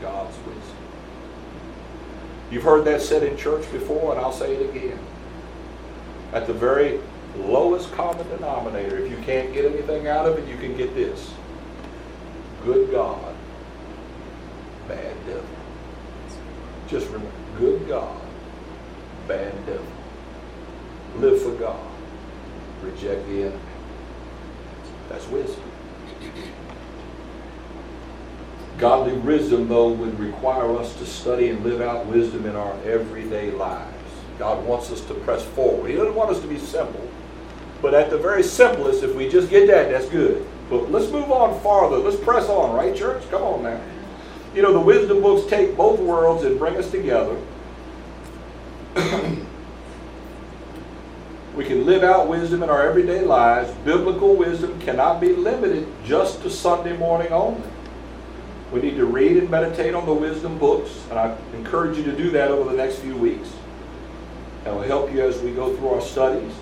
God's 0.00 0.36
wisdom. 0.38 0.76
You've 2.50 2.64
heard 2.64 2.84
that 2.86 3.00
said 3.00 3.22
in 3.22 3.36
church 3.36 3.70
before, 3.70 4.12
and 4.12 4.20
I'll 4.20 4.32
say 4.32 4.56
it 4.56 4.70
again. 4.70 4.98
At 6.32 6.46
the 6.48 6.52
very 6.52 7.00
lowest 7.36 7.92
common 7.92 8.26
denominator, 8.28 8.98
if 8.98 9.10
you 9.10 9.18
can't 9.18 9.52
get 9.52 9.64
anything 9.64 10.08
out 10.08 10.26
of 10.26 10.38
it, 10.38 10.48
you 10.48 10.56
can 10.56 10.76
get 10.76 10.94
this. 10.94 11.32
Good 12.64 12.90
God, 12.90 13.34
bad 14.88 15.14
devil. 15.26 15.44
Just 16.88 17.06
remember, 17.08 17.30
good 17.58 17.86
God, 17.86 18.20
bad 19.28 19.54
devil. 19.66 19.86
Live 21.16 21.42
for 21.42 21.52
God. 21.52 21.86
Reject 22.82 23.26
the 23.28 23.42
enemy. 23.42 23.58
That's 25.10 25.26
wisdom. 25.28 25.62
Godly 28.78 29.12
wisdom, 29.18 29.68
though, 29.68 29.90
would 29.90 30.18
require 30.18 30.74
us 30.78 30.96
to 30.96 31.06
study 31.06 31.50
and 31.50 31.62
live 31.64 31.82
out 31.82 32.06
wisdom 32.06 32.46
in 32.46 32.56
our 32.56 32.72
everyday 32.84 33.50
lives. 33.50 33.92
God 34.38 34.64
wants 34.64 34.90
us 34.90 35.02
to 35.02 35.14
press 35.14 35.44
forward. 35.44 35.90
He 35.90 35.96
doesn't 35.96 36.14
want 36.14 36.30
us 36.30 36.40
to 36.40 36.46
be 36.46 36.58
simple. 36.58 37.08
But 37.82 37.92
at 37.92 38.08
the 38.08 38.18
very 38.18 38.42
simplest, 38.42 39.02
if 39.02 39.14
we 39.14 39.28
just 39.28 39.50
get 39.50 39.66
that, 39.66 39.90
that's 39.90 40.08
good. 40.08 40.46
But 40.70 40.90
let's 40.90 41.10
move 41.10 41.30
on 41.30 41.60
farther. 41.60 41.98
Let's 41.98 42.16
press 42.16 42.48
on, 42.48 42.74
right, 42.74 42.96
church? 42.96 43.22
Come 43.30 43.42
on 43.42 43.62
now. 43.64 43.80
You 44.54 44.62
know, 44.62 44.72
the 44.72 44.80
wisdom 44.80 45.20
books 45.20 45.50
take 45.50 45.76
both 45.76 45.98
worlds 46.00 46.44
and 46.44 46.58
bring 46.58 46.76
us 46.76 46.90
together. 46.90 47.36
we 51.56 51.64
can 51.64 51.84
live 51.84 52.04
out 52.04 52.28
wisdom 52.28 52.62
in 52.62 52.70
our 52.70 52.88
everyday 52.88 53.24
lives. 53.24 53.72
Biblical 53.84 54.36
wisdom 54.36 54.80
cannot 54.80 55.20
be 55.20 55.32
limited 55.32 55.86
just 56.04 56.42
to 56.42 56.50
Sunday 56.50 56.96
morning 56.96 57.32
only. 57.32 57.68
We 58.72 58.80
need 58.80 58.96
to 58.96 59.06
read 59.06 59.36
and 59.36 59.50
meditate 59.50 59.94
on 59.94 60.06
the 60.06 60.14
wisdom 60.14 60.58
books, 60.58 60.90
and 61.10 61.18
I 61.18 61.36
encourage 61.54 61.96
you 61.96 62.04
to 62.04 62.16
do 62.16 62.30
that 62.30 62.50
over 62.50 62.70
the 62.70 62.76
next 62.76 62.96
few 62.96 63.16
weeks. 63.16 63.52
That 64.64 64.74
will 64.74 64.82
help 64.82 65.12
you 65.12 65.20
as 65.20 65.40
we 65.42 65.52
go 65.52 65.76
through 65.76 65.90
our 65.90 66.00
studies. 66.00 66.52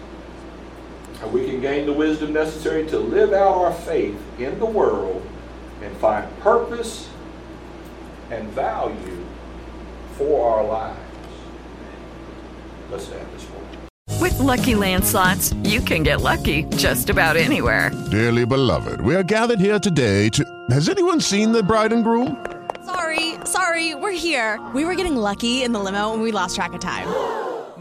And 1.22 1.32
we 1.32 1.44
can 1.46 1.60
gain 1.60 1.86
the 1.86 1.92
wisdom 1.92 2.32
necessary 2.32 2.86
to 2.88 2.98
live 2.98 3.32
out 3.32 3.56
our 3.58 3.72
faith 3.72 4.20
in 4.38 4.58
the 4.58 4.66
world 4.66 5.24
and 5.80 5.96
find 5.98 6.28
purpose 6.40 7.08
and 8.30 8.48
value 8.48 9.24
for 10.16 10.50
our 10.50 10.64
lives. 10.64 10.98
Let's 12.90 13.04
stand 13.04 13.26
this 13.34 13.48
morning. 13.50 13.68
With 14.20 14.38
Lucky 14.38 14.74
Land 14.74 15.04
slots, 15.04 15.52
you 15.64 15.80
can 15.80 16.02
get 16.02 16.20
lucky 16.20 16.64
just 16.76 17.08
about 17.08 17.36
anywhere. 17.36 17.90
Dearly 18.10 18.44
beloved, 18.44 19.00
we 19.00 19.14
are 19.14 19.22
gathered 19.22 19.60
here 19.60 19.78
today 19.78 20.28
to. 20.30 20.44
Has 20.70 20.88
anyone 20.88 21.20
seen 21.20 21.52
the 21.52 21.62
bride 21.62 21.92
and 21.92 22.04
groom? 22.04 22.44
Sorry, 22.84 23.34
sorry, 23.44 23.94
we're 23.94 24.12
here. 24.12 24.60
We 24.74 24.84
were 24.84 24.94
getting 24.94 25.16
lucky 25.16 25.62
in 25.62 25.72
the 25.72 25.80
limo 25.80 26.12
and 26.12 26.22
we 26.22 26.32
lost 26.32 26.56
track 26.56 26.72
of 26.72 26.80
time. 26.80 27.51